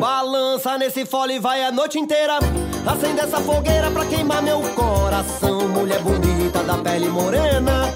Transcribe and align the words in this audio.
Balança 0.00 0.78
nesse 0.78 1.04
fole 1.04 1.38
vai 1.38 1.62
a 1.62 1.70
noite 1.70 1.98
inteira. 1.98 2.38
Acende 2.86 3.20
essa 3.20 3.40
fogueira 3.40 3.90
pra 3.90 4.06
queimar 4.06 4.42
meu 4.42 4.62
coração. 4.74 5.68
Mulher 5.68 6.00
bonita 6.00 6.62
da 6.62 6.78
pele 6.78 7.10
morena. 7.10 7.95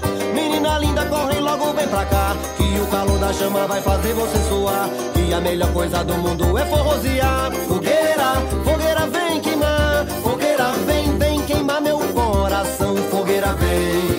Menina 0.61 0.77
linda, 0.77 1.05
corre 1.07 1.39
logo, 1.39 1.73
vem 1.73 1.87
pra 1.87 2.05
cá. 2.05 2.35
Que 2.55 2.79
o 2.79 2.85
calor 2.85 3.17
da 3.17 3.33
chama 3.33 3.65
vai 3.65 3.81
fazer 3.81 4.13
você 4.13 4.37
suar. 4.47 4.87
E 5.15 5.33
a 5.33 5.41
melhor 5.41 5.73
coisa 5.73 6.03
do 6.03 6.13
mundo 6.13 6.55
é 6.55 6.63
forrosear. 6.65 7.51
Fogueira, 7.67 8.33
fogueira 8.63 9.07
vem 9.07 9.41
queimar. 9.41 10.05
Fogueira 10.21 10.71
vem, 10.85 11.17
vem 11.17 11.41
queimar 11.41 11.81
meu 11.81 11.97
coração. 11.97 12.95
Fogueira 13.09 13.55
vem 13.55 14.10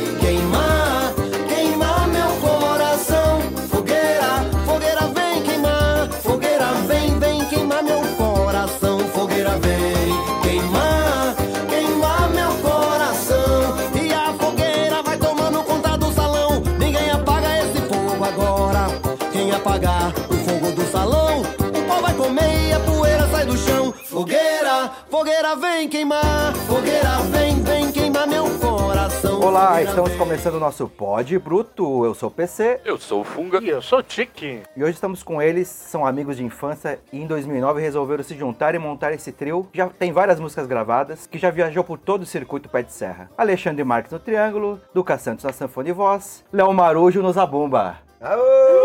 fogueira 25.53 25.57
vem 25.57 25.89
queimar. 25.89 26.55
Fogueira 26.67 27.19
vem, 27.31 27.63
vem 27.63 27.93
queimar 27.93 28.27
meu 28.27 28.45
coração. 28.59 29.41
Olá, 29.41 29.83
estamos 29.83 30.11
vem. 30.11 30.19
começando 30.19 30.55
o 30.55 30.61
nosso 30.61 30.89
Pod 30.89 31.39
Bruto. 31.39 32.05
Eu 32.05 32.15
sou 32.15 32.29
o 32.29 32.33
PC 32.33 32.81
Eu 32.85 32.97
sou 32.99 33.21
o 33.21 33.25
Funga. 33.25 33.59
E 33.63 33.69
eu 33.69 33.83
sou 33.83 33.99
o 33.99 34.03
Tiki. 34.03 34.63
e 34.77 34.83
hoje 34.83 34.95
estamos 34.95 35.23
com 35.23 35.43
eles, 35.43 35.69
são 35.69 36.07
amigos 36.07 36.37
de 36.37 36.45
infância 36.45 36.99
e 37.13 37.21
em 37.21 37.27
2009 37.27 37.81
resolveram 37.81 38.25
se 38.25 38.37
juntar 38.37 38.75
e 38.75 38.79
montar 38.79 39.13
esse 39.13 39.33
trio. 39.33 39.69
Já 39.73 39.89
tem 39.89 40.13
várias 40.13 40.41
músicas 40.41 40.67
gravadas, 40.67 41.27
que 41.27 41.39
já 41.39 41.51
viajou 41.51 41.85
por 41.85 41.99
todo 41.99 42.23
o 42.23 42.27
circuito 42.27 42.69
pé 42.69 42.83
de 42.83 42.93
serra. 42.93 43.31
Alexandre 43.37 43.85
Marques 43.85 44.13
no 44.13 44.19
Triângulo, 44.19 44.81
Duca 44.95 45.19
Santos 45.19 45.45
na 45.45 45.53
Sanfona 45.53 45.89
e 45.89 45.93
Voz, 45.93 46.45
Léo 46.53 46.73
Marujo 46.73 47.23
no 47.23 47.33
Zabumba. 47.33 47.99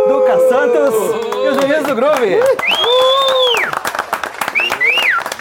Duca 0.08 0.38
Santos 0.50 0.96
e 1.44 1.48
os 1.50 1.58
meninos 1.58 1.88
do 1.88 1.96
Groove. 1.96 2.40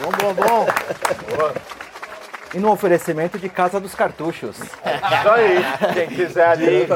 Bom, 0.06 0.12
bom, 0.12 0.34
bom. 0.36 1.75
E 2.54 2.58
no 2.58 2.70
oferecimento 2.70 3.38
de 3.38 3.48
Casa 3.48 3.80
dos 3.80 3.94
Cartuchos. 3.94 4.58
Isso 4.58 5.28
aí. 5.30 5.56
Quem 5.94 6.08
quiser 6.08 6.48
ali 6.48 6.86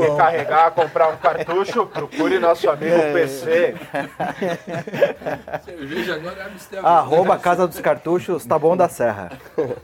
recarregar, 0.00 0.72
comprar 0.72 1.08
um 1.08 1.16
cartucho, 1.16 1.86
procure 1.86 2.38
nosso 2.38 2.68
amigo 2.68 2.96
PC. 3.12 3.74
Cerveja 5.64 6.14
agora 6.14 6.50
é. 6.72 6.78
Arroba 6.78 7.38
Casa 7.38 7.66
dos 7.66 7.78
Cartuchos, 7.80 8.44
tá 8.44 8.58
bom 8.58 8.76
da 8.76 8.88
Serra. 8.88 9.30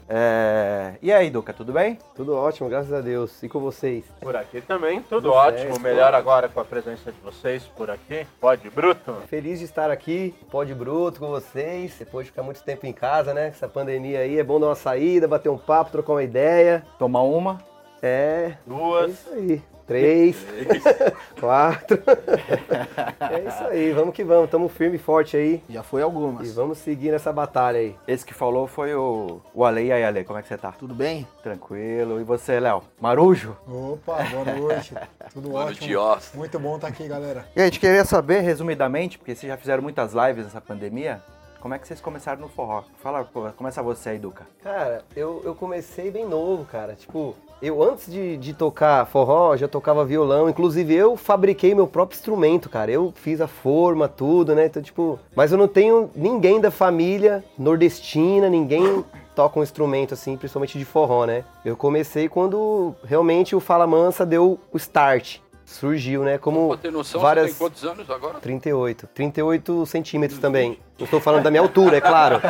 É, 0.08 0.94
E 1.02 1.12
aí, 1.12 1.30
Duca, 1.30 1.52
tudo 1.52 1.72
bem? 1.72 1.98
Tudo 2.14 2.34
ótimo, 2.34 2.68
graças 2.68 2.92
a 2.92 3.00
Deus. 3.00 3.42
E 3.42 3.48
com 3.48 3.60
vocês? 3.60 4.04
Por 4.20 4.34
aqui 4.34 4.60
também, 4.60 5.00
tudo 5.02 5.32
ótimo. 5.32 5.78
Melhor 5.78 6.14
agora 6.14 6.48
com 6.48 6.60
a 6.60 6.64
presença 6.64 7.12
de 7.12 7.20
vocês 7.20 7.64
por 7.76 7.90
aqui. 7.90 8.26
Pode, 8.40 8.68
Bruto? 8.70 9.16
Feliz 9.28 9.58
de 9.58 9.64
estar 9.66 9.90
aqui, 9.90 10.34
pode 10.50 10.74
bruto 10.74 11.20
com 11.20 11.28
vocês. 11.28 11.94
Depois 11.98 12.26
de 12.26 12.30
ficar 12.30 12.42
muito 12.42 12.62
tempo 12.62 12.86
em 12.86 12.92
casa, 12.92 13.34
né? 13.34 13.48
Essa 13.48 13.68
pandemia 13.68 14.20
aí, 14.20 14.38
é 14.38 14.44
bom 14.44 14.58
dar 14.58 14.66
uma 14.66 14.74
saída, 14.86 15.26
bater 15.26 15.48
um 15.48 15.58
papo, 15.58 15.90
trocar 15.90 16.12
uma 16.12 16.22
ideia. 16.22 16.84
Tomar 16.98 17.22
uma. 17.22 17.58
É, 18.00 18.52
é 18.52 18.58
Duas. 18.64 19.10
isso 19.12 19.30
aí. 19.32 19.62
Três, 19.86 20.36
quatro. 21.40 22.02
é 23.30 23.48
isso 23.48 23.64
aí, 23.64 23.92
vamos 23.92 24.14
que 24.14 24.24
vamos. 24.24 24.50
Tamo 24.50 24.68
firme 24.68 24.96
e 24.96 24.98
forte 24.98 25.36
aí. 25.36 25.62
Já 25.70 25.82
foi 25.84 26.00
E 26.00 26.04
algumas. 26.04 26.52
vamos 26.54 26.78
seguir 26.78 27.12
nessa 27.12 27.32
batalha 27.32 27.78
aí. 27.78 27.94
Esse 28.06 28.24
que 28.26 28.34
falou 28.34 28.66
foi 28.66 28.94
o, 28.96 29.40
o 29.54 29.64
Ale. 29.64 29.86
E 29.86 29.92
aí, 29.92 30.02
Ale, 30.02 30.24
como 30.24 30.38
é 30.40 30.42
que 30.42 30.48
você 30.48 30.56
tá? 30.58 30.72
Tudo 30.72 30.92
bem? 30.92 31.24
Tranquilo. 31.40 32.20
E 32.20 32.24
você, 32.24 32.58
Léo? 32.58 32.82
Marujo? 33.00 33.56
Opa, 33.66 34.24
boa 34.24 34.44
noite. 34.56 34.92
Tudo 35.32 35.50
Boa 35.50 35.66
ótimo. 35.66 35.94
noite. 35.94 36.36
Muito 36.36 36.58
bom 36.58 36.74
estar 36.76 36.88
aqui, 36.88 37.06
galera. 37.06 37.46
E 37.54 37.60
a 37.60 37.64
gente 37.66 37.78
queria 37.78 38.04
saber, 38.04 38.40
resumidamente, 38.40 39.18
porque 39.18 39.36
vocês 39.36 39.48
já 39.50 39.56
fizeram 39.56 39.84
muitas 39.84 40.12
lives 40.12 40.44
nessa 40.46 40.60
pandemia, 40.60 41.22
como 41.66 41.74
é 41.74 41.80
que 41.80 41.88
vocês 41.88 42.00
começaram 42.00 42.40
no 42.40 42.48
forró? 42.48 42.84
Fala, 43.02 43.28
começa 43.56 43.82
você 43.82 44.10
aí, 44.10 44.20
Duca. 44.20 44.46
Cara, 44.62 45.02
eu, 45.16 45.42
eu 45.44 45.52
comecei 45.52 46.12
bem 46.12 46.24
novo, 46.24 46.64
cara. 46.64 46.94
Tipo, 46.94 47.34
eu 47.60 47.82
antes 47.82 48.08
de, 48.08 48.36
de 48.36 48.54
tocar 48.54 49.04
forró, 49.06 49.56
já 49.56 49.66
tocava 49.66 50.04
violão. 50.04 50.48
Inclusive, 50.48 50.94
eu 50.94 51.16
fabriquei 51.16 51.74
meu 51.74 51.88
próprio 51.88 52.16
instrumento, 52.16 52.70
cara. 52.70 52.92
Eu 52.92 53.12
fiz 53.16 53.40
a 53.40 53.48
forma, 53.48 54.06
tudo, 54.06 54.54
né? 54.54 54.66
Então, 54.66 54.80
tipo, 54.80 55.18
mas 55.34 55.50
eu 55.50 55.58
não 55.58 55.66
tenho 55.66 56.08
ninguém 56.14 56.60
da 56.60 56.70
família 56.70 57.44
nordestina, 57.58 58.48
ninguém 58.48 59.04
toca 59.34 59.58
um 59.58 59.62
instrumento 59.64 60.14
assim, 60.14 60.36
principalmente 60.36 60.78
de 60.78 60.84
forró, 60.84 61.26
né? 61.26 61.44
Eu 61.64 61.76
comecei 61.76 62.28
quando 62.28 62.94
realmente 63.04 63.56
o 63.56 63.60
Fala 63.60 63.88
Mansa 63.88 64.24
deu 64.24 64.56
o 64.72 64.76
start. 64.76 65.40
Surgiu, 65.66 66.22
né? 66.22 66.38
Como 66.38 66.68
Pra 66.68 66.76
ter 66.76 66.92
noção, 66.92 67.20
várias... 67.20 67.46
você 67.46 67.52
tem 67.52 67.58
quantos 67.58 67.84
anos 67.84 68.08
agora? 68.08 68.38
38. 68.38 69.08
38 69.12 69.84
centímetros 69.84 70.38
também. 70.38 70.78
Não 70.96 71.04
estou 71.04 71.20
falando 71.20 71.42
da 71.42 71.50
minha 71.50 71.60
altura, 71.60 71.96
é 71.96 72.00
claro. 72.00 72.40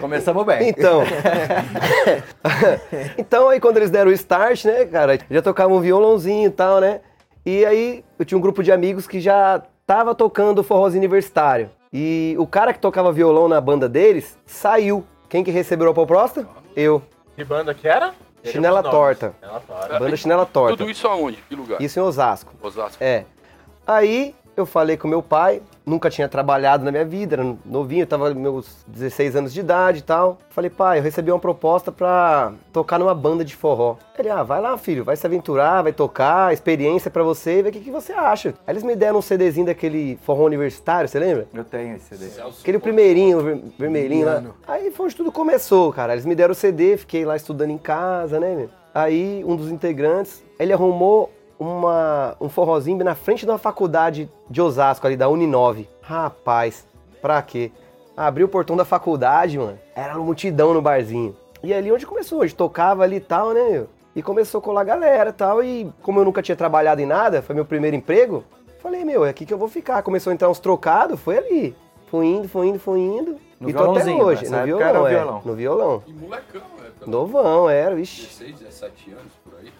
Começamos 0.00 0.44
bem. 0.44 0.68
Então. 0.68 1.04
então 3.16 3.48
aí 3.48 3.60
quando 3.60 3.76
eles 3.76 3.90
deram 3.90 4.10
o 4.10 4.14
start, 4.14 4.64
né, 4.64 4.84
cara, 4.84 5.16
já 5.30 5.40
tocavam 5.40 5.76
um 5.76 5.80
violãozinho 5.80 6.48
e 6.48 6.50
tal, 6.50 6.80
né? 6.80 7.00
E 7.46 7.64
aí 7.64 8.04
eu 8.18 8.24
tinha 8.24 8.36
um 8.36 8.40
grupo 8.40 8.64
de 8.64 8.72
amigos 8.72 9.06
que 9.06 9.20
já 9.20 9.62
tava 9.86 10.12
tocando 10.12 10.64
forrozinho 10.64 11.02
universitário. 11.02 11.70
E 11.92 12.34
o 12.36 12.48
cara 12.48 12.72
que 12.72 12.80
tocava 12.80 13.12
violão 13.12 13.46
na 13.46 13.60
banda 13.60 13.88
deles 13.88 14.36
saiu. 14.44 15.04
Quem 15.28 15.44
que 15.44 15.52
recebeu 15.52 15.88
a 15.88 15.94
proposta? 15.94 16.48
Eu. 16.74 17.00
Que 17.36 17.44
banda 17.44 17.74
que 17.74 17.88
era? 17.88 18.14
Chinela. 18.44 18.82
Torta. 18.82 19.34
Chinela 19.40 19.60
Torta. 19.60 19.98
Banda 19.98 20.16
Chinela 20.16 20.46
Torta. 20.46 20.76
Tudo 20.76 20.90
isso 20.90 21.08
aonde? 21.08 21.38
Que 21.48 21.54
lugar? 21.54 21.80
Isso 21.80 21.98
em 21.98 22.02
Osasco. 22.02 22.52
Osasco. 22.62 23.02
É. 23.02 23.24
Aí 23.86 24.34
eu 24.56 24.66
falei 24.66 24.96
com 24.96 25.08
meu 25.08 25.22
pai, 25.22 25.62
nunca 25.86 26.08
tinha 26.08 26.28
trabalhado 26.28 26.84
na 26.84 26.90
minha 26.90 27.04
vida, 27.04 27.36
era 27.36 27.56
novinho, 27.64 28.02
eu 28.02 28.06
tava 28.06 28.32
meus 28.34 28.84
16 28.86 29.36
anos 29.36 29.52
de 29.52 29.60
idade 29.60 29.98
e 29.98 30.02
tal. 30.02 30.38
Falei, 30.50 30.70
pai, 30.70 30.98
eu 30.98 31.02
recebi 31.02 31.30
uma 31.30 31.38
proposta 31.38 31.92
pra 31.92 32.52
tocar 32.72 32.98
numa 32.98 33.14
banda 33.14 33.44
de 33.44 33.54
forró. 33.54 33.96
Ele, 34.18 34.30
ah, 34.30 34.42
vai 34.42 34.60
lá, 34.60 34.78
filho, 34.78 35.04
vai 35.04 35.16
se 35.16 35.26
aventurar, 35.26 35.82
vai 35.82 35.92
tocar, 35.92 36.52
experiência 36.52 37.10
pra 37.10 37.22
você 37.22 37.58
e 37.58 37.62
ver 37.62 37.68
o 37.68 37.72
que, 37.72 37.80
que 37.80 37.90
você 37.90 38.12
acha. 38.12 38.54
Aí 38.66 38.72
eles 38.72 38.82
me 38.82 38.96
deram 38.96 39.18
um 39.18 39.22
CDzinho 39.22 39.66
daquele 39.66 40.16
forró 40.22 40.46
universitário, 40.46 41.08
você 41.08 41.18
lembra? 41.18 41.46
Eu 41.52 41.64
tenho 41.64 41.96
esse 41.96 42.16
CD. 42.16 42.40
Aquele 42.60 42.78
primeirinho, 42.78 43.40
ver- 43.40 43.62
vermelhinho 43.78 44.26
lá. 44.26 44.42
Aí 44.66 44.90
foi 44.90 45.06
onde 45.06 45.16
tudo 45.16 45.30
começou, 45.32 45.92
cara. 45.92 46.12
Eles 46.14 46.24
me 46.24 46.34
deram 46.34 46.52
o 46.52 46.54
CD, 46.54 46.96
fiquei 46.96 47.24
lá 47.24 47.36
estudando 47.36 47.70
em 47.70 47.78
casa, 47.78 48.40
né? 48.40 48.54
meu? 48.54 48.70
Aí 48.94 49.44
um 49.44 49.56
dos 49.56 49.70
integrantes, 49.70 50.42
ele 50.58 50.72
arrumou 50.72 51.30
uma, 51.58 52.36
um 52.40 52.48
forrozinho 52.48 53.04
na 53.04 53.14
frente 53.14 53.44
de 53.44 53.50
uma 53.50 53.58
faculdade 53.58 54.30
de 54.48 54.60
Osasco, 54.60 55.06
ali 55.06 55.16
da 55.16 55.28
Uninove. 55.28 55.88
Rapaz, 56.02 56.86
pra 57.20 57.40
quê? 57.42 57.72
Abriu 58.16 58.46
o 58.46 58.48
portão 58.48 58.76
da 58.76 58.84
faculdade, 58.84 59.58
mano. 59.58 59.78
Era 59.94 60.14
uma 60.14 60.24
multidão 60.24 60.72
no 60.72 60.82
barzinho. 60.82 61.36
E 61.62 61.72
ali 61.72 61.90
onde 61.90 62.06
começou, 62.06 62.42
a 62.42 62.46
gente 62.46 62.56
tocava 62.56 63.02
ali 63.02 63.16
e 63.16 63.20
tal, 63.20 63.52
né, 63.52 63.68
meu? 63.70 63.88
E 64.14 64.22
começou 64.22 64.58
a 64.58 64.62
colar 64.62 64.82
a 64.82 64.84
galera 64.84 65.30
e 65.30 65.32
tal. 65.32 65.64
E 65.64 65.90
como 66.02 66.20
eu 66.20 66.24
nunca 66.24 66.42
tinha 66.42 66.54
trabalhado 66.54 67.00
em 67.00 67.06
nada, 67.06 67.42
foi 67.42 67.54
meu 67.54 67.64
primeiro 67.64 67.96
emprego, 67.96 68.44
falei, 68.80 69.04
meu, 69.04 69.24
é 69.24 69.30
aqui 69.30 69.44
que 69.44 69.52
eu 69.52 69.58
vou 69.58 69.68
ficar. 69.68 70.02
Começou 70.02 70.30
a 70.30 70.34
entrar 70.34 70.48
uns 70.48 70.60
trocados, 70.60 71.18
foi 71.18 71.38
ali. 71.38 71.76
Fui 72.06 72.26
indo, 72.26 72.48
fui 72.48 72.68
indo, 72.68 72.78
fui 72.78 73.00
indo. 73.00 73.36
No 73.58 73.70
e 73.70 73.72
tô 73.72 73.90
até 73.90 74.14
hoje, 74.14 74.44
no 74.48 74.62
violão, 74.62 74.86
era 74.86 75.02
o 75.02 75.06
é. 75.06 75.10
violão. 75.10 75.42
No 75.44 75.54
violão. 75.54 76.02
E 76.06 76.12
molecão, 76.12 76.62
é. 77.02 77.10
Novão, 77.10 77.68
era, 77.68 77.98
ixi. 77.98 78.22
16, 78.22 78.58
17 78.60 79.10
anos. 79.10 79.32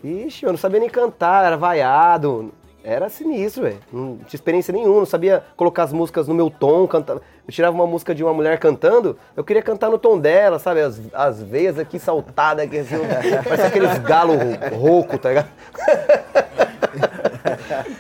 Ixi, 0.03 0.45
eu 0.45 0.53
não 0.53 0.59
sabia 0.59 0.81
nem 0.81 0.89
cantar, 0.89 1.45
era 1.45 1.57
vaiado. 1.57 2.53
Era 2.87 3.09
sinistro, 3.09 3.63
velho. 3.63 3.79
Não 3.91 4.17
tinha 4.19 4.35
experiência 4.35 4.71
nenhuma, 4.71 4.99
não 4.99 5.07
sabia 5.07 5.43
colocar 5.57 5.85
as 5.85 5.93
músicas 5.93 6.29
no 6.29 6.35
meu 6.35 6.51
tom, 6.51 6.87
cantar. 6.87 7.15
Eu 7.17 7.23
tirava 7.53 7.75
uma 7.75 7.87
música 7.87 8.15
de 8.15 8.23
uma 8.23 8.35
mulher 8.35 8.59
cantando, 8.59 9.17
eu 9.35 9.43
queria 9.43 9.63
cantar 9.63 9.89
no 9.91 9.99
tom 9.99 10.19
dela, 10.19 10.59
sabe? 10.59 10.81
As, 10.83 11.01
as 11.15 11.43
veias 11.43 11.79
aqui 11.79 11.99
saltadas, 11.99 12.67
aqui, 12.67 12.79
assim, 12.79 12.97
parece 13.45 13.63
aqueles 13.69 13.99
galos 14.01 14.37
rouco, 14.79 15.17
tá 15.19 15.31
ligado? 15.31 15.49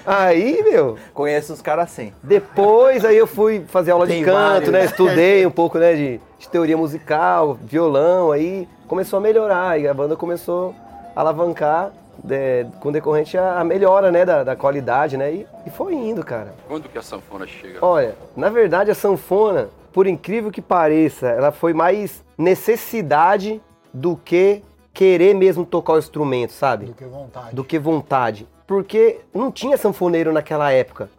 Aí, 0.06 0.62
meu, 0.62 0.96
Conheço 1.12 1.52
os 1.52 1.60
caras 1.62 1.84
assim. 1.84 2.12
depois 2.22 3.04
aí 3.04 3.16
eu 3.16 3.26
fui 3.26 3.64
fazer 3.66 3.90
aula 3.90 4.06
de 4.06 4.12
Tem 4.12 4.24
canto, 4.24 4.34
vários. 4.36 4.68
né? 4.70 4.84
Estudei 4.84 5.46
um 5.46 5.50
pouco, 5.50 5.78
né, 5.78 5.94
de, 5.94 6.20
de 6.38 6.48
teoria 6.48 6.76
musical, 6.76 7.54
violão, 7.62 8.30
aí 8.32 8.68
começou 8.86 9.18
a 9.18 9.20
melhorar, 9.20 9.80
e 9.80 9.88
a 9.88 9.94
banda 9.94 10.14
começou 10.16 10.74
alavancar 11.14 11.92
é, 12.28 12.66
com 12.80 12.92
decorrente 12.92 13.36
a, 13.36 13.60
a 13.60 13.64
melhora, 13.64 14.10
né, 14.10 14.24
da, 14.24 14.44
da 14.44 14.56
qualidade, 14.56 15.16
né? 15.16 15.32
E, 15.32 15.46
e 15.66 15.70
foi 15.70 15.94
indo, 15.94 16.24
cara. 16.24 16.54
Quando 16.68 16.88
que 16.88 16.98
a 16.98 17.02
sanfona 17.02 17.46
chega? 17.46 17.78
Olha, 17.84 18.14
na 18.36 18.48
verdade 18.48 18.90
a 18.90 18.94
sanfona, 18.94 19.68
por 19.92 20.06
incrível 20.06 20.50
que 20.50 20.62
pareça, 20.62 21.28
ela 21.28 21.52
foi 21.52 21.72
mais 21.72 22.24
necessidade 22.36 23.60
do 23.92 24.16
que 24.16 24.62
querer 24.92 25.34
mesmo 25.34 25.64
tocar 25.64 25.94
o 25.94 25.98
instrumento, 25.98 26.52
sabe? 26.52 26.86
Do 26.86 26.94
que 26.94 27.04
vontade. 27.04 27.54
Do 27.56 27.64
que 27.64 27.78
vontade. 27.78 28.48
Porque 28.66 29.20
não 29.34 29.50
tinha 29.50 29.76
sanfoneiro 29.76 30.32
naquela 30.32 30.70
época. 30.70 31.10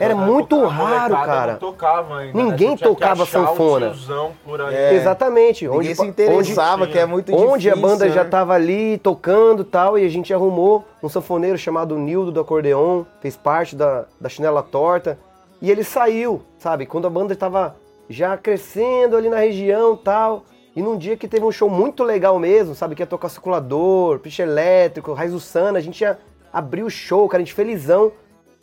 Era 0.00 0.14
muito 0.14 0.64
A 0.64 0.68
raro, 0.68 1.14
cara. 1.14 1.52
Não 1.52 1.58
tocava 1.58 2.16
ainda, 2.18 2.36
né? 2.38 2.44
Ninguém 2.44 2.76
que 2.76 2.82
tocava 2.82 3.26
sanfona. 3.26 3.90
tiozão 3.90 4.32
por 4.44 4.60
aí. 4.60 4.74
É. 4.74 4.94
Exatamente. 4.94 5.64
Ninguém 5.66 5.78
onde, 5.78 5.94
se 5.94 6.06
interessava, 6.06 6.82
onde- 6.84 6.92
que 6.92 6.98
é 6.98 7.06
muito 7.06 7.34
onde 7.34 7.68
a 7.68 7.74
difícil, 7.74 7.80
banda 7.98 8.08
já 8.10 8.24
né? 8.24 8.30
tava 8.30 8.54
ali 8.54 8.98
tocando 8.98 9.62
e 9.62 9.66
tal, 9.66 9.98
e 9.98 10.04
a 10.04 10.08
gente 10.08 10.32
arrumou 10.32 10.84
um 11.02 11.08
sanfoneiro 11.08 11.58
chamado 11.58 11.98
Nildo 11.98 12.32
do 12.32 12.40
acordeon, 12.40 13.04
fez 13.20 13.36
parte 13.36 13.76
da, 13.76 14.06
da 14.20 14.28
chinela 14.28 14.62
torta, 14.62 15.18
e 15.60 15.70
ele 15.70 15.84
saiu, 15.84 16.42
sabe? 16.58 16.86
Quando 16.86 17.06
a 17.06 17.10
banda 17.10 17.36
tava 17.36 17.76
já 18.08 18.36
crescendo 18.36 19.16
ali 19.16 19.28
na 19.28 19.38
região 19.38 19.94
e 19.94 19.98
tal, 19.98 20.44
e 20.74 20.80
num 20.82 20.96
dia 20.96 21.16
que 21.16 21.28
teve 21.28 21.44
um 21.44 21.52
show 21.52 21.68
muito 21.68 22.02
legal 22.02 22.38
mesmo, 22.38 22.74
sabe? 22.74 22.94
Que 22.94 23.02
ia 23.02 23.06
tocar 23.06 23.28
circulador, 23.28 24.18
piche 24.20 24.40
elétrico, 24.40 25.12
raiz 25.12 25.32
do 25.32 25.40
Sana, 25.40 25.78
a 25.78 25.82
gente 25.82 26.00
ia 26.00 26.18
abrir 26.52 26.82
o 26.82 26.90
show, 26.90 27.28
cara, 27.28 27.42
a 27.42 27.44
gente 27.44 27.54
felizão, 27.54 28.10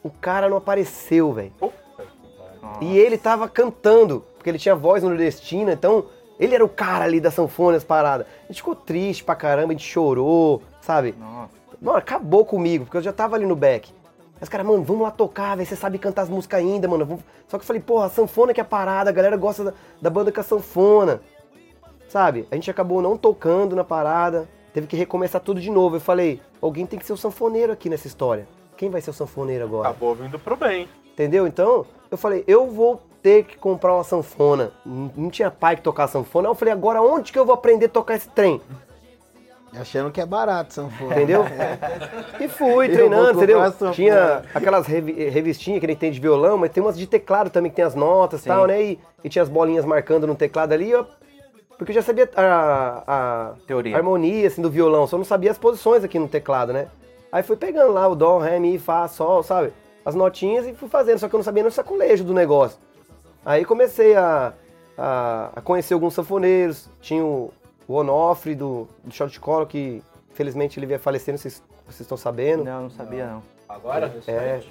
o 0.04 0.10
cara 0.10 0.50
não 0.50 0.58
apareceu, 0.58 1.34
velho. 1.34 1.54
E 2.82 2.98
ele 2.98 3.18
tava 3.18 3.48
cantando, 3.48 4.24
porque 4.36 4.50
ele 4.50 4.60
tinha 4.60 4.76
voz 4.76 5.04
nordestina, 5.04 5.74
então 5.74 6.06
ele 6.40 6.54
era 6.54 6.64
o 6.64 6.70
cara 6.70 7.06
ali 7.06 7.20
da 7.20 7.32
sanfona, 7.32 7.78
as 7.78 7.84
paradas. 7.84 8.28
A 8.44 8.48
gente 8.48 8.58
ficou 8.58 8.76
triste 8.76 9.24
pra 9.24 9.36
caramba, 9.36 9.70
a 9.70 9.76
gente 9.76 9.88
chorou, 9.88 10.62
sabe? 10.82 11.16
Nossa. 11.18 11.56
Mano, 11.82 11.98
acabou 11.98 12.46
comigo, 12.46 12.86
porque 12.86 12.98
eu 12.98 13.02
já 13.02 13.14
tava 13.14 13.36
ali 13.36 13.46
no 13.46 13.56
back. 13.56 13.92
Mas, 14.40 14.50
cara, 14.50 14.64
mano, 14.64 14.84
vamos 14.84 15.02
lá 15.02 15.12
tocar, 15.12 15.56
velho. 15.56 15.68
Você 15.68 15.76
sabe 15.76 15.98
cantar 15.98 16.24
as 16.24 16.30
músicas 16.30 16.60
ainda, 16.60 16.88
mano. 16.88 17.20
Só 17.48 17.58
que 17.58 17.64
eu 17.64 17.68
falei, 17.68 17.82
porra, 17.82 18.06
a 18.06 18.10
sanfona 18.10 18.54
que 18.54 18.60
é 18.60 18.64
a 18.64 18.66
parada, 18.66 19.10
a 19.10 19.14
galera 19.14 19.36
gosta 19.36 19.64
da, 19.64 19.74
da 20.02 20.10
banda 20.10 20.32
com 20.32 20.40
a 20.40 20.44
sanfona. 20.44 21.22
Sabe? 22.08 22.48
A 22.52 22.56
gente 22.56 22.70
acabou 22.70 23.02
não 23.02 23.18
tocando 23.18 23.76
na 23.76 23.84
parada, 23.84 24.48
teve 24.74 24.88
que 24.88 24.96
recomeçar 24.96 25.42
tudo 25.42 25.60
de 25.60 25.72
novo. 25.72 25.96
Eu 25.96 26.00
falei, 26.00 26.40
alguém 26.62 26.86
tem 26.86 27.00
que 27.00 27.06
ser 27.06 27.14
o 27.14 27.18
sanfoneiro 27.18 27.74
aqui 27.74 27.90
nessa 27.90 28.08
história. 28.08 28.48
Quem 28.78 28.90
vai 28.90 29.02
ser 29.02 29.10
o 29.10 29.14
sanfoneiro 29.14 29.64
agora? 29.66 29.90
Acabou 29.90 30.16
vindo 30.16 30.38
pro 30.40 30.56
bem. 30.56 30.88
Entendeu? 31.14 31.48
Então, 31.48 31.86
eu 32.12 32.18
falei, 32.18 32.44
eu 32.48 32.68
vou 32.68 33.02
ter 33.24 33.44
que 33.44 33.58
comprar 33.58 33.94
uma 33.96 34.04
sanfona. 34.04 34.72
Não 34.86 35.30
tinha 35.30 35.50
pai 35.50 35.76
que 35.76 35.82
tocar 35.82 36.08
sanfona. 36.08 36.48
Eu 36.48 36.56
falei, 36.56 36.74
agora 36.74 37.02
onde 37.02 37.32
que 37.34 37.40
eu 37.40 37.46
vou 37.46 37.56
aprender 37.56 37.88
a 37.88 37.90
tocar 37.90 38.16
esse 38.16 38.30
trem? 38.30 38.62
Achando 39.78 40.12
que 40.12 40.22
é 40.22 40.26
barato, 40.26 40.74
sanfona. 40.74 41.14
Entendeu? 41.16 41.44
E 42.40 42.48
fui 42.48 42.88
Eu 42.88 42.94
treinando, 42.94 43.38
entendeu? 43.44 43.60
Tinha 43.92 44.44
aquelas 44.54 44.86
revi- 44.88 45.28
revistinhas 45.30 45.80
que 45.80 45.86
ele 45.86 45.96
tem 45.96 46.12
de 46.12 46.20
violão, 46.20 46.58
mas 46.58 46.72
tem 46.72 46.82
umas 46.82 46.98
de 46.98 47.06
teclado 47.08 47.50
também, 47.50 47.70
que 47.72 47.76
tem 47.76 47.84
as 47.86 47.96
notas 47.96 48.40
e 48.42 48.44
Sim. 48.44 48.50
tal, 48.50 48.66
né? 48.68 48.82
E, 48.82 49.00
e 49.24 49.30
tinha 49.30 49.42
as 49.42 49.50
bolinhas 49.50 49.84
marcando 49.86 50.26
no 50.28 50.36
teclado 50.36 50.72
ali, 50.74 50.94
ó. 50.96 51.04
Porque 51.78 51.92
eu 51.92 51.96
já 51.96 52.02
sabia 52.02 52.30
a, 52.36 53.04
a 53.08 53.54
Teoria. 53.68 53.96
harmonia 53.98 54.48
assim, 54.48 54.62
do 54.62 54.70
violão, 54.70 55.06
só 55.06 55.18
não 55.18 55.26
sabia 55.26 55.52
as 55.52 55.58
posições 55.58 56.04
aqui 56.04 56.18
no 56.18 56.28
teclado, 56.28 56.72
né? 56.74 56.88
Aí 57.38 57.44
fui 57.44 57.56
pegando 57.56 57.94
lá 57.94 58.08
o 58.08 58.16
dó, 58.16 58.40
ré, 58.40 58.58
mi, 58.58 58.80
fá, 58.80 59.08
sol, 59.08 59.44
sabe? 59.44 59.72
As 60.04 60.16
notinhas 60.16 60.66
e 60.66 60.74
fui 60.74 60.90
fazendo, 60.90 61.20
só 61.20 61.30
que 61.30 61.36
eu 61.36 61.38
não 61.38 61.44
sabia 61.44 61.62
nem 61.62 61.70
o 61.70 61.72
sacolejo 61.72 62.24
do 62.24 62.34
negócio. 62.34 62.80
Aí 63.46 63.64
comecei 63.64 64.16
a, 64.16 64.54
a, 64.98 65.52
a 65.56 65.62
conhecer 65.62 65.94
alguns 65.94 66.16
sanfoneiros, 66.16 66.90
tinha 67.00 67.24
o, 67.24 67.54
o 67.88 67.94
Onofre 67.94 68.56
do, 68.56 68.88
do 69.04 69.14
Shot 69.14 69.32
de 69.32 69.40
Colo, 69.40 69.68
que 69.68 70.02
felizmente 70.34 70.80
ele 70.80 70.88
veio 70.88 71.00
falecer, 71.00 71.32
não 71.32 71.38
sei 71.38 71.52
se 71.52 71.62
vocês 71.86 72.02
estão 72.02 72.18
sabendo. 72.18 72.64
Não, 72.64 72.82
não 72.82 72.90
sabia 72.90 73.28
não. 73.28 73.44
Agora? 73.70 74.12
É, 74.26 74.64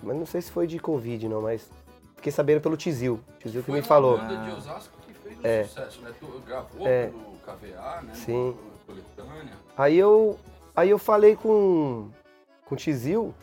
mas 0.00 0.16
não 0.16 0.24
sei 0.24 0.42
se 0.42 0.52
foi 0.52 0.68
de 0.68 0.78
Covid, 0.78 1.28
não, 1.28 1.42
mas 1.42 1.68
fiquei 2.14 2.30
sabendo 2.30 2.60
pelo 2.60 2.76
Tizil. 2.76 3.18
Tizil 3.40 3.62
que 3.62 3.66
Foi 3.66 3.74
me 3.74 3.80
uma 3.80 3.86
falou. 3.88 4.16
banda 4.16 4.36
de 4.44 4.50
Osasco 4.52 4.92
que 5.08 5.12
fez 5.14 5.38
um 5.40 5.40
É. 5.42 5.64
sucesso, 5.64 6.00
né? 6.02 6.12
Tu 6.20 6.26
gravou 6.46 6.86
É. 6.86 7.06
pelo 7.08 7.32
KVA, 7.44 8.02
né? 8.02 8.14
Sim. 8.14 8.56
Aí 9.76 9.98
eu, 9.98 10.38
aí 10.74 10.90
eu 10.90 10.98
falei 10.98 11.36
com, 11.36 12.08
com 12.64 12.74
o 12.74 12.78
Tizil, 12.78 13.34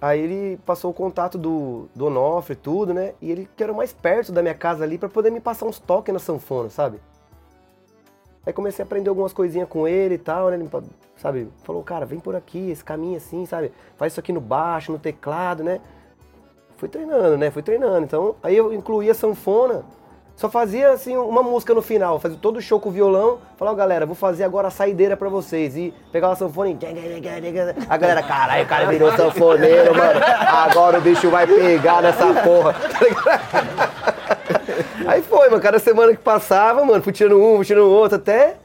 aí 0.00 0.20
ele 0.20 0.56
passou 0.66 0.90
o 0.90 0.94
contato 0.94 1.38
do, 1.38 1.88
do 1.94 2.06
Onofre 2.06 2.54
e 2.54 2.56
tudo, 2.56 2.92
né? 2.92 3.14
E 3.20 3.30
ele 3.30 3.48
que 3.56 3.62
era 3.62 3.72
mais 3.72 3.92
perto 3.92 4.32
da 4.32 4.42
minha 4.42 4.54
casa 4.54 4.84
ali 4.84 4.98
pra 4.98 5.08
poder 5.08 5.30
me 5.30 5.40
passar 5.40 5.66
uns 5.66 5.78
toques 5.78 6.12
na 6.12 6.18
sanfona, 6.18 6.70
sabe? 6.70 7.00
Aí 8.44 8.52
comecei 8.52 8.82
a 8.82 8.86
aprender 8.86 9.08
algumas 9.08 9.32
coisinhas 9.32 9.68
com 9.68 9.86
ele 9.86 10.16
e 10.16 10.18
tal, 10.18 10.50
né? 10.50 10.56
Ele, 10.56 10.68
sabe? 11.16 11.48
Falou, 11.62 11.82
cara, 11.82 12.04
vem 12.04 12.18
por 12.18 12.34
aqui, 12.34 12.70
esse 12.70 12.82
caminho 12.82 13.16
assim, 13.16 13.46
sabe? 13.46 13.72
Faz 13.96 14.12
isso 14.12 14.20
aqui 14.20 14.32
no 14.32 14.40
baixo, 14.40 14.90
no 14.90 14.98
teclado, 14.98 15.62
né? 15.62 15.80
Fui 16.76 16.88
treinando, 16.88 17.38
né? 17.38 17.50
Fui 17.52 17.62
treinando. 17.62 18.04
Então, 18.04 18.34
aí 18.42 18.56
eu 18.56 18.72
incluía 18.72 19.14
sanfona. 19.14 19.84
Só 20.42 20.48
fazia, 20.50 20.90
assim, 20.90 21.16
uma 21.16 21.40
música 21.40 21.72
no 21.72 21.80
final. 21.80 22.18
Fazia 22.18 22.36
todo 22.36 22.56
o 22.56 22.60
show 22.60 22.80
com 22.80 22.88
o 22.88 22.92
violão. 22.92 23.38
Falava, 23.56 23.76
galera, 23.76 24.04
vou 24.04 24.16
fazer 24.16 24.42
agora 24.42 24.66
a 24.66 24.70
saideira 24.72 25.16
pra 25.16 25.28
vocês. 25.28 25.76
E 25.76 25.94
pegava 26.10 26.32
a 26.32 26.36
sanfona 26.36 26.70
e... 26.70 26.78
A 27.88 27.96
galera, 27.96 28.24
caralho, 28.24 28.64
o 28.64 28.66
cara 28.66 28.86
virou 28.86 29.12
sanfoneiro, 29.16 29.96
mano. 29.96 30.18
Agora 30.48 30.98
o 30.98 31.00
bicho 31.00 31.30
vai 31.30 31.46
pegar 31.46 32.02
nessa 32.02 32.26
porra. 32.42 32.74
Tá? 33.62 35.12
Aí 35.12 35.22
foi, 35.22 35.48
mano. 35.48 35.62
Cada 35.62 35.78
semana 35.78 36.10
que 36.12 36.18
passava, 36.20 36.84
mano, 36.84 37.00
fui 37.02 37.12
tirando 37.12 37.40
um, 37.40 37.56
fui 37.56 37.64
tirando 37.64 37.88
outro, 37.88 38.16
até 38.16 38.56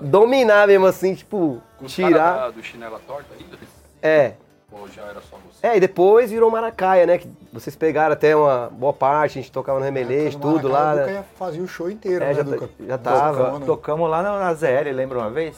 dominar 0.00 0.66
mesmo, 0.66 0.86
assim, 0.86 1.14
tipo, 1.14 1.62
Com 1.78 1.86
tirar. 1.86 2.10
caras 2.18 2.40
da- 2.40 2.50
do 2.50 2.62
chinela 2.62 3.00
torta 3.06 3.26
ainda? 3.38 3.56
É. 4.02 4.32
Ou 4.72 4.88
já 4.88 5.02
era 5.02 5.20
só? 5.20 5.36
É, 5.62 5.76
e 5.76 5.80
depois 5.80 6.30
virou 6.30 6.50
Maracaia, 6.50 7.06
né? 7.06 7.18
Que 7.18 7.28
vocês 7.52 7.76
pegaram 7.76 8.12
até 8.14 8.34
uma 8.34 8.70
boa 8.72 8.92
parte, 8.92 9.38
a 9.38 9.42
gente 9.42 9.52
tocava 9.52 9.78
no 9.78 9.84
Remelês, 9.84 10.34
No 10.34 10.40
tudo 10.40 10.68
lá, 10.68 10.92
O 10.92 10.96
Duca 10.96 11.06
né? 11.06 11.12
ia 11.12 11.22
fazer 11.22 11.60
o 11.60 11.68
show 11.68 11.90
inteiro, 11.90 12.24
É, 12.24 12.28
né, 12.28 12.34
já, 12.34 12.42
Duca? 12.42 12.68
já 12.86 12.98
tava. 12.98 13.44
Tocando. 13.44 13.66
Tocamos 13.66 14.10
lá 14.10 14.22
na, 14.22 14.54
ZL, 14.54 14.90
lembra 14.94 15.18
uma 15.18 15.30
vez? 15.30 15.56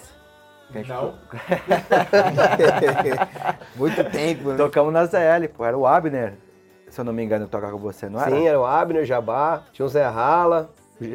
Não. 0.89 1.15
Muito 3.77 4.05
tempo, 4.11 4.51
né? 4.51 4.57
Tocamos 4.57 4.93
na 4.93 5.05
ZL, 5.05 5.49
pô. 5.55 5.65
Era 5.65 5.77
o 5.77 5.87
Abner, 5.87 6.35
se 6.89 7.01
eu 7.01 7.05
não 7.05 7.13
me 7.13 7.23
engano, 7.23 7.47
tocar 7.47 7.71
com 7.71 7.79
você, 7.79 8.09
não 8.09 8.21
era? 8.21 8.31
Sim, 8.31 8.49
era 8.49 8.59
o 8.59 8.65
Abner, 8.65 9.05
Jabá, 9.05 9.63
tinha 9.73 9.87
o 9.87 9.89
Zé 9.89 10.07
Rala, 10.09 10.71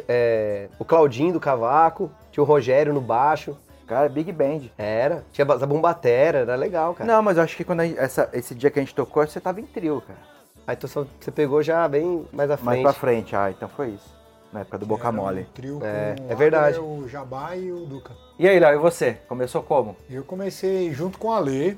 é, 0.07 0.69
o 0.79 0.85
Claudinho 0.85 1.33
do 1.33 1.39
Cavaco, 1.39 2.09
tinha 2.31 2.43
o 2.43 2.47
Rogério 2.47 2.93
no 2.93 3.01
baixo. 3.01 3.57
Cara, 3.87 4.09
Big 4.09 4.31
Band. 4.31 4.63
Era, 4.77 5.23
tinha 5.31 5.45
a 5.49 5.65
bombatera, 5.65 6.39
era 6.39 6.55
legal, 6.55 6.93
cara. 6.93 7.11
Não, 7.11 7.21
mas 7.23 7.37
eu 7.37 7.43
acho 7.43 7.55
que 7.55 7.63
quando 7.63 7.79
a 7.79 7.85
gente- 7.85 7.97
essa, 7.97 8.29
esse 8.33 8.53
dia 8.53 8.69
que 8.69 8.77
a 8.79 8.81
gente 8.81 8.93
tocou, 8.93 9.25
você 9.25 9.39
tava 9.39 9.61
em 9.61 9.65
trio, 9.65 10.01
cara. 10.05 10.19
Aí 10.67 10.75
tu 10.75 10.87
só- 10.87 11.05
você 11.19 11.31
pegou 11.31 11.63
já 11.63 11.87
bem 11.87 12.27
mais 12.33 12.51
à 12.51 12.57
Mais 12.57 12.65
frente. 12.65 12.83
pra 12.83 12.93
frente, 12.93 13.35
ah, 13.35 13.49
então 13.49 13.69
foi 13.69 13.91
isso. 13.91 14.15
Na 14.51 14.61
época 14.61 14.77
do 14.77 14.85
Boca 14.85 15.03
Era 15.07 15.11
Mole. 15.11 15.41
Um 15.41 15.53
trio 15.53 15.79
É, 15.83 16.15
com 16.17 16.29
é 16.31 16.33
o 16.33 16.37
verdade. 16.37 16.79
O 16.79 17.07
Jabá 17.07 17.55
e 17.55 17.71
o 17.71 17.85
Duca. 17.85 18.13
E 18.37 18.47
aí, 18.47 18.59
Léo, 18.59 18.75
e 18.75 18.77
você? 18.77 19.13
Começou 19.27 19.61
como? 19.63 19.95
Eu 20.09 20.23
comecei 20.23 20.93
junto 20.93 21.17
com 21.17 21.31
a 21.31 21.39
Lê. 21.39 21.75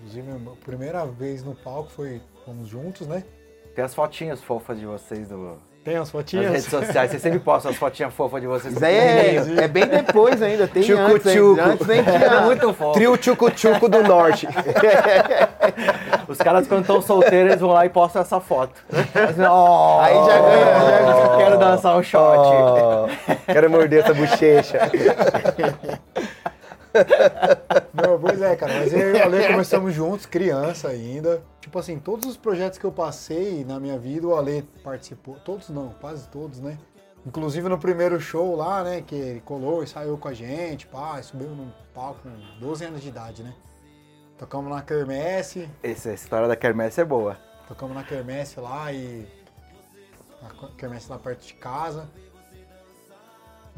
Inclusive, 0.00 0.30
a 0.32 0.64
primeira 0.64 1.04
vez 1.06 1.42
no 1.44 1.54
palco 1.54 1.90
foi 1.90 2.20
fomos 2.44 2.68
juntos, 2.68 3.06
né? 3.06 3.22
Tem 3.74 3.84
as 3.84 3.94
fotinhas 3.94 4.42
fofas 4.42 4.78
de 4.78 4.86
vocês 4.86 5.30
no, 5.30 5.58
Tem 5.82 5.94
as 5.94 6.00
nas 6.00 6.10
fotinhas? 6.10 6.46
redes 6.52 6.66
sociais. 6.66 7.10
Vocês 7.10 7.22
sempre 7.22 7.38
postam 7.38 7.70
as 7.70 7.76
fotinhas 7.78 8.12
fofas 8.12 8.40
de 8.42 8.46
vocês. 8.46 8.74
Isso 8.74 8.84
aí 8.84 8.94
é, 8.94 9.36
é 9.64 9.68
bem 9.68 9.86
depois 9.86 10.42
ainda, 10.42 10.68
tem 10.68 10.82
Tchucu, 10.82 11.00
antes, 11.00 11.32
tchucu. 11.32 11.60
antes 11.60 11.86
nem 11.86 12.00
É 12.00 12.02
tinha. 12.02 12.40
muito 12.42 12.72
fofo. 12.74 12.92
Trio 12.92 13.16
Tchucu-Tchucu 13.16 13.88
do 13.88 14.02
Norte. 14.02 14.46
Os 16.28 16.36
caras, 16.38 16.68
quando 16.68 16.82
estão 16.82 17.00
solteiros, 17.00 17.50
eles 17.52 17.60
vão 17.60 17.70
lá 17.72 17.86
e 17.86 17.88
postam 17.88 18.20
essa 18.20 18.38
foto. 18.40 18.74
Assim, 18.92 19.42
"Oh, 19.42 20.00
Aí 20.00 20.14
já 20.14 20.38
ganha, 20.38 21.06
já- 21.06 21.36
Quero 21.38 21.58
dançar 21.58 21.96
um 21.96 22.02
shot. 22.02 22.20
Ó, 22.38 23.08
quero 23.46 23.70
morder 23.70 24.04
essa 24.04 24.12
bochecha. 24.12 24.78
Não, 27.94 28.18
pois 28.20 28.40
é, 28.40 28.56
cara. 28.56 28.74
Mas 28.74 28.92
eu 28.92 29.14
e 29.14 29.20
a 29.20 29.24
Ale 29.24 29.46
começamos 29.48 29.94
juntos, 29.94 30.26
criança 30.26 30.88
ainda. 30.88 31.42
Tipo 31.60 31.78
assim, 31.78 31.98
todos 31.98 32.28
os 32.28 32.36
projetos 32.36 32.78
que 32.78 32.84
eu 32.84 32.92
passei 32.92 33.64
na 33.64 33.78
minha 33.78 33.98
vida, 33.98 34.26
o 34.26 34.34
Ale 34.34 34.62
participou. 34.82 35.36
Todos 35.44 35.68
não, 35.68 35.90
quase 36.00 36.28
todos, 36.28 36.60
né? 36.60 36.78
Inclusive 37.26 37.68
no 37.68 37.78
primeiro 37.78 38.18
show 38.20 38.56
lá, 38.56 38.82
né? 38.82 39.02
Que 39.02 39.14
ele 39.14 39.40
colou 39.40 39.82
e 39.82 39.86
saiu 39.86 40.16
com 40.16 40.28
a 40.28 40.32
gente, 40.34 40.86
pá, 40.86 41.22
subiu 41.22 41.48
no 41.50 41.72
palco 41.94 42.20
com 42.22 42.30
12 42.60 42.84
anos 42.84 43.02
de 43.02 43.08
idade, 43.08 43.42
né? 43.42 43.54
Tocamos 44.38 44.70
na 44.70 44.80
Kermesse, 44.80 45.68
Essa 45.82 46.12
história 46.14 46.48
da 46.48 46.56
Kermesse 46.56 47.00
é 47.00 47.04
boa. 47.04 47.36
tocamos 47.68 47.94
na 47.94 48.02
Kermesse 48.02 48.58
lá 48.58 48.90
e. 48.90 49.28
Na 50.40 50.68
Kermesse 50.78 51.10
lá 51.10 51.18
perto 51.18 51.46
de 51.46 51.52
casa. 51.54 52.08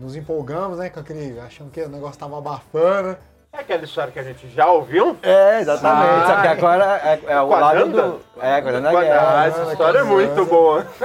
Nos 0.02 0.16
empolgamos, 0.16 0.78
né? 0.78 0.90
Com 0.90 1.00
aquele. 1.00 1.38
achando 1.40 1.70
que 1.70 1.80
o 1.80 1.88
negócio 1.88 2.18
tava 2.18 2.36
abafando. 2.38 3.16
É 3.52 3.58
aquela 3.60 3.84
história 3.84 4.10
que 4.10 4.18
a 4.18 4.22
gente 4.22 4.48
já 4.48 4.66
ouviu? 4.66 5.16
É, 5.22 5.60
exatamente. 5.60 6.10
Ah, 6.10 6.26
Só 6.26 6.40
que 6.40 6.48
agora 6.48 6.84
é, 7.04 7.20
é 7.32 7.40
o 7.42 7.52
a 7.54 7.58
lado 7.60 7.88
do. 7.88 8.20
É, 8.40 8.54
agora 8.54 8.80
na 8.80 8.88
Ah, 8.90 9.00
guerra. 9.00 9.46
essa 9.46 9.72
história 9.72 9.98
é 9.98 10.02
muito 10.02 10.44
boa. 10.46 10.86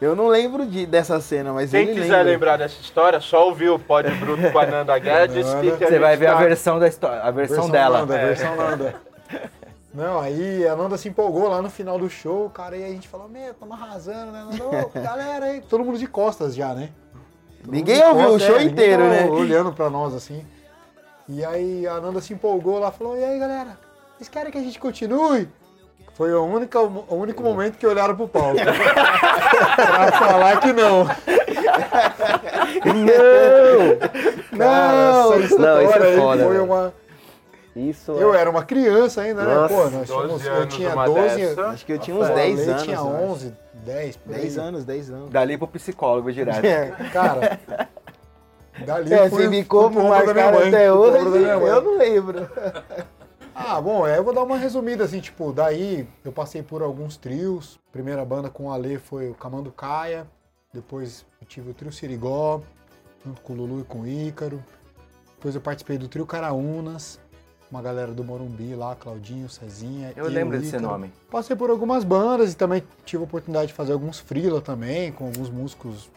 Eu 0.00 0.14
não 0.14 0.28
lembro 0.28 0.66
de, 0.66 0.84
dessa 0.84 1.18
cena, 1.20 1.52
mas 1.54 1.70
Quem 1.70 1.80
ele 1.88 1.94
quiser 1.94 2.18
lembra. 2.18 2.32
lembrar 2.32 2.56
dessa 2.58 2.78
história, 2.80 3.18
só 3.18 3.46
ouvir 3.46 3.70
o 3.70 3.78
Pod 3.78 4.08
Bruto 4.10 4.50
com 4.52 4.58
a 4.58 4.66
Nanda 4.66 4.98
Guedes. 4.98 5.46
que, 5.54 5.70
que 5.72 5.86
Você 5.86 5.98
vai 5.98 6.16
ver 6.18 6.26
a 6.26 6.34
tá- 6.34 6.38
versão 6.40 6.78
da 6.78 6.86
história, 6.86 7.22
a 7.22 7.30
versão, 7.30 7.70
dela. 7.70 8.00
Nanda, 8.00 8.14
É. 8.18 8.26
versão 8.26 8.56
Nanda. 8.56 8.94
Não, 9.96 10.20
aí 10.20 10.68
a 10.68 10.76
Nanda 10.76 10.98
se 10.98 11.08
empolgou 11.08 11.48
lá 11.48 11.62
no 11.62 11.70
final 11.70 11.98
do 11.98 12.10
show, 12.10 12.50
cara, 12.50 12.76
e 12.76 12.84
a 12.84 12.88
gente 12.88 13.08
falou, 13.08 13.30
meu, 13.30 13.54
tamo 13.54 13.72
arrasando, 13.72 14.30
né? 14.30 14.44
Nanda, 14.44 14.86
Ô, 14.86 14.90
galera 15.00 15.46
aí, 15.46 15.62
todo 15.62 15.82
mundo 15.82 15.98
de 15.98 16.06
costas 16.06 16.54
já, 16.54 16.74
né? 16.74 16.90
Todo 17.62 17.72
Ninguém 17.72 18.04
ouviu 18.04 18.34
o 18.34 18.38
show 18.38 18.58
é, 18.58 18.64
inteiro, 18.64 19.02
né? 19.08 19.24
Olhando 19.24 19.72
pra 19.72 19.88
nós 19.88 20.12
assim. 20.12 20.44
E 21.26 21.42
aí 21.42 21.86
a 21.86 21.98
Nanda 21.98 22.20
se 22.20 22.34
empolgou 22.34 22.78
lá, 22.78 22.92
falou, 22.92 23.16
e 23.16 23.24
aí 23.24 23.38
galera, 23.38 23.78
vocês 24.18 24.28
querem 24.28 24.52
que 24.52 24.58
a 24.58 24.62
gente 24.62 24.78
continue? 24.78 25.48
Foi 26.12 26.30
o 26.34 26.44
único, 26.44 26.78
o 27.08 27.14
único 27.14 27.42
momento 27.42 27.78
que 27.78 27.86
olharam 27.86 28.14
pro 28.14 28.28
palco. 28.28 28.56
pra 28.60 30.12
falar 30.12 30.60
que 30.60 30.74
não. 30.74 31.06
Não! 34.52 35.40
História 35.40 35.58
Não, 35.58 35.82
isso 35.82 35.98
é 35.98 36.16
foda, 36.16 36.44
foi 36.44 36.52
velho. 36.52 36.64
uma... 36.64 36.92
Isso 37.76 38.12
Eu 38.12 38.34
é. 38.34 38.40
era 38.40 38.48
uma 38.50 38.64
criança 38.64 39.20
ainda, 39.20 39.44
né? 39.44 39.54
Nossa, 39.54 39.74
Pô, 39.74 39.90
nós 39.90 39.92
12 39.92 40.06
tínhamos, 40.08 40.46
eu 40.46 40.66
tinha 40.66 40.92
uma 40.94 41.04
12, 41.04 41.36
dessa. 41.36 41.66
Acho 41.66 41.86
que 41.86 41.92
eu 41.92 41.98
tinha 41.98 42.16
uns 42.16 42.28
o 42.30 42.34
10 42.34 42.60
Ale 42.60 42.70
anos. 42.70 42.82
tinha 42.82 42.96
eu 42.96 43.16
acho. 43.16 43.24
11, 43.24 43.54
10, 43.74 44.16
por 44.16 44.34
aí. 44.34 44.40
10 44.40 44.58
anos, 44.58 44.84
10 44.84 45.10
anos. 45.10 45.30
Dali 45.30 45.58
pro 45.58 45.68
psicólogo 45.68 46.32
direto. 46.32 46.64
É. 46.64 46.90
Cara, 47.12 47.60
dali 48.86 49.12
É, 49.12 49.28
foi, 49.28 49.42
você 49.44 49.50
ficou 49.50 49.90
pro 49.90 50.08
marcado 50.08 50.58
até 50.58 50.90
hoje, 50.90 51.18
eu 51.18 51.82
não 51.82 51.98
lembro. 51.98 52.48
Ah, 53.58 53.80
bom, 53.80 54.06
é, 54.06 54.18
eu 54.18 54.22
vou 54.22 54.34
dar 54.34 54.42
uma 54.42 54.58
resumida 54.58 55.02
assim, 55.04 55.18
tipo, 55.18 55.50
daí 55.50 56.06
eu 56.22 56.30
passei 56.30 56.62
por 56.62 56.82
alguns 56.82 57.16
trios. 57.16 57.80
Primeira 57.90 58.22
banda 58.22 58.50
com 58.50 58.66
o 58.66 58.70
Ale 58.70 58.98
foi 58.98 59.30
o 59.30 59.34
Camando 59.34 59.72
Caia, 59.72 60.26
depois 60.74 61.24
eu 61.40 61.46
tive 61.48 61.70
o 61.70 61.74
trio 61.74 61.90
Sirigó, 61.90 62.60
junto 63.24 63.40
com 63.40 63.54
o 63.54 63.56
Lulu 63.56 63.80
e 63.80 63.84
com 63.84 64.00
o 64.00 64.06
Ícaro. 64.06 64.62
Depois 65.36 65.54
eu 65.54 65.60
participei 65.62 65.96
do 65.96 66.06
trio 66.06 66.26
Caraunas, 66.26 67.18
uma 67.70 67.82
galera 67.82 68.12
do 68.12 68.22
Morumbi 68.22 68.74
lá, 68.74 68.94
Claudinho, 68.94 69.48
Cezinha. 69.48 70.12
Eu 70.16 70.30
e 70.30 70.32
lembro 70.32 70.58
desse 70.58 70.78
nome. 70.78 71.12
Passei 71.30 71.56
por 71.56 71.70
algumas 71.70 72.04
bandas 72.04 72.52
e 72.52 72.56
também 72.56 72.82
tive 73.04 73.22
a 73.22 73.24
oportunidade 73.24 73.68
de 73.68 73.72
fazer 73.74 73.92
alguns 73.92 74.18
freela 74.18 74.60
também, 74.60 75.12
com 75.12 75.26
alguns 75.26 75.50
músicos 75.50 76.08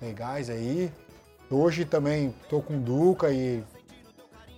legais 0.00 0.48
aí. 0.48 0.90
Hoje 1.50 1.84
também 1.84 2.34
tô 2.48 2.60
com 2.60 2.76
o 2.76 2.80
Duca 2.80 3.30
e 3.30 3.62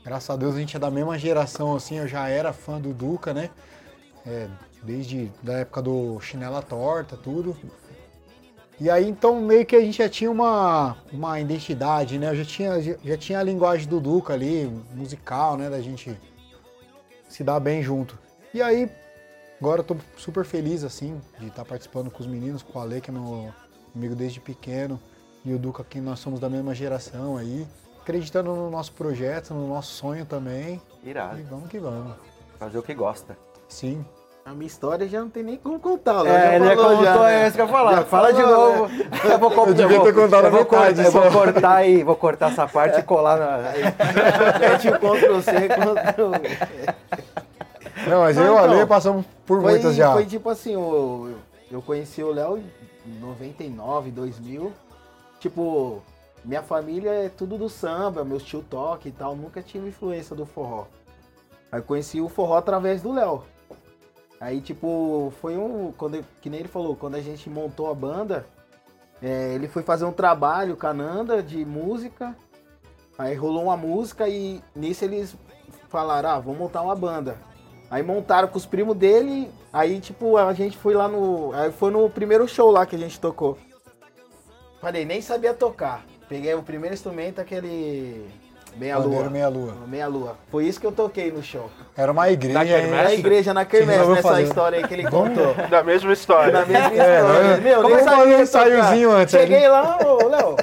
graças 0.05 0.29
a 0.29 0.37
Deus 0.37 0.55
a 0.55 0.59
gente 0.59 0.77
é 0.77 0.81
da 0.81 0.91
mesma 0.91 1.19
geração 1.19 1.75
assim, 1.75 1.99
eu 1.99 2.07
já 2.07 2.29
era 2.29 2.53
fã 2.53 2.79
do 2.79 2.93
Duca, 2.93 3.33
né? 3.33 3.51
É, 4.27 4.49
desde 4.83 5.33
da 5.43 5.55
época 5.55 5.81
do 5.81 6.21
Chinela 6.21 6.61
Torta, 6.61 7.17
tudo. 7.17 7.57
E 8.81 8.91
aí 8.91 9.09
então 9.09 9.41
meio 9.41 9.65
que 9.65 9.77
a 9.77 9.81
gente 9.81 9.99
já 9.99 10.09
tinha 10.09 10.31
uma, 10.31 10.97
uma 11.13 11.39
identidade, 11.39 12.19
né? 12.19 12.31
Eu 12.31 12.37
já 12.37 12.45
tinha, 12.45 12.83
já, 12.83 13.17
tinha 13.17 13.39
a 13.39 13.43
linguagem 13.43 13.87
do 13.89 14.01
Duca 14.01 14.33
ali, 14.33 14.67
musical, 14.95 15.57
né? 15.57 15.71
Da 15.71 15.81
gente 15.81 16.19
se 17.29 17.43
dar 17.45 17.61
bem 17.61 17.83
junto. 17.83 18.19
E 18.53 18.61
aí, 18.61 18.91
agora 19.59 19.81
eu 19.81 19.85
tô 19.85 19.97
super 20.17 20.45
feliz, 20.45 20.85
assim, 20.85 21.21
de 21.39 21.47
estar 21.47 21.65
participando 21.65 22.11
com 22.11 22.21
os 22.21 22.27
meninos, 22.27 22.63
com 22.63 22.79
o 22.79 22.83
Ale, 22.83 23.01
que 23.01 23.11
é 23.11 23.13
meu 23.13 23.53
amigo 23.95 24.15
desde 24.15 24.41
pequeno, 24.41 25.01
e 25.45 25.55
o 25.55 25.59
Duca, 25.59 25.83
que 25.83 26.01
nós 26.01 26.19
somos 26.19 26.39
da 26.39 26.51
mesma 26.51 26.75
geração 26.75 27.37
aí, 27.37 27.67
acreditando 28.01 28.55
no 28.55 28.71
nosso 28.71 28.93
projeto, 28.93 29.55
no 29.55 29.69
nosso 29.69 29.93
sonho 29.95 30.27
também. 30.27 30.81
Irado. 31.03 31.39
E 31.39 31.43
vamos 31.43 31.71
que 31.71 31.79
vamos. 31.79 32.15
Fazer 32.59 32.79
o 32.79 32.83
que 32.83 32.95
gosta. 32.95 33.37
Sim. 33.69 34.05
A 34.45 34.51
minha 34.53 34.67
história 34.67 35.07
já 35.09 35.21
não 35.21 35.31
tem 35.31 35.43
nem 35.45 35.57
como 35.57 35.79
contar. 35.79 36.27
É, 36.27 36.57
ele 36.57 36.65
já 36.67 36.75
falou 36.77 36.97
contou 36.99 37.23
né? 37.23 37.43
essa 37.43 37.55
que 37.55 37.61
eu 37.61 37.67
ia 37.67 37.71
falar. 37.73 37.95
Já 37.97 38.05
Fala 38.05 38.33
de 38.33 38.43
falou, 38.43 38.77
novo. 38.79 38.93
Eu 39.25 39.39
vou 39.39 39.51
co- 39.53 39.67
Eu 39.67 39.75
devia 39.75 40.01
ter 40.03 40.13
contado 40.15 40.45
eu 40.47 40.51
vou 40.51 40.61
metade 40.65 41.05
Eu 41.05 41.13
vou 41.13 41.31
cortar 41.31 41.75
aí, 41.77 42.03
vou 42.03 42.17
cortar 42.17 42.51
essa 42.51 42.67
parte 42.67 42.99
e 42.99 43.03
colar 43.05 43.39
na. 43.39 43.59
Mete 44.59 44.89
o 44.89 44.99
Ctrl 44.99 45.41
C, 45.41 45.69
Ctrl 45.69 46.33
Não, 48.09 48.21
mas 48.23 48.37
Não, 48.37 48.43
eu 48.45 48.53
e 48.53 48.55
o 48.55 48.59
Ale 48.59 48.75
então, 48.75 48.87
passamos 48.89 49.25
por 49.47 49.63
Foi, 49.63 49.73
muitas 49.73 49.95
já. 49.95 50.13
foi 50.13 50.27
tipo 50.27 50.51
assim, 50.51 50.75
o- 50.77 51.35
eu 51.71 51.81
conheci 51.81 52.21
o 52.23 52.33
Léo 52.33 52.59
em 52.59 53.21
99, 53.21 54.11
2000. 54.11 54.73
Tipo, 55.39 56.03
minha 56.45 56.63
família 56.63 57.11
é 57.11 57.29
tudo 57.29 57.57
do 57.57 57.69
samba, 57.69 58.25
meus 58.25 58.43
tio 58.43 58.65
toque 58.69 59.09
e 59.09 59.13
tal, 59.13 59.37
nunca 59.37 59.63
tive 59.63 59.89
influência 59.89 60.35
do 60.35 60.45
forró. 60.45 60.85
Aí 61.71 61.79
eu 61.79 61.85
conheci 61.85 62.21
o 62.21 62.29
forró 62.29 62.57
através 62.57 63.01
do 63.03 63.13
Léo. 63.13 63.45
Aí, 64.43 64.61
tipo, 64.61 65.33
foi 65.41 65.57
um. 65.57 65.93
Quando, 65.93 66.21
que 66.41 66.51
nem 66.51 66.59
ele 66.59 66.69
falou, 66.69 66.97
quando 66.97 67.15
a 67.15 67.21
gente 67.21 67.49
montou 67.49 67.89
a 67.89 67.95
banda, 67.95 68.45
é, 69.23 69.55
ele 69.55 69.69
foi 69.69 69.85
fazer 69.85 70.05
um 70.05 70.11
trabalho 70.11 70.77
com 70.77 70.89
a 70.89 70.93
Nanda 70.93 71.41
de 71.41 71.65
música. 71.65 72.35
Aí 73.17 73.37
rolou 73.37 73.63
uma 73.63 73.77
música 73.77 74.29
e 74.29 74.61
nisso 74.75 75.05
eles 75.05 75.37
falaram, 75.89 76.31
ah, 76.31 76.41
vamos 76.41 76.59
montar 76.59 76.83
uma 76.83 76.97
banda. 76.97 77.37
Aí 77.89 78.03
montaram 78.03 78.49
com 78.49 78.59
os 78.59 78.67
primos 78.67 78.97
dele, 78.97 79.49
aí 79.73 80.01
tipo, 80.01 80.37
a 80.37 80.53
gente 80.53 80.77
foi 80.77 80.95
lá 80.95 81.07
no. 81.07 81.53
Aí 81.53 81.71
foi 81.71 81.93
no 81.93 82.11
primeiro 82.11 82.49
show 82.49 82.69
lá 82.73 82.85
que 82.85 82.97
a 82.97 82.99
gente 82.99 83.21
tocou. 83.21 83.57
Falei, 84.81 85.05
nem 85.05 85.23
sabia 85.23 85.55
tocar. 85.55 86.05
Peguei 86.29 86.53
o 86.55 86.65
primeiro 86.65 86.95
instrumento, 86.95 87.41
aquele. 87.41 88.29
Meia 88.77 88.99
lua. 88.99 89.29
Meia 89.31 89.49
Lua. 89.49 89.75
Meia 89.87 90.07
lua. 90.09 90.37
Foi 90.51 90.65
isso 90.65 90.81
que 90.81 90.87
eu 90.87 90.93
toquei 90.93 91.31
no 91.31 91.43
show. 91.43 91.71
Era 91.97 92.11
uma 92.11 92.31
igreja, 92.31 92.59
Na 92.59 92.65
hein? 92.65 92.71
quermesse? 92.71 93.03
Na 93.05 93.13
igreja, 93.15 93.55
na 93.55 93.65
Kermesse, 93.65 94.09
nessa 94.09 94.23
fazer? 94.23 94.43
história 94.45 94.79
aí 94.79 94.85
que 94.89 94.95
ele 94.95 95.11
contou. 95.11 95.55
Da 95.71 95.83
mesma 95.83 96.13
história. 96.13 96.53
Na 96.53 96.65
mesma 96.67 96.87
É, 97.05 97.19
história. 97.21 97.43
né? 97.43 97.57
Meu, 97.59 97.83
Como 97.83 97.89
nem 97.95 97.99
é 97.99 98.05
sabia 98.05 98.19
um 98.23 98.27
tocar. 98.31 98.43
ensaiozinho 98.43 99.11
antes, 99.13 99.33
Cheguei 99.39 99.57
aí? 99.59 99.69
lá, 99.69 99.99
ô, 100.05 100.29
Léo. 100.29 100.57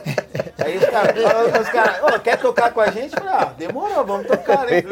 Aí 0.58 0.78
os 0.78 0.86
caras, 0.86 1.16
os 1.62 1.70
caras, 1.70 2.04
ô, 2.16 2.20
quer 2.20 2.38
tocar 2.40 2.72
com 2.74 2.82
a 2.82 2.88
gente? 2.92 3.14
Eu 3.16 3.22
Falei, 3.22 3.34
ah, 3.36 3.54
demorou, 3.58 4.06
vamos 4.06 4.28
tocar, 4.28 4.66
né? 4.66 4.84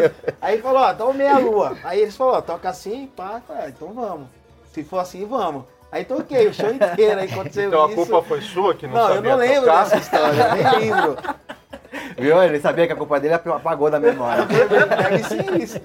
Aí 0.41 0.61
falou, 0.61 0.81
ó, 0.81 0.93
toma 0.93 1.13
meia 1.13 1.37
lua. 1.39 1.75
Aí 1.83 2.01
eles 2.01 2.15
falaram, 2.15 2.37
ó, 2.37 2.41
toca 2.41 2.69
assim, 2.69 3.09
pá, 3.15 3.41
ah, 3.49 3.65
então 3.67 3.91
vamos. 3.93 4.27
Se 4.73 4.83
for 4.83 4.99
assim, 4.99 5.25
vamos. 5.25 5.63
Aí 5.91 6.03
toquei 6.03 6.47
o 6.47 6.53
show 6.53 6.69
inteiro, 6.71 7.19
aí 7.19 7.31
aconteceu 7.31 7.67
Então 7.69 7.83
a 7.85 7.87
isso. 7.87 7.95
culpa 7.95 8.21
foi 8.27 8.41
sua 8.41 8.73
que 8.75 8.85
não, 8.87 8.93
Não, 8.95 9.09
eu 9.09 9.15
sabia 9.15 9.31
não 9.31 9.37
lembro 9.37 9.61
tocar? 9.61 9.83
dessa 9.83 9.97
história, 9.97 10.53
nem 10.53 10.91
lembro. 10.91 11.17
Viu? 12.17 12.43
Ele 12.43 12.59
sabia 12.59 12.85
que 12.87 12.93
a 12.93 12.95
culpa 12.95 13.19
dele 13.19 13.33
apagou 13.35 13.89
da 13.89 13.99
memória. 13.99 14.45
Deve 14.45 15.23
ser 15.23 15.61
isso. 15.61 15.79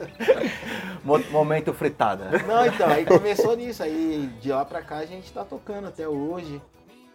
Mo- 1.05 1.23
Momento 1.31 1.73
fritada. 1.73 2.31
Não, 2.47 2.67
então, 2.67 2.89
aí 2.89 3.05
começou 3.05 3.57
nisso. 3.57 3.83
Aí 3.83 4.29
de 4.41 4.51
lá 4.51 4.65
pra 4.65 4.83
cá 4.83 4.97
a 4.97 5.07
gente 5.07 5.33
tá 5.33 5.45
tocando 5.45 5.89
até 5.89 6.07
hoje. 6.09 6.61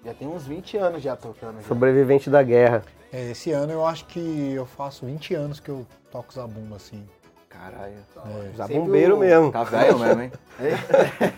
Já 0.06 0.13
tem 0.13 0.27
uns 0.27 0.46
20 0.48 0.77
anos 0.77 1.01
já 1.03 1.15
tocando. 1.15 1.62
Já. 1.62 1.67
Sobrevivente 1.67 2.29
da 2.29 2.41
guerra. 2.41 2.84
É, 3.12 3.32
esse 3.32 3.51
ano 3.51 3.72
eu 3.74 3.86
acho 3.86 4.06
que 4.06 4.53
eu 4.53 4.65
faço 4.65 5.06
20 5.06 5.34
anos 5.36 5.60
que 5.60 5.70
eu 5.70 5.86
toco 6.12 6.34
zabumba, 6.34 6.75
assim. 6.77 7.03
Caralho. 7.50 7.94
Zabumbeiro 8.56 9.13
Sempre 9.15 9.27
o- 9.27 9.29
mesmo. 9.39 9.51
Tá 9.51 9.63
velho 9.63 10.00
mesmo, 10.00 10.22
hein? 10.22 10.32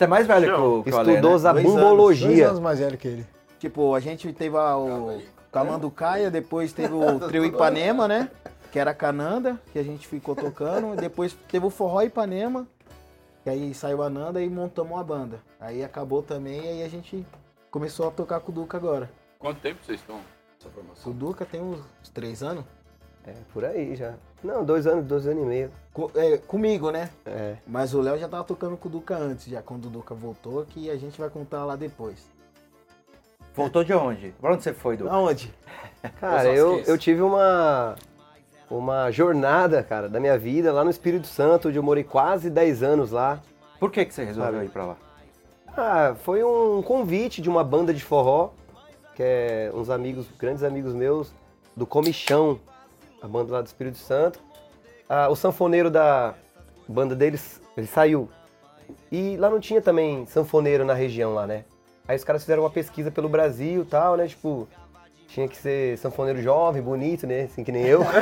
Você 0.00 0.04
é 0.04 0.06
mais 0.06 0.26
velho 0.26 0.46
que 0.46 0.60
o, 0.62 0.82
que 0.82 0.90
o 0.90 0.98
Ale, 0.98 1.10
Estudou 1.10 1.14
né? 1.14 1.20
Dois 1.20 1.42
zabumbologia. 1.42 2.48
anos 2.48 2.58
mais 2.58 2.78
velho 2.78 2.96
que 2.96 3.06
ele. 3.06 3.26
Tipo, 3.58 3.94
a 3.94 4.00
gente 4.00 4.32
teve 4.32 4.56
a, 4.56 4.74
o 4.74 5.20
Camanducaia, 5.52 6.30
depois 6.30 6.72
teve 6.72 6.94
o 6.94 7.20
Trio 7.28 7.44
Ipanema, 7.44 8.08
né? 8.08 8.30
Que 8.72 8.78
era 8.78 8.92
a 8.92 8.94
Cananda, 8.94 9.60
que 9.70 9.78
a 9.78 9.82
gente 9.82 10.08
ficou 10.08 10.34
tocando. 10.34 10.96
Depois 10.96 11.36
teve 11.50 11.66
o 11.66 11.70
Forró 11.70 12.00
Ipanema, 12.00 12.66
que 13.44 13.50
aí 13.50 13.74
saiu 13.74 14.02
a 14.02 14.08
Nanda 14.08 14.40
e 14.40 14.48
montamos 14.48 14.90
uma 14.90 15.04
banda. 15.04 15.42
Aí 15.60 15.84
acabou 15.84 16.22
também, 16.22 16.64
e 16.64 16.68
aí 16.68 16.82
a 16.82 16.88
gente 16.88 17.26
começou 17.70 18.08
a 18.08 18.10
tocar 18.10 18.40
com 18.40 18.52
o 18.52 18.54
Duca 18.54 18.78
agora. 18.78 19.10
Quanto 19.38 19.60
tempo 19.60 19.84
vocês 19.84 20.00
estão 20.00 20.16
nessa 20.16 20.68
O 20.68 20.70
formação? 20.70 21.12
Duca 21.12 21.44
tem 21.44 21.60
uns 21.60 22.08
três 22.14 22.42
anos. 22.42 22.64
É, 23.26 23.32
por 23.52 23.64
aí 23.64 23.94
já. 23.96 24.14
Não, 24.42 24.64
dois 24.64 24.86
anos, 24.86 25.04
dois 25.04 25.26
anos 25.26 25.42
e 25.42 25.46
meio. 25.46 25.70
Co- 25.92 26.10
é, 26.14 26.38
comigo, 26.38 26.90
né? 26.90 27.10
É. 27.26 27.56
Mas 27.66 27.92
o 27.94 28.00
Léo 28.00 28.18
já 28.18 28.28
tava 28.28 28.44
tocando 28.44 28.76
com 28.76 28.88
o 28.88 28.90
Duca 28.90 29.16
antes, 29.16 29.46
já 29.46 29.60
quando 29.60 29.86
o 29.86 29.90
Duca 29.90 30.14
voltou, 30.14 30.64
que 30.64 30.90
a 30.90 30.96
gente 30.96 31.20
vai 31.20 31.28
contar 31.28 31.64
lá 31.64 31.76
depois. 31.76 32.26
Voltou 33.54 33.84
de 33.84 33.92
onde? 33.92 34.32
Pra 34.40 34.52
onde 34.54 34.62
você 34.62 34.72
foi, 34.72 34.96
Du? 34.96 35.08
Aonde? 35.08 35.52
Cara, 36.20 36.50
Osasquense. 36.50 36.58
eu, 36.58 36.80
eu 36.94 36.96
tive 36.98 37.20
uma, 37.20 37.96
uma 38.70 39.10
jornada, 39.10 39.82
cara, 39.82 40.08
da 40.08 40.18
minha 40.20 40.38
vida 40.38 40.72
lá 40.72 40.82
no 40.84 40.90
Espírito 40.90 41.26
Santo, 41.26 41.68
onde 41.68 41.76
eu 41.78 41.82
morei 41.82 42.04
quase 42.04 42.48
10 42.48 42.82
anos 42.82 43.10
lá. 43.10 43.40
Por 43.78 43.90
que, 43.90 44.04
que 44.04 44.14
você 44.14 44.24
resolveu 44.24 44.54
Sabe? 44.54 44.66
ir 44.66 44.70
pra 44.70 44.86
lá? 44.86 44.96
Ah, 45.76 46.14
foi 46.22 46.42
um 46.42 46.80
convite 46.82 47.42
de 47.42 47.48
uma 47.50 47.62
banda 47.62 47.92
de 47.92 48.02
forró, 48.02 48.50
que 49.14 49.22
é 49.22 49.70
uns 49.74 49.90
amigos, 49.90 50.26
grandes 50.38 50.62
amigos 50.62 50.94
meus, 50.94 51.32
do 51.76 51.86
Comichão, 51.86 52.58
a 53.22 53.28
banda 53.28 53.52
lá 53.52 53.60
do 53.60 53.66
Espírito 53.66 53.98
Santo. 53.98 54.40
Ah, 55.08 55.28
o 55.28 55.36
sanfoneiro 55.36 55.90
da 55.90 56.34
banda 56.88 57.14
deles, 57.14 57.60
ele 57.76 57.86
saiu. 57.86 58.28
E 59.10 59.36
lá 59.36 59.50
não 59.50 59.60
tinha 59.60 59.80
também 59.80 60.26
sanfoneiro 60.26 60.84
na 60.84 60.94
região 60.94 61.34
lá, 61.34 61.46
né? 61.46 61.64
Aí 62.06 62.16
os 62.16 62.24
caras 62.24 62.42
fizeram 62.42 62.62
uma 62.62 62.70
pesquisa 62.70 63.10
pelo 63.10 63.28
Brasil 63.28 63.82
e 63.82 63.84
tal, 63.84 64.16
né? 64.16 64.26
Tipo, 64.26 64.68
tinha 65.28 65.46
que 65.46 65.56
ser 65.56 65.96
sanfoneiro 65.98 66.42
jovem, 66.42 66.82
bonito, 66.82 67.26
né? 67.26 67.42
Assim 67.42 67.62
que 67.62 67.70
nem 67.70 67.84
eu. 67.86 68.02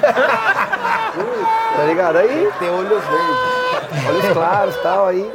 tá 1.77 1.85
ligado? 1.87 2.17
Aí 2.17 2.51
Tem 2.59 2.69
olhos 2.69 3.03
verdes. 3.05 4.07
olhos 4.09 4.33
claros 4.33 4.75
e 4.77 4.83
tal, 4.83 5.07
aí 5.07 5.33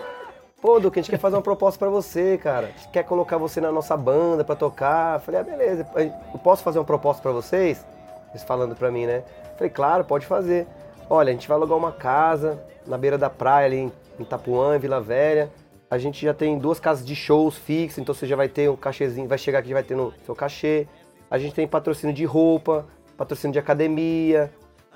Pô, 0.63 0.79
Duque, 0.79 0.97
a 0.97 1.01
gente 1.01 1.11
quer 1.11 1.17
fazer 1.17 1.35
uma 1.35 1.41
proposta 1.41 1.77
pra 1.77 1.89
você, 1.89 2.37
cara. 2.37 2.67
A 2.67 2.69
gente 2.69 2.87
quer 2.87 3.03
colocar 3.03 3.37
você 3.37 3.59
na 3.59 3.69
nossa 3.69 3.97
banda 3.97 4.45
pra 4.45 4.55
tocar. 4.55 5.19
Falei, 5.19 5.41
ah, 5.41 5.43
beleza. 5.43 5.85
Eu 6.33 6.39
posso 6.39 6.63
fazer 6.63 6.79
uma 6.79 6.85
proposta 6.85 7.21
pra 7.21 7.33
vocês? 7.33 7.85
Eles 8.29 8.43
falando 8.43 8.73
pra 8.73 8.89
mim, 8.89 9.05
né? 9.05 9.23
Falei, 9.57 9.69
claro, 9.69 10.03
pode 10.03 10.25
fazer. 10.25 10.67
Olha, 11.09 11.29
a 11.29 11.33
gente 11.33 11.47
vai 11.47 11.57
alugar 11.57 11.77
uma 11.77 11.91
casa 11.91 12.63
na 12.87 12.97
beira 12.97 13.17
da 13.17 13.29
praia 13.29 13.65
ali 13.65 13.77
em 13.77 13.91
Itapuã, 14.19 14.75
em 14.75 14.79
Vila 14.79 14.99
Velha. 14.99 15.51
A 15.89 15.97
gente 15.97 16.25
já 16.25 16.33
tem 16.33 16.57
duas 16.57 16.79
casas 16.79 17.05
de 17.05 17.15
shows 17.15 17.55
fixas, 17.55 17.99
então 17.99 18.15
você 18.15 18.25
já 18.25 18.35
vai 18.35 18.49
ter 18.49 18.69
um 18.69 18.75
cachezinho, 18.75 19.27
vai 19.27 19.37
chegar 19.37 19.59
aqui 19.59 19.73
vai 19.73 19.83
ter 19.83 19.95
no 19.95 20.11
seu 20.25 20.35
cachê. 20.35 20.87
A 21.29 21.37
gente 21.37 21.53
tem 21.53 21.67
patrocínio 21.67 22.15
de 22.15 22.25
roupa, 22.25 22.85
patrocínio 23.15 23.53
de 23.53 23.59
academia, 23.59 24.51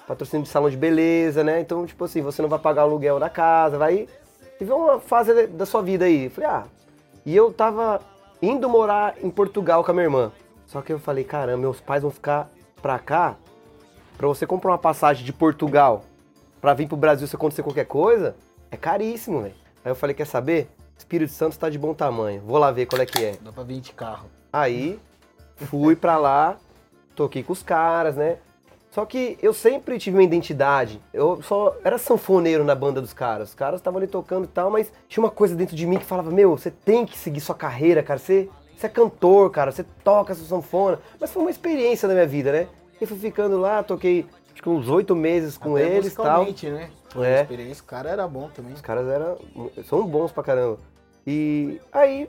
patrocínio 0.07 0.43
de 0.43 0.49
salão 0.49 0.69
de 0.69 0.77
beleza, 0.77 1.43
né? 1.43 1.59
Então, 1.59 1.85
tipo 1.85 2.03
assim, 2.05 2.21
você 2.21 2.41
não 2.41 2.49
vai 2.49 2.59
pagar 2.59 2.83
o 2.83 2.89
aluguel 2.89 3.19
da 3.19 3.29
casa, 3.29 3.77
vai 3.77 4.07
viver 4.59 4.73
uma 4.73 4.99
fase 4.99 5.47
da 5.47 5.65
sua 5.65 5.81
vida 5.81 6.05
aí. 6.05 6.29
Falei, 6.29 6.49
ah, 6.49 6.63
e 7.25 7.35
eu 7.35 7.51
tava 7.51 7.99
indo 8.41 8.69
morar 8.69 9.15
em 9.21 9.29
Portugal 9.29 9.83
com 9.83 9.91
a 9.91 9.93
minha 9.93 10.05
irmã. 10.05 10.31
Só 10.65 10.81
que 10.81 10.91
eu 10.91 10.99
falei, 10.99 11.23
caramba, 11.23 11.57
meus 11.57 11.79
pais 11.79 12.01
vão 12.01 12.11
ficar 12.11 12.49
pra 12.81 12.97
cá, 12.99 13.35
pra 14.17 14.27
você 14.27 14.47
comprar 14.47 14.71
uma 14.71 14.77
passagem 14.77 15.23
de 15.23 15.31
Portugal 15.31 16.03
pra 16.59 16.73
vir 16.73 16.87
pro 16.87 16.97
Brasil 16.97 17.27
se 17.27 17.35
acontecer 17.35 17.63
qualquer 17.63 17.85
coisa, 17.85 18.35
é 18.71 18.75
caríssimo, 18.75 19.41
velho. 19.41 19.53
Aí 19.85 19.91
eu 19.91 19.95
falei, 19.95 20.15
quer 20.15 20.25
saber? 20.25 20.69
Espírito 20.97 21.31
Santo 21.31 21.57
tá 21.57 21.69
de 21.69 21.77
bom 21.77 21.93
tamanho. 21.93 22.41
Vou 22.41 22.57
lá 22.57 22.71
ver 22.71 22.87
qual 22.87 23.01
é 23.01 23.05
que 23.05 23.23
é. 23.23 23.37
Dá 23.41 23.51
pra 23.51 23.63
vir 23.63 23.79
de 23.79 23.93
carro. 23.93 24.27
Aí 24.51 24.99
fui 25.55 25.95
pra 25.95 26.17
lá, 26.17 26.57
toquei 27.15 27.43
com 27.43 27.53
os 27.53 27.61
caras, 27.61 28.15
né? 28.15 28.37
Só 28.89 29.05
que 29.05 29.37
eu 29.41 29.53
sempre 29.53 29.99
tive 29.99 30.17
uma 30.17 30.23
identidade. 30.23 30.99
Eu 31.13 31.41
só 31.43 31.75
era 31.83 31.99
sanfoneiro 31.99 32.63
na 32.63 32.73
banda 32.73 32.99
dos 32.99 33.13
caras. 33.13 33.49
Os 33.49 33.55
caras 33.55 33.79
estavam 33.79 33.99
ali 33.99 34.07
tocando 34.07 34.45
e 34.45 34.47
tal, 34.47 34.71
mas 34.71 34.91
tinha 35.07 35.23
uma 35.23 35.29
coisa 35.29 35.55
dentro 35.55 35.75
de 35.75 35.85
mim 35.85 35.99
que 35.99 36.05
falava: 36.05 36.31
Meu, 36.31 36.57
você 36.57 36.71
tem 36.71 37.05
que 37.05 37.15
seguir 37.15 37.39
sua 37.39 37.53
carreira, 37.53 38.01
cara. 38.01 38.19
Você, 38.19 38.49
você 38.75 38.87
é 38.87 38.89
cantor, 38.89 39.51
cara. 39.51 39.71
Você 39.71 39.85
toca 40.03 40.33
sua 40.33 40.47
sanfona. 40.47 40.99
Mas 41.19 41.31
foi 41.31 41.43
uma 41.43 41.51
experiência 41.51 42.07
na 42.07 42.15
minha 42.15 42.25
vida, 42.25 42.51
né? 42.51 42.67
E 42.99 43.05
fui 43.05 43.17
ficando 43.17 43.57
lá, 43.59 43.83
toquei 43.83 44.25
acho 44.53 44.61
que 44.63 44.69
uns 44.69 44.89
oito 44.89 45.15
meses 45.15 45.57
com 45.57 45.75
Até 45.75 45.95
eles 45.97 46.13
e 46.13 46.15
tal. 46.15 46.45
né? 46.45 46.89
É. 47.23 47.41
Experiência, 47.41 47.83
o 47.83 47.85
cara 47.87 48.09
era 48.09 48.27
bom 48.27 48.49
também. 48.49 48.73
Os 48.73 48.81
caras 48.81 49.07
eram. 49.07 49.37
são 49.85 50.05
bons 50.05 50.31
pra 50.31 50.43
caramba. 50.43 50.77
E 51.25 51.79
aí 51.91 52.27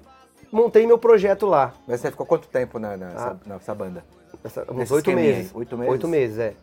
montei 0.52 0.86
meu 0.86 0.98
projeto 0.98 1.46
lá. 1.46 1.72
Mas 1.86 2.00
você 2.00 2.10
ficou 2.10 2.26
quanto 2.26 2.48
tempo 2.48 2.78
na, 2.78 2.96
nessa, 2.96 3.30
Ah. 3.30 3.36
nessa 3.46 3.74
banda? 3.74 4.04
Essa- 4.44 4.66
uns 4.70 4.90
oito 4.90 5.10
meses. 5.12 5.50
oito 5.54 5.76
meses? 5.76 5.92
Oito 5.92 6.08
meses, 6.08 6.38
é. 6.38 6.54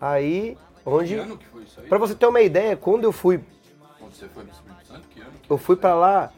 Aí, 0.00 0.56
Que 0.82 0.88
onde. 0.88 1.14
ano 1.14 1.36
que 1.38 1.46
foi 1.46 1.62
isso 1.62 1.80
aí? 1.80 1.88
Pra 1.88 1.98
você 1.98 2.14
ter 2.14 2.26
uma 2.26 2.40
ideia, 2.40 2.76
quando 2.76 3.04
eu 3.04 3.12
fui, 3.12 3.40
Quando 3.98 4.12
você 4.14 4.26
foi 4.28 4.44
no 4.44 4.50
Espírito 4.50 4.86
Santo, 4.86 5.08
que 5.08 5.20
ano? 5.20 5.30
que 5.42 5.50
eu 5.50 5.58
fui 5.58 5.76
pra 5.76 5.94
lá 5.94 6.32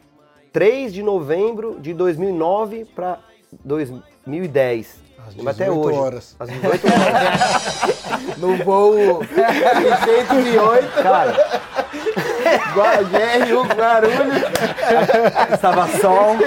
3 0.53 0.93
de 0.93 1.03
novembro 1.03 1.77
de 1.79 1.93
2009 1.93 2.85
pra 2.85 3.19
2010. 3.65 5.01
Às 5.29 5.35
Lembro 5.35 5.51
até 5.51 5.65
18 5.65 5.87
hoje. 5.87 5.97
horas. 5.99 6.35
Às 6.39 6.49
18 6.49 6.87
horas. 6.87 8.09
No 8.37 8.55
voo 8.63 9.19
108, 9.25 11.03
Cara, 11.03 11.33
GR1 13.03 13.75
Guarulhos. 13.75 14.43
Estava 15.53 15.87
sol. 15.99 16.37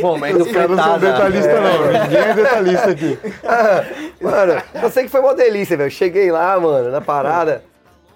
Momento 0.00 0.42
Os 0.42 0.52
caras 0.52 0.70
não 0.70 0.84
são 0.84 0.98
detalhistas, 0.98 1.60
não. 1.62 2.02
Ninguém 2.02 2.18
é 2.18 2.34
detalhista 2.34 2.90
aqui. 2.90 3.18
mano, 4.20 4.62
eu 4.82 4.90
sei 4.90 5.04
que 5.04 5.10
foi 5.10 5.20
uma 5.20 5.34
delícia, 5.34 5.76
velho. 5.76 5.90
Cheguei 5.90 6.30
lá, 6.30 6.60
mano, 6.60 6.90
na 6.90 7.00
parada, 7.00 7.64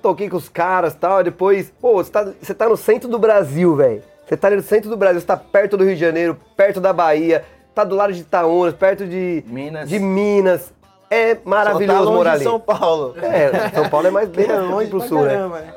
toquei 0.01 0.29
com 0.29 0.37
os 0.37 0.49
caras 0.49 0.93
e 0.93 0.97
tal, 0.97 1.25
depois, 1.25 1.73
pô, 1.81 1.95
você 1.95 2.11
tá, 2.13 2.29
você 2.41 2.55
tá 2.55 2.69
no 2.69 2.77
centro 2.77 3.09
do 3.09 3.19
Brasil, 3.19 3.75
velho. 3.75 4.12
Você 4.33 4.37
tá 4.39 4.47
ali 4.49 4.57
no 4.57 4.63
centro 4.63 4.89
do 4.89 4.97
Brasil, 4.97 5.21
você 5.21 5.27
tá 5.27 5.37
perto 5.37 5.77
do 5.77 5.85
Rio 5.85 5.93
de 5.95 6.01
Janeiro, 6.01 6.39
perto 6.57 6.81
da 6.81 6.91
Bahia, 6.91 7.45
tá 7.75 7.85
do 7.85 7.95
lado 7.95 8.15
de 8.15 8.23
Itaúna, 8.23 8.73
perto 8.73 9.07
de 9.07 9.45
Minas. 9.47 9.87
de 9.91 9.99
Minas. 9.99 10.73
É 11.11 11.35
Só 11.35 11.41
tá 11.43 11.51
maravilhoso 11.51 12.05
longe 12.05 12.17
morar 12.17 12.33
ali. 12.33 12.45
São 12.45 12.59
Paulo. 12.59 13.15
É, 13.21 13.69
São 13.69 13.91
Paulo 13.91 14.07
é 14.07 14.11
mais 14.11 14.31
bem 14.31 14.47
É 14.49 14.59
longe 14.59 14.89
pro 14.89 15.01
pra 15.01 15.09
sul, 15.09 15.21
né? 15.21 15.29
caramba, 15.35 15.61
né? 15.61 15.75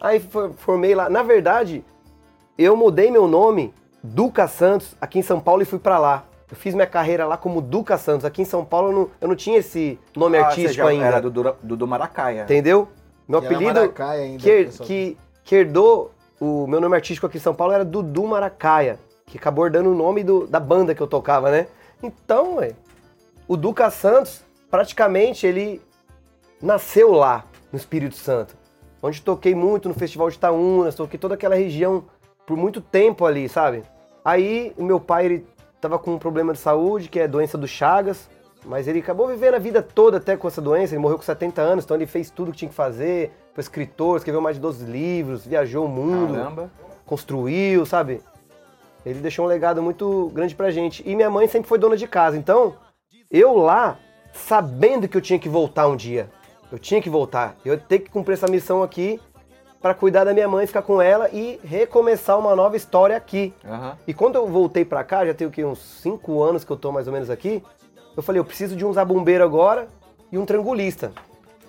Aí 0.00 0.18
for- 0.18 0.50
formei 0.58 0.96
lá. 0.96 1.08
Na 1.08 1.22
verdade, 1.22 1.84
eu 2.58 2.74
mudei 2.76 3.08
meu 3.08 3.28
nome, 3.28 3.72
Duca 4.02 4.48
Santos, 4.48 4.96
aqui 5.00 5.20
em 5.20 5.22
São 5.22 5.38
Paulo 5.38 5.62
e 5.62 5.64
fui 5.64 5.78
pra 5.78 5.96
lá. 5.96 6.24
Eu 6.50 6.56
fiz 6.56 6.74
minha 6.74 6.88
carreira 6.88 7.24
lá 7.24 7.36
como 7.36 7.60
Duca 7.60 7.96
Santos. 7.96 8.24
Aqui 8.24 8.42
em 8.42 8.46
São 8.46 8.64
Paulo 8.64 8.88
eu 8.88 8.92
não, 8.92 9.10
eu 9.20 9.28
não 9.28 9.36
tinha 9.36 9.58
esse 9.58 9.96
nome 10.16 10.36
Ah, 10.38 10.40
você 10.40 10.46
artístico 10.46 10.74
já 10.74 10.88
ainda. 10.88 11.04
Era 11.06 11.20
do, 11.20 11.30
do, 11.30 11.76
do 11.76 11.86
Maracaia. 11.86 12.42
Entendeu? 12.42 12.88
Meu 13.28 13.40
E 13.40 13.44
era 13.46 13.54
apelido 13.54 13.80
Maracaia 13.80 14.22
ainda, 14.24 14.42
que, 14.42 14.64
que, 14.82 15.16
que 15.44 15.54
herdou 15.54 16.10
o 16.40 16.66
meu 16.66 16.80
nome 16.80 16.96
artístico 16.96 17.26
aqui 17.26 17.36
em 17.36 17.40
São 17.40 17.54
Paulo 17.54 17.74
era 17.74 17.84
Dudu 17.84 18.26
Maracaia, 18.26 18.98
que 19.26 19.38
acabou 19.38 19.66
herdando 19.66 19.90
o 19.90 19.94
nome 19.94 20.24
do- 20.24 20.46
da 20.46 20.58
banda 20.58 20.94
que 20.94 21.00
eu 21.00 21.06
tocava, 21.06 21.50
né? 21.50 21.68
Então, 22.02 22.56
ué, 22.56 22.72
o 23.46 23.56
Duca 23.56 23.90
Santos, 23.90 24.42
praticamente, 24.70 25.46
ele 25.46 25.80
nasceu 26.60 27.12
lá, 27.12 27.44
no 27.70 27.76
Espírito 27.76 28.16
Santo. 28.16 28.56
Onde 29.02 29.22
toquei 29.22 29.54
muito 29.54 29.88
no 29.88 29.94
Festival 29.94 30.28
de 30.30 30.36
Itaúnas, 30.36 30.94
toquei 30.94 31.18
toda 31.18 31.34
aquela 31.34 31.54
região 31.54 32.04
por 32.46 32.56
muito 32.56 32.80
tempo 32.80 33.24
ali, 33.24 33.48
sabe? 33.48 33.82
Aí, 34.24 34.72
o 34.76 34.84
meu 34.84 34.98
pai, 34.98 35.26
ele 35.26 35.46
tava 35.80 35.98
com 35.98 36.12
um 36.14 36.18
problema 36.18 36.52
de 36.52 36.58
saúde, 36.58 37.08
que 37.08 37.20
é 37.20 37.28
doença 37.28 37.56
do 37.56 37.66
Chagas, 37.68 38.28
mas 38.64 38.86
ele 38.86 38.98
acabou 39.00 39.26
vivendo 39.26 39.54
a 39.54 39.58
vida 39.58 39.82
toda 39.82 40.18
até 40.18 40.36
com 40.36 40.46
essa 40.46 40.60
doença, 40.60 40.94
ele 40.94 41.00
morreu 41.00 41.16
com 41.16 41.22
70 41.22 41.60
anos, 41.60 41.84
então 41.84 41.96
ele 41.96 42.06
fez 42.06 42.30
tudo 42.30 42.52
que 42.52 42.58
tinha 42.58 42.68
que 42.68 42.74
fazer, 42.74 43.32
foi 43.54 43.62
escritor, 43.62 44.16
escreveu 44.16 44.40
mais 44.40 44.56
de 44.56 44.62
12 44.62 44.84
livros, 44.84 45.46
viajou 45.46 45.86
o 45.86 45.88
mundo, 45.88 46.34
Caramba. 46.34 46.70
construiu, 47.06 47.84
sabe? 47.86 48.20
Ele 49.04 49.20
deixou 49.20 49.46
um 49.46 49.48
legado 49.48 49.82
muito 49.82 50.30
grande 50.34 50.54
pra 50.54 50.70
gente. 50.70 51.02
E 51.08 51.16
minha 51.16 51.30
mãe 51.30 51.48
sempre 51.48 51.68
foi 51.68 51.78
dona 51.78 51.96
de 51.96 52.06
casa, 52.06 52.36
então 52.36 52.74
eu 53.30 53.56
lá, 53.56 53.98
sabendo 54.32 55.08
que 55.08 55.16
eu 55.16 55.20
tinha 55.22 55.38
que 55.38 55.48
voltar 55.48 55.88
um 55.88 55.96
dia, 55.96 56.28
eu 56.70 56.78
tinha 56.78 57.00
que 57.00 57.08
voltar, 57.08 57.56
eu 57.64 57.72
ia 57.74 57.78
ter 57.80 58.00
que 58.00 58.10
cumprir 58.10 58.34
essa 58.34 58.46
missão 58.46 58.82
aqui 58.82 59.20
pra 59.80 59.94
cuidar 59.94 60.24
da 60.24 60.34
minha 60.34 60.46
mãe, 60.46 60.66
ficar 60.66 60.82
com 60.82 61.00
ela 61.00 61.30
e 61.30 61.58
recomeçar 61.64 62.38
uma 62.38 62.54
nova 62.54 62.76
história 62.76 63.16
aqui. 63.16 63.54
Aham. 63.64 63.96
E 64.06 64.12
quando 64.12 64.36
eu 64.36 64.46
voltei 64.46 64.84
pra 64.84 65.02
cá, 65.02 65.24
já 65.24 65.32
tem 65.32 65.46
o 65.46 65.50
que, 65.50 65.64
uns 65.64 65.78
5 65.78 66.42
anos 66.42 66.64
que 66.64 66.70
eu 66.70 66.76
tô 66.76 66.92
mais 66.92 67.06
ou 67.06 67.12
menos 67.14 67.30
aqui, 67.30 67.62
eu 68.16 68.22
falei, 68.22 68.40
eu 68.40 68.44
preciso 68.44 68.76
de 68.76 68.84
um 68.84 68.92
zabumbeiro 68.92 69.44
agora 69.44 69.88
e 70.30 70.38
um 70.38 70.46
trangulista. 70.46 71.12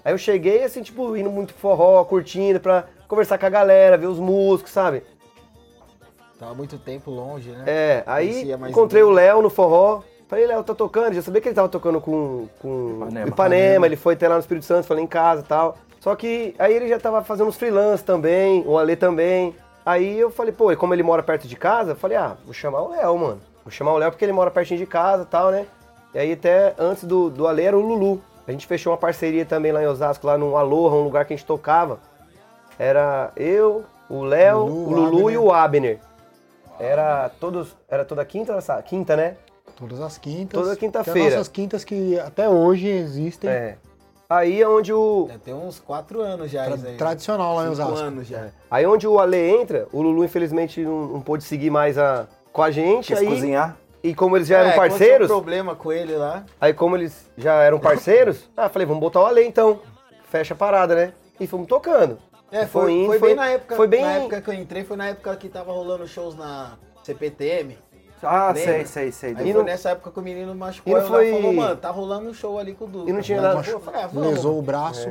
Aí 0.04 0.14
eu 0.14 0.18
cheguei, 0.18 0.64
assim, 0.64 0.82
tipo, 0.82 1.16
indo 1.16 1.30
muito 1.30 1.54
forró, 1.54 2.04
curtindo, 2.04 2.60
pra 2.60 2.86
conversar 3.08 3.38
com 3.38 3.46
a 3.46 3.50
galera, 3.50 3.98
ver 3.98 4.08
os 4.08 4.20
músicos, 4.20 4.72
sabe? 4.72 5.04
Tava 6.40 6.56
muito 6.56 6.80
tempo 6.80 7.12
longe, 7.12 7.52
né? 7.52 7.64
É, 7.68 8.04
aí 8.08 8.52
encontrei 8.68 9.04
ninguém. 9.04 9.14
o 9.14 9.16
Léo 9.16 9.42
no 9.44 9.50
forró. 9.50 10.02
Falei, 10.28 10.48
Léo, 10.48 10.64
tá 10.64 10.74
tocando? 10.74 11.14
Já 11.14 11.22
sabia 11.22 11.42
que 11.42 11.50
ele 11.50 11.56
tava 11.56 11.70
tocando 11.70 12.00
com, 12.02 12.48
com 12.60 12.96
Ipanema. 12.96 13.28
Ipanema. 13.28 13.86
Ele 13.86 13.96
foi 13.96 14.14
até 14.14 14.28
lá 14.28 14.36
no 14.36 14.40
Espírito 14.40 14.66
Santo, 14.66 14.88
falei 14.88 15.04
em 15.04 15.08
casa 15.08 15.42
e 15.42 15.44
tal. 15.44 15.78
Só 16.00 16.16
que 16.16 16.56
aí 16.58 16.74
ele 16.74 16.88
já 16.88 17.00
tava 17.00 17.22
fazendo 17.24 17.50
uns 17.50 17.58
freelance 17.58 18.04
também, 18.04 18.64
o 18.66 18.78
Ale 18.78 18.96
também. 18.96 19.54
Aí 19.86 20.20
eu 20.20 20.32
falei, 20.32 20.52
pô, 20.52 20.72
e 20.72 20.76
como 20.76 20.94
ele 20.96 21.04
mora 21.04 21.22
perto 21.22 21.48
de 21.48 21.56
casa, 21.56 21.92
eu 21.92 21.96
falei, 21.96 22.18
ah, 22.18 22.38
vou 22.44 22.54
chamar 22.54 22.82
o 22.82 22.90
Léo, 22.90 23.18
mano. 23.20 23.42
Vou 23.64 23.72
chamar 23.72 23.94
o 23.94 23.98
Léo 23.98 24.10
porque 24.10 24.26
ele 24.26 24.32
mora 24.32 24.50
pertinho 24.50 24.80
de 24.80 24.86
casa 24.88 25.24
e 25.24 25.26
tal, 25.28 25.52
né? 25.52 25.68
E 26.14 26.20
aí 26.20 26.34
até 26.34 26.74
antes 26.78 27.04
do, 27.04 27.30
do 27.30 27.48
Ale 27.48 27.64
era 27.64 27.78
o 27.78 27.82
Lulu. 27.82 28.22
A 28.48 28.52
gente 28.52 28.66
fechou 28.68 28.92
uma 28.92 28.98
parceria 28.98 29.46
também 29.46 29.72
lá 29.72 29.82
em 29.82 29.88
Osasco, 29.88 30.26
lá 30.28 30.38
no 30.38 30.58
Aloha, 30.58 30.96
um 30.96 31.04
lugar 31.04 31.26
que 31.26 31.34
a 31.34 31.38
gente 31.38 31.46
tocava. 31.46 32.00
Era 32.78 33.32
eu, 33.36 33.84
o 34.10 34.24
Léo, 34.24 34.66
Lulu, 34.66 34.74
o 34.74 34.90
Lulu 34.90 35.18
Abner. 35.18 35.34
e 35.34 35.38
o 35.38 35.52
Abner. 35.54 36.00
Era 36.80 37.30
todos. 37.40 37.76
Era 37.88 38.04
toda 38.04 38.26
quinta 38.26 38.54
ou 38.54 38.60
era? 38.60 38.82
Quinta, 38.82 39.16
né? 39.16 39.36
Todas 39.76 40.02
as 40.02 40.18
quintas. 40.18 40.60
Toda 40.60 40.76
quinta-feira. 40.76 41.28
As 41.28 41.34
nossas 41.36 41.48
quintas 41.48 41.84
que 41.84 42.20
até 42.20 42.50
hoje 42.50 42.88
existem. 42.88 43.50
É. 43.50 43.78
Aí 44.30 44.62
é 44.62 44.68
onde 44.68 44.94
o. 44.94 45.28
Já 45.30 45.38
tem 45.40 45.54
uns 45.54 45.80
4 45.80 46.22
anos 46.22 46.50
já 46.50 46.64
Tra- 46.66 46.90
aí. 46.90 46.98
tradicional 46.98 47.56
lá 47.56 47.68
em 47.68 47.76
Cinco 47.76 47.88
Osasco. 47.90 48.06
anos 48.06 48.28
já. 48.28 48.48
Aí 48.70 48.86
onde 48.86 49.06
o 49.08 49.20
Ale 49.20 49.38
entra, 49.38 49.88
o 49.92 50.02
Lulu 50.02 50.24
infelizmente 50.24 50.82
não, 50.82 51.06
não 51.08 51.22
pôde 51.22 51.44
seguir 51.44 51.70
mais 51.70 51.98
a, 51.98 52.26
com 52.52 52.64
a 52.64 52.72
gente. 52.72 53.08
Quis 53.08 53.20
Aí, 53.20 53.28
cozinhar. 53.28 53.78
E 54.04 54.14
como 54.16 54.36
eles 54.38 54.48
já 54.48 54.60
eram 54.60 54.70
É, 54.72 54.76
parceiros, 54.76 55.30
um 55.30 55.34
problema 55.34 55.76
com 55.76 55.92
ele 55.92 56.16
lá. 56.16 56.44
aí 56.60 56.74
como 56.74 56.96
eles 56.98 57.30
já 57.38 57.54
eram 57.62 57.80
parceiros, 57.80 58.50
ah, 58.58 58.70
falei, 58.70 58.86
vamos 58.86 59.02
botar 59.02 59.22
o 59.22 59.26
Ale 59.26 59.44
então. 59.46 59.80
Fecha 60.30 60.54
a 60.54 60.58
parada, 60.58 60.96
né? 60.96 61.14
E 61.40 61.46
fomos 61.48 61.68
tocando. 61.68 62.18
É, 62.52 62.64
E 62.64 62.68
foi, 62.68 62.92
indo, 62.92 63.08
foi 63.08 63.20
bem 63.20 63.36
na 63.36 63.48
época. 63.50 63.76
Foi 63.76 63.88
bem. 63.88 64.02
Na 64.02 64.12
época 64.14 64.42
que 64.42 64.50
eu 64.50 64.54
entrei, 64.54 64.84
foi 64.84 64.98
na 64.98 65.08
época 65.08 65.36
que 65.36 65.50
tava 65.50 65.72
rolando 65.72 66.08
shows 66.08 66.36
na 66.36 66.74
CPTM. 67.04 67.78
Ah, 68.24 68.48
Lembra? 68.54 68.62
sei, 68.64 68.86
sei, 68.86 69.12
sei. 69.12 69.30
Aí 69.32 69.36
foi 69.36 69.54
não- 69.54 69.64
nessa 69.64 69.90
época 69.90 70.12
que 70.12 70.20
o 70.20 70.22
menino 70.22 70.54
machucou. 70.54 70.94
E 70.96 71.00
não 71.02 71.08
foi- 71.08 71.32
falou, 71.32 71.54
mano, 71.54 71.76
tá 71.76 71.90
rolando 71.90 72.30
um 72.30 72.34
show 72.34 72.60
ali 72.60 72.74
com 72.76 72.86
o 72.86 72.88
Duca. 72.88 73.10
E 73.10 73.14
não 73.14 73.22
tinha 73.22 73.42
nada- 73.42 73.68
eu 73.68 73.80
falei, 73.80 74.02
ah, 74.04 74.08
vamos. 74.08 74.30
Lesou 74.30 74.60
o 74.60 74.62
braço. 74.62 75.10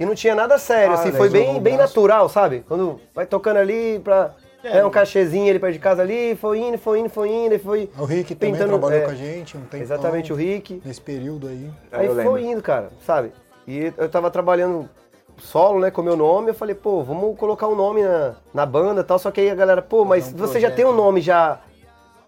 E 0.00 0.04
não 0.04 0.14
tinha 0.14 0.34
nada 0.34 0.58
sério, 0.58 0.92
Ah, 0.92 0.94
assim, 1.00 1.12
foi 1.12 1.28
bem, 1.28 1.60
bem 1.60 1.76
natural, 1.76 2.28
sabe? 2.28 2.64
Quando 2.68 3.00
vai 3.14 3.26
tocando 3.26 3.58
ali 3.58 4.00
pra. 4.00 4.34
É, 4.64 4.78
É, 4.78 4.84
um 4.84 4.90
cachezinho 4.90 5.48
ali 5.50 5.58
perto 5.58 5.72
de 5.74 5.78
casa 5.78 6.02
ali, 6.02 6.34
foi 6.36 6.58
indo, 6.58 6.78
foi 6.78 6.98
indo, 7.00 7.08
foi 7.08 7.28
indo, 7.30 7.54
e 7.54 7.58
foi. 7.58 7.88
O 7.98 8.04
Rick 8.04 8.34
também 8.34 8.52
Pintando- 8.54 8.70
trabalhou 8.78 8.98
é, 9.02 9.04
com 9.04 9.10
a 9.12 9.14
gente 9.14 9.56
um 9.56 9.60
tempo. 9.62 9.82
Exatamente, 9.82 10.32
o 10.32 10.36
Rick. 10.36 10.82
Nesse 10.84 11.00
período 11.00 11.46
aí. 11.46 11.70
Ah, 11.92 11.98
Aí 11.98 12.06
eu 12.06 12.14
foi 12.14 12.24
lembro. 12.24 12.38
indo, 12.40 12.62
cara, 12.62 12.88
sabe? 13.06 13.32
E 13.66 13.92
eu 13.96 14.08
tava 14.08 14.30
trabalhando 14.30 14.88
solo, 15.38 15.78
né, 15.78 15.90
com 15.92 16.00
o 16.00 16.04
meu 16.04 16.16
nome. 16.16 16.50
Eu 16.50 16.54
falei, 16.54 16.74
pô, 16.74 17.02
vamos 17.04 17.38
colocar 17.38 17.68
um 17.68 17.76
nome 17.76 18.02
na, 18.02 18.34
na 18.52 18.66
banda 18.66 19.02
e 19.02 19.04
tal. 19.04 19.18
Só 19.18 19.30
que 19.30 19.40
aí 19.40 19.50
a 19.50 19.54
galera, 19.54 19.80
pô, 19.80 20.04
mas 20.04 20.32
um 20.32 20.36
você 20.36 20.54
já 20.58 20.68
projeto, 20.68 20.74
tem 20.76 20.84
um 20.86 20.90
né? 20.90 20.96
nome 20.96 21.20
já, 21.20 21.60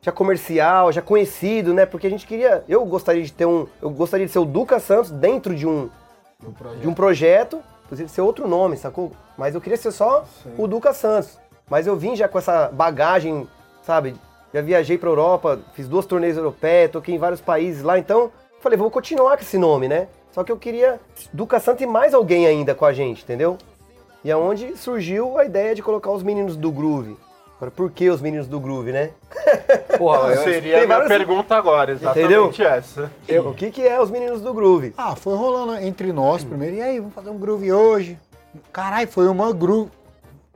já 0.00 0.12
comercial, 0.12 0.92
já 0.92 1.02
conhecido, 1.02 1.74
né? 1.74 1.84
Porque 1.84 2.06
a 2.06 2.10
gente 2.10 2.26
queria. 2.28 2.62
Eu 2.68 2.84
gostaria 2.84 3.24
de 3.24 3.32
ter 3.32 3.46
um. 3.46 3.66
Eu 3.82 3.90
gostaria 3.90 4.24
de 4.26 4.30
ser 4.32 4.38
o 4.38 4.44
Duca 4.44 4.78
Santos 4.78 5.10
dentro 5.10 5.52
de 5.56 5.66
um, 5.66 5.90
projeto. 6.56 6.80
de 6.80 6.86
um 6.88 6.94
projeto, 6.94 7.60
inclusive 7.86 8.08
ser 8.08 8.20
outro 8.20 8.46
nome, 8.46 8.76
sacou? 8.76 9.10
Mas 9.36 9.54
eu 9.56 9.60
queria 9.60 9.76
ser 9.78 9.90
só 9.90 10.24
o 10.56 10.68
Duca 10.68 10.92
Santos. 10.92 11.40
Mas 11.70 11.86
eu 11.86 11.96
vim 11.96 12.16
já 12.16 12.26
com 12.28 12.38
essa 12.38 12.68
bagagem, 12.68 13.48
sabe? 13.82 14.14
Já 14.52 14.60
viajei 14.60 14.98
pra 14.98 15.08
Europa, 15.08 15.60
fiz 15.74 15.86
duas 15.88 16.04
turnês 16.04 16.36
europeias, 16.36 16.90
toquei 16.90 17.14
em 17.14 17.18
vários 17.18 17.40
países 17.40 17.82
lá, 17.82 17.98
então 17.98 18.30
falei, 18.60 18.76
vou 18.76 18.90
continuar 18.90 19.36
com 19.36 19.42
esse 19.42 19.56
nome, 19.56 19.86
né? 19.88 20.08
Só 20.32 20.42
que 20.44 20.50
eu 20.50 20.56
queria 20.56 21.00
Duca 21.32 21.58
Santos 21.60 21.82
e 21.82 21.86
mais 21.86 22.12
alguém 22.14 22.46
ainda 22.46 22.74
com 22.74 22.84
a 22.84 22.92
gente, 22.92 23.22
entendeu? 23.22 23.56
E 24.24 24.30
é 24.30 24.36
onde 24.36 24.76
surgiu 24.76 25.38
a 25.38 25.44
ideia 25.44 25.74
de 25.74 25.82
colocar 25.82 26.10
os 26.10 26.22
meninos 26.22 26.56
do 26.56 26.70
Groove. 26.70 27.16
Agora, 27.56 27.70
por 27.70 27.90
que 27.90 28.08
os 28.10 28.20
meninos 28.20 28.46
do 28.48 28.58
Groove, 28.58 28.90
né? 28.90 29.10
Porra, 29.98 30.30
eu- 30.32 30.42
Seria 30.44 30.76
a 30.76 30.78
tem 30.80 30.88
vários- 30.88 31.08
pergunta 31.08 31.54
agora, 31.56 31.92
exatamente 31.92 32.20
Entendeu? 32.20 32.52
essa. 32.66 33.10
O 33.46 33.54
que, 33.54 33.70
que 33.70 33.86
é 33.86 34.00
os 34.00 34.10
meninos 34.10 34.40
do 34.40 34.52
Groove? 34.52 34.94
Ah, 34.96 35.14
foi 35.14 35.36
rolando 35.36 35.76
entre 35.76 36.12
nós 36.12 36.42
primeiro. 36.42 36.76
E 36.76 36.82
aí, 36.82 36.98
vamos 36.98 37.14
fazer 37.14 37.30
um 37.30 37.38
groove 37.38 37.72
hoje? 37.72 38.18
Caralho, 38.72 39.06
foi 39.08 39.28
uma 39.28 39.52
groove. 39.52 39.90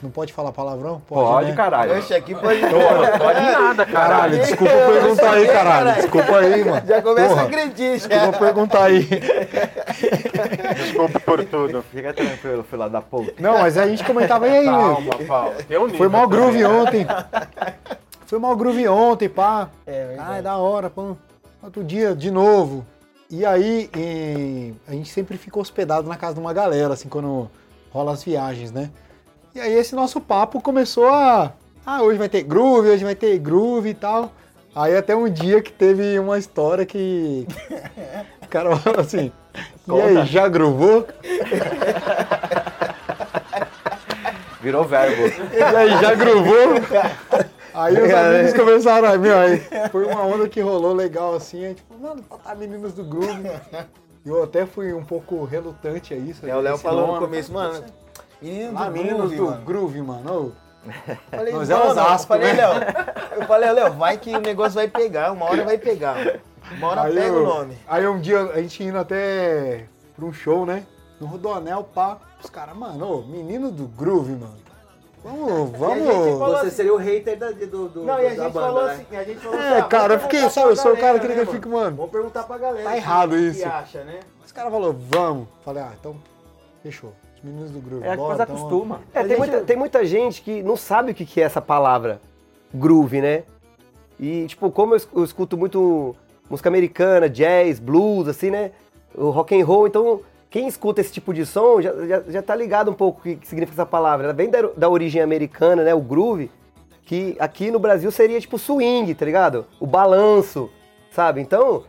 Não 0.05 0.11
pode 0.11 0.35
falar 0.35 0.53
palavrão? 0.53 1.01
pode, 1.09 1.49
né? 1.49 1.57
caralho. 1.57 1.97
Oxe, 1.99 2.13
aqui 2.13 2.35
pode. 2.35 2.61
Pode 3.19 3.41
nada, 3.41 3.87
cara. 3.87 4.09
Caralho, 4.09 4.39
desculpa 4.39 4.73
perguntar 4.93 5.31
aí, 5.33 5.47
caralho. 5.47 5.95
Desculpa 5.95 6.37
aí, 6.41 6.63
mano. 6.65 6.87
Já 6.87 7.01
começa 7.03 7.29
Porra, 7.29 7.41
a 7.41 7.45
agredir, 7.47 7.99
já. 7.99 8.09
Desculpa 8.09 8.39
perguntar 8.39 8.85
aí. 8.85 9.09
Desculpa 10.77 11.21
por 11.21 11.45
tudo. 11.47 11.83
Fica 11.91 12.13
tranquilo, 12.13 12.63
filho 12.65 12.89
da 12.91 13.01
puta. 13.01 13.33
Não, 13.39 13.59
mas 13.61 13.79
a 13.79 13.87
gente 13.87 14.05
comentava, 14.05 14.45
aí, 14.45 14.61
meu? 14.65 14.73
Calma, 14.73 15.15
Paulo. 15.27 15.55
Tem 15.67 15.79
um 15.79 15.89
Foi 15.89 16.09
mal 16.09 16.29
groove 16.29 16.63
também. 16.63 16.81
ontem. 16.81 17.07
Foi 18.27 18.39
mal 18.39 18.55
groove 18.57 18.87
ontem, 18.87 19.29
pá. 19.31 19.71
É, 19.87 20.07
verdade. 20.09 20.29
Ah, 20.33 20.37
é 20.37 20.43
da 20.43 20.57
hora, 20.59 20.91
pô. 20.91 21.17
Outro 21.63 21.83
dia, 21.83 22.15
de 22.15 22.31
novo. 22.31 22.85
E 23.31 23.47
aí, 23.47 23.89
em- 23.97 24.77
a 24.87 24.93
gente 24.93 25.09
sempre 25.11 25.39
fica 25.39 25.59
hospedado 25.59 26.07
na 26.07 26.17
casa 26.17 26.35
de 26.35 26.41
uma 26.41 26.53
galera, 26.53 26.93
assim, 26.93 27.09
quando 27.09 27.51
rola 27.91 28.13
as 28.13 28.23
viagens, 28.23 28.71
né? 28.71 28.91
E 29.55 29.61
aí 29.61 29.73
esse 29.75 29.95
nosso 29.95 30.21
papo 30.21 30.61
começou 30.61 31.07
a... 31.09 31.53
Ah, 31.87 32.03
hoje 32.03 32.19
vai 32.19 32.29
ter 32.29 32.43
groove, 32.43 32.89
hoje 32.89 33.05
vai 33.05 33.15
ter 33.15 33.39
groove 33.39 33.91
e 33.91 33.95
tal. 33.95 34.33
Aí 34.75 34.97
até 34.97 35.15
um 35.15 35.31
dia 35.31 35.63
que 35.63 35.71
teve 35.71 36.19
uma 36.19 36.39
história 36.39 36.85
que... 36.85 37.47
O 38.43 38.49
cara 38.49 38.77
falou 38.77 39.01
assim... 39.01 39.31
E 39.87 40.01
aí, 40.01 40.27
já 40.27 40.49
groovou? 40.49 41.07
Virou 44.61 44.85
verbo. 44.85 45.23
E 45.53 45.63
aí, 45.63 45.91
já 46.01 46.15
groovou? 46.15 46.75
Aí 47.75 48.01
os 48.01 48.15
amigos 48.15 48.55
começaram 48.55 49.09
a 49.09 49.19
meu, 49.19 49.37
aí 49.37 49.61
foi 49.91 50.07
uma 50.07 50.23
onda 50.23 50.49
que 50.49 50.61
rolou 50.61 50.93
legal 50.93 51.35
assim, 51.35 51.65
aí 51.65 51.75
tipo, 51.75 51.99
mano, 51.99 52.23
botar 52.23 52.55
meninos 52.55 52.93
do 52.93 53.03
groove. 53.03 53.51
Eu 54.25 54.45
até 54.45 54.65
fui 54.65 54.93
um 54.93 55.05
pouco 55.05 55.45
relutante 55.45 56.15
a 56.15 56.17
isso. 56.17 56.47
É, 56.47 56.55
o 56.55 56.61
Léo 56.61 56.79
falou 56.79 57.15
no 57.15 57.19
começo, 57.19 57.53
mano. 57.53 57.83
Menino 58.51 59.23
do 59.29 59.29
groove, 59.29 59.37
do 59.37 59.45
mano. 59.45 59.65
groove, 59.65 60.03
mano. 60.03 60.53
Falei, 61.31 61.53
Nós 61.55 61.71
é 61.71 61.75
mano, 61.75 61.91
Osasco, 61.91 62.35
eu 62.35 62.39
falei, 62.39 62.53
né? 62.53 62.67
Léo, 62.67 62.83
eu 63.37 63.47
falei, 63.47 63.73
Léo, 63.73 63.93
vai 63.95 64.19
que 64.19 64.37
o 64.37 64.41
negócio 64.41 64.75
vai 64.75 64.87
pegar, 64.89 65.33
uma 65.33 65.47
hora 65.47 65.65
vai 65.65 65.79
pegar. 65.79 66.17
Uma 66.73 66.89
hora 66.89 67.03
Aí, 67.03 67.15
pega 67.15 67.27
eu- 67.27 67.43
o 67.43 67.47
nome. 67.47 67.79
aí 67.87 68.07
um 68.07 68.21
dia 68.21 68.41
a 68.53 68.61
gente 68.61 68.83
indo 68.85 68.99
até 68.99 69.87
pra 70.15 70.25
um 70.27 70.33
show, 70.33 70.67
né? 70.67 70.85
No 71.21 71.27
Rodoanel, 71.27 71.85
pá. 71.85 72.19
Os 72.43 72.51
caras, 72.51 72.77
mano, 72.77 73.19
ô, 73.19 73.23
menino 73.23 73.71
do 73.71 73.87
groove, 73.87 74.33
mano. 74.33 74.63
Vamos, 75.23 75.71
vamos. 75.79 76.39
Você 76.61 76.71
seria 76.71 76.93
o 76.93 76.99
hater 76.99 77.39
da, 77.39 77.51
do, 77.51 77.89
do, 77.89 78.03
Não, 78.05 78.19
e 78.21 78.27
a 78.27 78.29
gente 78.31 78.39
banda, 78.41 78.53
falou 78.53 78.85
né? 78.85 78.93
assim, 78.93 79.17
a 79.17 79.25
gente 79.25 79.41
falou 79.41 79.59
É, 79.59 79.69
assim, 79.71 79.79
ah, 79.81 79.85
cara, 79.85 80.15
eu 80.15 80.21
fiquei, 80.21 80.51
sabe, 80.51 80.69
eu 80.69 80.77
sou 80.77 80.93
o 80.93 80.97
cara 80.99 81.19
que 81.19 81.27
né, 81.29 81.41
eu 81.41 81.47
fico, 81.47 81.69
mano. 81.71 81.97
Vamos 81.97 82.11
perguntar 82.13 82.43
pra 82.43 82.59
galera. 82.59 82.85
Tá 82.85 82.91
que- 82.91 82.97
errado 82.99 83.31
que 83.31 83.37
isso. 83.37 83.67
acha, 83.67 84.05
né? 84.05 84.21
Os 84.45 84.53
caras 84.53 84.71
falaram, 84.71 84.95
vamos. 85.09 85.49
Falei, 85.65 85.83
ah, 85.83 85.93
então, 85.99 86.15
fechou. 86.83 87.15
Os 87.45 87.51
meninos 87.51 87.71
do 87.71 87.79
groove. 87.79 88.07
É 88.07 88.13
que 88.13 88.17
bora, 88.17 88.37
você 88.37 88.43
então, 88.43 88.57
acostuma. 88.57 89.01
É, 89.13 89.23
tem 89.23 89.37
muita, 89.37 89.61
tem 89.61 89.77
muita 89.77 90.05
gente 90.07 90.41
que 90.41 90.63
não 90.63 90.79
sabe 90.79 91.13
o 91.13 91.15
que 91.15 91.27
que 91.27 91.43
é 91.43 91.45
essa 91.45 91.61
palavra 91.61 92.19
groove, 92.73 93.21
né? 93.21 93.43
E, 94.19 94.47
tipo, 94.47 94.71
como 94.71 94.95
eu 94.95 95.25
escuto 95.25 95.57
muito 95.57 96.17
música 96.49 96.71
americana, 96.71 97.29
jazz, 97.29 97.79
blues, 97.79 98.29
assim, 98.29 98.51
né? 98.51 98.71
O 99.15 99.29
rock 99.29 99.61
and 99.61 99.65
roll, 99.65 99.87
então 99.87 100.21
quem 100.49 100.67
escuta 100.67 101.01
esse 101.01 101.13
tipo 101.13 101.35
de 101.35 101.45
som 101.45 101.83
já, 101.83 101.93
já, 102.07 102.21
já 102.29 102.43
tá 102.43 102.55
ligado 102.55 102.91
um 102.91 102.95
pouco 102.95 103.21
o 103.21 103.23
que, 103.23 103.37
que 103.37 103.47
significa 103.47 103.75
essa 103.75 103.87
palavra. 103.87 104.27
Ela 104.27 104.33
vem 104.33 104.49
da, 104.49 104.63
da 104.75 104.89
origem 104.89 105.21
americana, 105.21 105.85
né? 105.85 105.95
O 105.95 106.01
groove, 106.01 106.51
que 107.05 107.37
aqui 107.39 107.71
no 107.71 107.79
Brasil 107.79 108.11
seria 108.11 108.41
tipo 108.41 108.59
swing, 108.59 109.15
tá 109.15 109.27
ligado? 109.27 109.67
O 109.79 109.87
balanço, 109.87 110.71
sabe? 111.11 111.43
Então, 111.43 111.85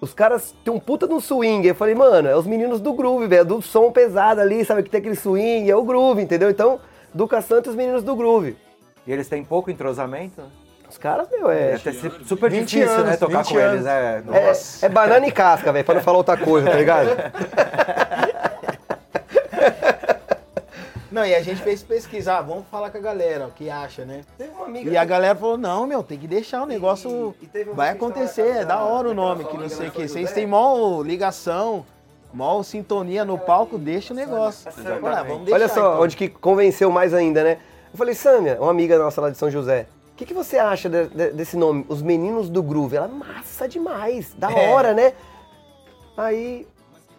os 0.00 0.12
caras 0.14 0.54
têm 0.64 0.72
um 0.72 0.78
puta 0.80 1.06
de 1.08 1.14
um 1.14 1.20
swing. 1.20 1.66
Eu 1.66 1.74
falei, 1.74 1.94
mano, 1.94 2.28
é 2.28 2.36
os 2.36 2.46
meninos 2.46 2.80
do 2.80 2.92
groove, 2.92 3.26
velho, 3.26 3.44
do 3.44 3.62
som 3.62 3.90
pesado 3.90 4.40
ali, 4.40 4.64
sabe? 4.64 4.82
Que 4.82 4.90
tem 4.90 4.98
aquele 5.00 5.16
swing, 5.16 5.70
é 5.70 5.76
o 5.76 5.82
groove, 5.84 6.22
entendeu? 6.22 6.50
Então, 6.50 6.78
Duca 7.14 7.40
Santos 7.40 7.68
e 7.68 7.70
os 7.70 7.76
meninos 7.76 8.02
do 8.02 8.14
groove. 8.14 8.56
E 9.06 9.12
eles 9.12 9.28
têm 9.28 9.44
pouco 9.44 9.70
entrosamento. 9.70 10.42
Os 10.88 10.98
caras, 10.98 11.28
meu, 11.30 11.50
É, 11.50 11.72
é. 11.72 11.74
até 11.74 11.92
se- 11.92 12.10
super 12.26 12.48
20 12.50 12.68
difícil, 12.68 12.98
né? 12.98 13.08
anos, 13.08 13.18
Tocar 13.18 13.42
20 13.42 13.52
com 13.54 13.58
anos. 13.58 13.74
eles. 13.74 13.86
É, 13.86 14.22
É, 14.82 14.86
é 14.86 14.88
banana 14.88 15.26
e 15.26 15.32
casca, 15.32 15.72
velho, 15.72 15.84
pra 15.84 15.94
não 15.96 16.02
falar 16.02 16.18
outra 16.18 16.36
coisa, 16.36 16.70
tá 16.70 16.76
ligado? 16.76 17.08
Não, 21.16 21.24
e 21.24 21.34
a 21.34 21.40
gente 21.40 21.62
fez 21.62 21.82
pesquisar, 21.82 22.42
vamos 22.42 22.66
falar 22.70 22.90
com 22.90 22.98
a 22.98 23.00
galera, 23.00 23.46
o 23.46 23.50
que 23.50 23.70
acha, 23.70 24.04
né? 24.04 24.20
Teve 24.36 24.50
uma 24.50 24.66
amiga 24.66 24.90
E 24.90 24.98
a 24.98 25.04
galera 25.06 25.34
falou, 25.34 25.56
não, 25.56 25.86
meu, 25.86 26.02
tem 26.02 26.18
que 26.18 26.28
deixar 26.28 26.62
o 26.62 26.66
negócio. 26.66 27.34
E- 27.40 27.48
e 27.58 27.64
Vai 27.64 27.88
acontecer, 27.88 28.52
da- 28.52 28.60
é 28.60 28.64
da 28.66 28.84
hora 28.84 29.08
o 29.08 29.14
nome, 29.14 29.46
que 29.46 29.56
não 29.56 29.66
sei 29.66 29.88
o 29.88 29.90
que. 29.90 30.06
Vocês 30.06 30.30
têm 30.32 30.46
mó 30.46 31.00
ligação, 31.02 31.86
mó 32.34 32.62
sintonia 32.62 33.24
no 33.24 33.38
palco, 33.38 33.78
deixa 33.78 34.12
o 34.12 34.16
negócio. 34.16 34.68
Ah, 34.70 35.22
vamos 35.22 35.44
deixar, 35.46 35.54
Olha 35.54 35.68
só, 35.68 35.80
então. 35.92 36.02
onde 36.02 36.16
que 36.18 36.28
convenceu 36.28 36.90
mais 36.90 37.14
ainda, 37.14 37.42
né? 37.42 37.56
Eu 37.90 37.96
falei, 37.96 38.14
Sâmia, 38.14 38.58
uma 38.60 38.70
amiga 38.70 38.98
nossa 38.98 39.18
lá 39.22 39.30
de 39.30 39.38
São 39.38 39.50
José, 39.50 39.86
o 40.12 40.16
que, 40.16 40.26
que 40.26 40.34
você 40.34 40.58
acha 40.58 40.86
de- 40.90 41.06
de- 41.08 41.30
desse 41.30 41.56
nome, 41.56 41.86
Os 41.88 42.02
Meninos 42.02 42.50
do 42.50 42.62
Groove? 42.62 42.94
Ela, 42.96 43.08
massa 43.08 43.66
demais, 43.66 44.34
da 44.34 44.52
É. 44.52 44.70
hora, 44.70 44.92
né? 44.92 45.14
Aí, 46.14 46.66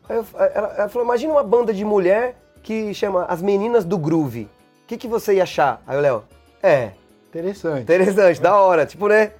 aí 0.07 0.17
eu- 0.17 0.25
ela, 0.53 0.73
ela 0.77 0.89
falou, 0.89 1.03
imagina 1.03 1.33
uma 1.33 1.43
banda 1.43 1.73
de 1.73 1.83
mulher 1.83 2.35
que 2.67 2.93
chama 2.93 3.23
As 3.29 3.41
Meninas 3.41 3.85
do 3.85 3.97
Groove. 3.97 4.41
O 4.43 4.49
que, 4.87 4.97
que 4.97 5.07
você 5.07 5.35
ia 5.35 5.43
achar? 5.43 5.81
Aí 5.87 5.97
o 5.97 6.01
Léo, 6.01 6.23
é, 6.61 6.91
Interessante. 7.29 7.83
interessante, 7.83 8.41
da 8.41 8.57
hora, 8.59 8.85
tipo, 8.85 9.07
né? 9.07 9.31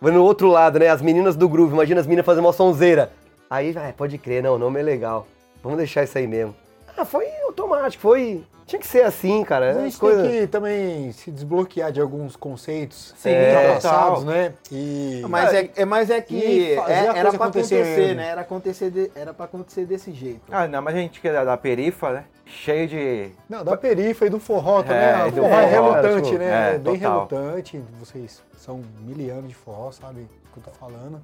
Vai 0.00 0.12
no 0.12 0.22
outro 0.22 0.46
lado, 0.46 0.78
né? 0.78 0.86
As 0.86 1.02
meninas 1.02 1.34
do 1.34 1.48
groove, 1.48 1.72
imagina 1.74 2.00
as 2.00 2.06
meninas 2.06 2.24
fazendo 2.24 2.44
uma 2.44 2.52
sonzeira. 2.52 3.10
Aí, 3.50 3.74
ah, 3.76 3.92
pode 3.96 4.16
crer, 4.18 4.40
não, 4.40 4.54
o 4.54 4.58
nome 4.58 4.78
é 4.78 4.84
legal. 4.84 5.26
Vamos 5.64 5.78
deixar 5.78 6.04
isso 6.04 6.16
aí 6.16 6.28
mesmo. 6.28 6.54
Ah, 6.96 7.04
foi 7.04 7.26
automático, 7.44 8.00
foi. 8.00 8.44
Tinha 8.70 8.78
que 8.80 8.86
ser 8.86 9.02
assim, 9.02 9.42
cara. 9.42 9.66
Mas 9.66 9.76
a 9.78 9.84
gente 9.84 9.98
coisas- 9.98 10.22
tem 10.30 10.40
que 10.42 10.46
também 10.46 11.10
se 11.10 11.28
desbloquear 11.32 11.90
de 11.90 12.00
alguns 12.00 12.36
conceitos 12.36 13.12
Sim, 13.16 13.30
ultrapassados, 13.30 14.18
total. 14.20 14.32
né? 14.32 14.54
E 14.70 15.22
Mas 15.28 15.52
é, 15.52 15.70
é, 15.74 15.84
mas 15.84 16.08
é 16.08 16.20
que 16.20 16.36
E 16.36 16.70
é- 16.70 16.74
era 16.76 16.84
coisa 16.84 17.12
pra 17.38 17.46
acontecer 17.48 17.74
acontecer, 17.82 18.14
né? 18.14 18.26
Era, 18.28 18.40
acontecer 18.42 18.90
de- 18.92 19.10
era 19.16 19.34
pra 19.34 19.44
acontecer 19.46 19.84
desse 19.86 20.12
jeito. 20.12 20.42
Ah, 20.52 20.68
não, 20.68 20.80
mas 20.80 20.94
a 20.94 20.98
gente 20.98 21.20
que 21.20 21.26
é 21.26 21.44
da 21.44 21.56
perifa, 21.56 22.12
né? 22.12 22.24
Cheio 22.46 22.86
de. 22.86 23.30
Não, 23.48 23.64
da 23.64 23.76
perifa 23.76 24.26
e 24.26 24.30
do 24.30 24.38
forró 24.38 24.82
também. 24.84 24.96
É, 25.02 25.14
ah, 25.14 25.26
o 25.26 25.30
do 25.32 25.42
forró 25.42 25.48
é 25.54 25.66
relutante, 25.66 26.26
tipo, 26.28 26.38
né? 26.38 26.74
é, 26.74 26.78
bem 26.78 26.94
total. 27.00 27.28
relutante. 27.28 27.84
Vocês 27.98 28.40
são 28.56 28.80
milianos 29.00 29.48
de 29.48 29.54
forró, 29.56 29.90
sabe 29.90 30.20
o 30.20 30.52
que 30.52 30.58
eu 30.58 30.62
tô 30.62 30.70
falando. 30.78 31.20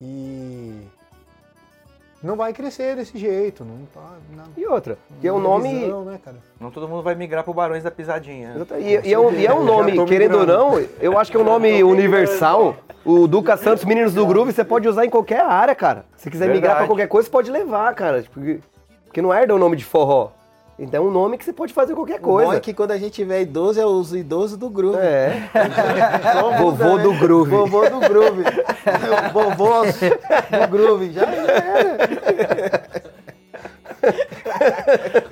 E 0.00 0.82
não 2.22 2.36
vai 2.36 2.52
crescer 2.52 2.96
desse 2.96 3.16
jeito, 3.16 3.64
não 3.64 3.86
tá. 3.94 4.14
Não, 4.36 4.44
E 4.56 4.66
outra, 4.66 4.98
e 5.22 5.26
é 5.28 5.32
um 5.32 5.38
nome. 5.38 5.68
visão, 5.80 6.04
né, 6.04 6.18
cara? 6.24 6.36
Não 6.60 6.70
todo 6.70 6.88
mundo 6.88 7.02
vai 7.02 7.14
migrar 7.14 7.44
pro 7.44 7.54
Barões 7.54 7.82
da 7.84 7.90
Pisadinha. 7.90 8.54
né? 8.54 8.66
E, 8.80 9.08
e 9.08 9.12
é 9.14 9.18
um, 9.18 9.32
e 9.32 9.46
é 9.46 9.54
um 9.54 9.64
nome, 9.64 10.04
querendo 10.06 10.38
ou 10.38 10.46
não, 10.46 10.80
eu 11.00 11.18
acho 11.18 11.30
que 11.30 11.36
é 11.36 11.40
um 11.40 11.44
nome 11.44 11.82
universal. 11.84 12.76
O 13.04 13.26
Duca 13.26 13.56
Santos, 13.56 13.84
Meninos 13.84 14.12
do 14.12 14.26
Groove, 14.26 14.52
você 14.52 14.64
pode 14.64 14.86
usar 14.88 15.06
em 15.06 15.10
qualquer 15.10 15.40
área, 15.40 15.74
cara. 15.74 16.04
Se 16.16 16.28
quiser 16.30 16.46
migrar 16.46 16.60
pra 16.60 16.68
Verdade. 16.80 16.88
qualquer 16.88 17.08
coisa, 17.08 17.26
você 17.26 17.32
pode 17.32 17.50
levar, 17.50 17.94
cara. 17.94 18.24
Porque, 18.32 18.58
porque 19.06 19.22
não 19.22 19.32
herda 19.32 19.54
o 19.54 19.58
nome 19.58 19.76
de 19.76 19.84
forró. 19.84 20.30
Então 20.78 21.04
é 21.04 21.06
um 21.08 21.10
nome 21.10 21.36
que 21.36 21.44
você 21.44 21.52
pode 21.52 21.72
fazer 21.74 21.94
qualquer 21.94 22.18
O 22.20 22.22
bom 22.22 22.28
coisa. 22.34 22.54
é 22.56 22.60
que 22.60 22.72
quando 22.72 22.92
a 22.92 22.96
gente 22.98 23.10
tiver 23.14 23.40
idoso, 23.42 23.80
é 23.80 23.84
os 23.86 24.14
idosos 24.14 24.56
do 24.56 24.70
grupo. 24.70 24.96
É. 24.98 25.50
Só 26.32 26.56
Vovô 26.56 26.98
do 26.98 27.14
groove. 27.18 27.50
Vovô 27.50 27.88
do 27.90 27.98
groove. 28.00 28.44
Vovô 29.32 29.82
do 29.84 30.68
groove. 30.70 31.12
Já, 31.12 31.24
já 31.24 31.52
era. 31.52 32.98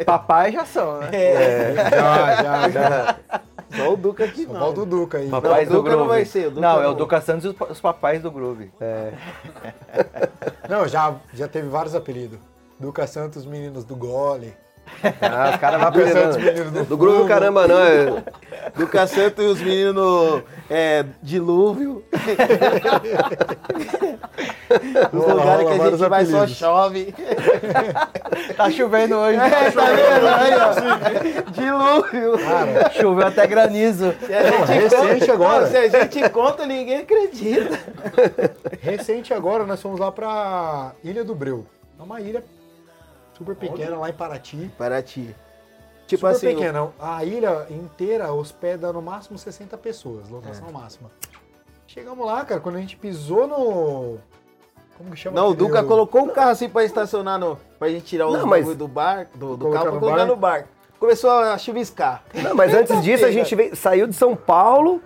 Papai 0.04 0.52
já 0.52 0.64
são, 0.64 0.98
né? 1.00 1.10
Já, 1.90 2.42
já, 2.42 2.68
já. 2.70 3.16
Só 3.76 3.92
o 3.92 3.96
Duca 3.96 4.24
aqui 4.24 4.44
Só 4.46 4.52
não. 4.52 4.60
falta 4.60 4.80
o 4.80 4.86
Duca 4.86 5.18
aí. 5.18 5.28
Papais 5.28 5.68
o 5.68 5.70
do 5.72 5.76
Duca 5.78 5.90
não 5.90 5.96
Groove. 5.98 6.08
vai 6.14 6.24
ser, 6.24 6.46
o 6.48 6.50
Duca 6.50 6.60
não, 6.60 6.82
é 6.82 6.86
o 6.86 6.90
não. 6.90 6.94
Duca 6.96 7.20
Santos 7.20 7.44
e 7.44 7.48
os 7.48 7.54
pa- 7.54 7.66
os 7.70 7.80
papais 7.80 8.20
do 8.22 8.30
Groove. 8.30 8.70
Não, 10.68 10.86
já, 10.88 11.14
já 11.34 11.46
teve 11.48 11.68
vários 11.68 11.94
apelidos. 11.94 12.38
Duca 12.78 13.06
Santos, 13.06 13.44
meninos 13.46 13.84
do 13.84 13.94
gole. 13.96 14.54
Ah, 15.20 15.50
os 15.52 15.56
caras 15.60 15.78
vão 15.80 15.88
aprendendo. 15.88 16.70
do 16.72 16.84
Do 16.84 16.96
grupo 16.96 17.22
do 17.22 17.28
caramba, 17.28 17.66
não. 17.68 17.78
é- 17.78 18.22
Lucas 18.76 19.10
Santos 19.10 19.44
e 19.44 19.48
os 19.48 19.60
meninos 19.60 19.94
no 19.94 20.42
é, 20.68 21.04
dilúvio. 21.22 22.02
Os 25.12 25.26
lugares 25.26 25.66
que 25.66 25.72
a 25.72 25.90
gente 25.90 25.96
vai 26.08 26.26
só 26.26 26.36
apelidos. 26.38 26.56
chove. 26.58 27.14
Tá 28.56 28.70
chovendo 28.70 29.16
hoje. 29.16 29.38
É, 29.38 29.70
tá 29.70 29.84
vendo 29.86 30.26
aí, 30.28 30.52
ó? 30.54 31.50
Dilúvio. 31.50 32.38
Cara, 32.38 32.90
Choveu 32.90 33.26
até 33.26 33.46
granizo. 33.46 34.14
Se 34.26 34.34
a 34.34 34.42
gente 34.66 34.72
recente 34.72 35.20
conta- 35.20 35.32
agora. 35.32 35.60
Não, 35.62 35.70
se 35.70 35.76
a 35.76 35.88
gente 36.04 36.28
conta, 36.30 36.66
ninguém 36.66 36.98
acredita. 36.98 37.78
recente 38.80 39.32
agora, 39.32 39.64
nós 39.64 39.80
fomos 39.80 39.98
lá 40.00 40.10
pra 40.12 40.92
Ilha 41.04 41.24
do 41.24 41.34
Breu. 41.34 41.64
É 41.98 42.02
uma 42.02 42.20
ilha 42.20 42.42
super 43.36 43.54
pequena 43.54 43.96
lá 43.96 44.08
em 44.08 44.12
Paraty. 44.12 44.70
Paraty. 44.78 45.34
Tipo 46.06 46.20
super 46.26 46.36
assim, 46.36 46.54
pequena. 46.54 46.88
A 47.00 47.24
ilha 47.24 47.66
inteira 47.70 48.32
hospeda 48.32 48.92
no 48.92 49.02
máximo 49.02 49.36
60 49.38 49.76
pessoas, 49.78 50.28
lotação 50.28 50.70
máxima. 50.70 51.10
Chegamos 51.86 52.24
lá, 52.26 52.44
cara, 52.44 52.60
quando 52.60 52.76
a 52.76 52.80
gente 52.80 52.96
pisou 52.96 53.46
no. 53.46 54.18
Como 54.96 55.10
que 55.10 55.16
chama? 55.16 55.40
Não, 55.40 55.48
o 55.50 55.54
Duca 55.54 55.82
colocou 55.82 56.22
um 56.22 56.28
carro 56.28 56.50
assim 56.50 56.68
pra 56.68 56.84
estacionar 56.84 57.38
no. 57.38 57.58
pra 57.78 57.88
gente 57.88 58.04
tirar 58.04 58.26
mas- 58.28 58.44
bagulho 58.44 58.76
do 58.76 58.88
bar, 58.88 59.26
do, 59.34 59.56
do 59.56 59.70
carro 59.70 59.90
pra 59.90 59.98
colocar 60.00 60.16
bar. 60.18 60.26
no 60.26 60.36
bar. 60.36 60.66
Começou 60.98 61.30
a 61.30 61.58
chuviscar. 61.58 62.22
Não, 62.32 62.54
mas 62.54 62.72
antes 62.72 63.02
disso 63.02 63.26
a 63.26 63.30
gente 63.30 63.54
veio- 63.54 63.76
saiu 63.76 64.06
de 64.06 64.14
São 64.14 64.34
Paulo, 64.34 65.02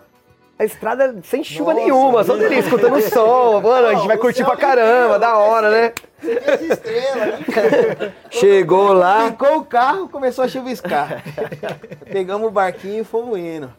a 0.56 0.64
estrada 0.64 1.16
sem 1.24 1.42
chuva 1.42 1.72
Nossa, 1.72 1.84
nenhuma, 1.84 2.22
só 2.24 2.36
delícia, 2.36 2.60
escutando 2.68 2.94
o 2.96 3.02
som. 3.02 3.60
Mano, 3.60 3.86
a 3.88 3.94
gente 3.94 4.06
vai 4.06 4.16
o 4.16 4.20
curtir 4.20 4.44
pra 4.44 4.56
caramba, 4.56 5.18
da 5.18 5.36
hora, 5.36 5.70
né? 5.70 5.92
As 6.52 6.60
estrelas, 6.60 7.40
né? 7.40 8.12
Chegou 8.30 8.92
lá. 8.92 9.30
Ficou 9.30 9.58
o 9.58 9.64
carro, 9.64 10.08
começou 10.08 10.44
a 10.44 10.48
chuviscar. 10.48 11.22
Pegamos 12.10 12.48
o 12.48 12.50
barquinho 12.50 13.00
e 13.00 13.04
fomos 13.04 13.38
indo. 13.38 13.72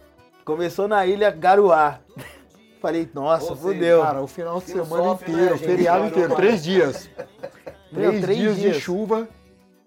Começou 0.44 0.88
na 0.88 1.06
ilha 1.06 1.30
Garuá. 1.32 2.00
Falei, 2.82 3.08
nossa, 3.14 3.50
seja, 3.50 3.56
fudeu. 3.58 4.02
Cara, 4.02 4.22
o 4.22 4.28
final 4.28 4.60
de 4.60 4.66
semana 4.66 5.04
sofre, 5.04 5.32
né, 5.32 5.38
inteiro, 5.38 5.58
gente? 5.58 5.68
feriado 5.68 5.98
Parou 6.00 6.10
inteiro, 6.10 6.36
três 6.36 6.64
dias. 6.64 7.10
Meu, 7.92 8.10
Três, 8.10 8.24
três 8.26 8.40
dias, 8.40 8.56
dias. 8.56 8.76
de 8.76 8.82
chuva 8.82 9.28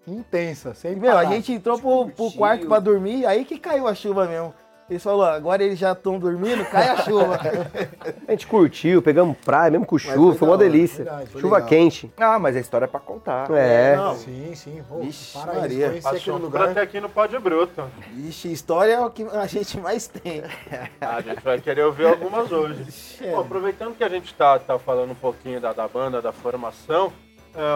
intensa, 0.07 0.73
sem 0.73 0.95
Meu, 0.95 1.11
a 1.11 1.15
parar. 1.15 1.31
gente 1.33 1.51
entrou 1.51 1.79
pro, 1.79 2.07
pro 2.09 2.31
quarto 2.31 2.67
pra 2.67 2.79
dormir, 2.79 3.25
aí 3.25 3.43
que 3.43 3.59
caiu 3.59 3.87
a 3.87 3.93
chuva 3.95 4.25
mesmo. 4.27 4.53
Eles 4.87 5.01
falaram, 5.01 5.35
agora 5.35 5.63
eles 5.63 5.79
já 5.79 5.93
estão 5.93 6.19
dormindo, 6.19 6.63
cai 6.65 6.89
a 6.89 6.97
chuva. 6.97 7.39
A 8.27 8.31
gente 8.31 8.45
curtiu, 8.45 9.01
pegamos 9.01 9.35
praia, 9.37 9.71
mesmo 9.71 9.85
com 9.85 9.97
chuva, 9.97 10.15
foi 10.15 10.35
foi 10.35 10.47
uma 10.47 10.57
delícia. 10.57 11.03
verdade, 11.03 11.29
foi 11.31 11.41
chuva 11.41 11.55
legal. 11.55 11.69
quente. 11.69 12.11
Ah, 12.17 12.37
mas 12.37 12.55
a 12.55 12.59
história 12.59 12.85
é 12.85 12.87
pra 12.87 12.99
contar. 12.99 13.49
É. 13.51 13.95
Não, 13.95 14.15
Sim, 14.15 14.53
sim. 14.53 14.83
Pô, 14.87 14.99
Vixe, 14.99 15.35
para 15.37 15.53
Maria. 15.53 15.99
lugar. 16.37 16.77
aqui 16.77 16.99
no 17.01 17.09
Pode 17.09 17.37
Bruto. 17.39 17.83
Ixi, 18.15 18.51
história 18.51 18.93
é 18.93 18.99
o 18.99 19.09
que 19.09 19.23
a 19.23 19.47
gente 19.47 19.79
mais 19.79 20.07
tem. 20.07 20.43
A 21.01 21.21
gente 21.21 21.41
vai 21.43 21.59
querer 21.59 21.83
ouvir 21.83 22.05
algumas 22.05 22.51
hoje. 22.51 22.85
Bom, 23.31 23.39
aproveitando 23.39 23.95
que 23.95 24.03
a 24.03 24.09
gente 24.09 24.25
está 24.25 24.59
tá 24.59 24.77
falando 24.77 25.11
um 25.11 25.15
pouquinho 25.15 25.59
da, 25.59 25.73
da 25.73 25.87
banda, 25.87 26.21
da 26.21 26.31
formação, 26.31 27.07
é, 27.07 27.24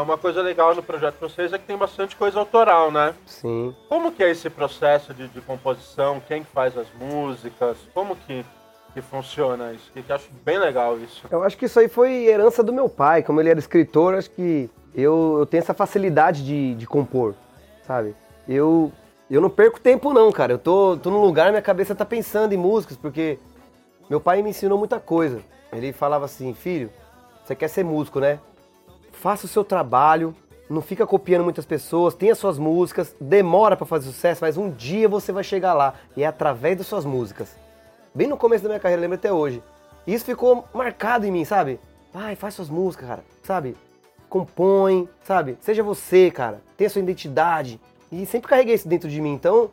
uma 0.04 0.18
coisa 0.18 0.42
legal 0.42 0.76
no 0.76 0.84
projeto 0.84 1.16
de 1.16 1.22
vocês 1.22 1.54
é 1.54 1.58
que 1.58 1.66
tem 1.66 1.78
bastante 1.78 2.16
coisa 2.16 2.40
autoral, 2.40 2.92
né? 2.92 3.14
Sim. 3.26 3.76
Como 3.88 4.12
que 4.12 4.24
é 4.24 4.30
esse 4.30 4.50
processo 4.50 5.14
de, 5.14 5.28
de 5.28 5.42
composição? 5.42 6.22
Quem 6.28 6.44
que 6.44 6.52
faz 6.52 6.78
as 6.78 6.88
músicas? 7.00 7.78
Como 7.94 8.16
que, 8.16 8.46
que 8.94 9.02
funciona 9.02 9.74
isso? 9.74 9.90
Que, 9.94 10.02
que 10.02 10.12
eu 10.12 10.16
acho 10.16 10.30
bem 10.44 10.58
legal 10.58 10.98
isso. 11.00 11.26
Eu 11.32 11.44
acho 11.44 11.58
que 11.58 11.66
isso 11.66 11.80
aí 11.80 11.88
foi 11.88 12.26
herança 12.26 12.62
do 12.62 12.74
meu 12.74 12.90
pai. 12.90 13.24
Como 13.24 13.40
ele 13.40 13.50
era 13.50 13.60
escritor, 13.60 14.16
acho 14.16 14.32
que 14.32 14.70
eu, 14.94 15.38
eu 15.40 15.46
tenho 15.46 15.62
essa 15.62 15.74
facilidade 15.74 16.44
de, 16.44 16.76
de 16.76 16.86
compor, 16.86 17.36
sabe? 17.86 18.16
Eu, 18.48 18.92
eu 19.30 19.40
não 19.40 19.50
perco 19.50 19.80
tempo 19.80 20.14
não, 20.14 20.32
cara. 20.32 20.54
Eu 20.54 20.60
tô, 20.60 20.98
tô 20.98 21.10
num 21.10 21.22
lugar, 21.22 21.52
minha 21.52 21.62
cabeça 21.62 21.96
tá 21.96 22.04
pensando 22.04 22.54
em 22.54 22.58
músicas, 22.58 22.98
porque 22.98 23.40
meu 24.10 24.20
pai 24.20 24.42
me 24.42 24.50
ensinou 24.50 24.78
muita 24.78 25.00
coisa. 25.00 25.42
Ele 25.72 25.94
falava 25.94 26.26
assim, 26.26 26.54
filho, 26.54 26.90
você 27.46 27.56
quer 27.56 27.68
ser 27.68 27.86
músico, 27.86 28.20
né? 28.20 28.40
Faça 29.22 29.46
o 29.46 29.50
seu 29.50 29.66
trabalho, 29.66 30.34
não 30.70 30.82
fica 30.82 31.06
copiando 31.06 31.44
muitas 31.44 31.66
pessoas, 31.66 32.14
tenha 32.14 32.34
suas 32.34 32.58
músicas, 32.58 33.14
demora 33.20 33.76
pra 33.76 33.86
fazer 33.86 34.06
sucesso, 34.06 34.40
mas 34.42 34.56
um 34.56 34.72
dia 34.72 35.10
você 35.10 35.34
vai 35.34 35.44
chegar 35.44 35.74
lá. 35.74 35.94
E 36.16 36.24
é 36.24 36.26
através 36.26 36.78
das 36.78 36.88
suas 36.88 37.04
músicas. 37.04 37.54
Bem 38.16 38.28
no 38.28 38.38
começo 38.38 38.64
da 38.64 38.70
minha 38.70 38.80
carreira, 38.80 39.02
lembro 39.02 39.18
até 39.18 39.32
hoje. 39.32 39.62
E 40.08 40.14
isso 40.14 40.24
ficou 40.24 40.64
marcado 40.74 41.26
em 41.26 41.32
mim, 41.32 41.44
sabe? 41.44 41.82
Vai, 42.14 42.34
faz 42.38 42.54
suas 42.54 42.70
músicas, 42.70 43.10
cara, 43.10 43.24
sabe? 43.44 43.76
Compõe, 44.30 45.10
sabe? 45.22 45.58
Seja 45.60 45.84
você, 45.84 46.32
cara. 46.32 46.62
Tenha 46.78 46.90
sua 46.90 47.02
identidade. 47.02 47.78
E 48.10 48.26
sempre 48.26 48.48
carreguei 48.48 48.76
isso 48.76 48.88
dentro 48.88 49.10
de 49.10 49.20
mim. 49.20 49.34
Então, 49.34 49.70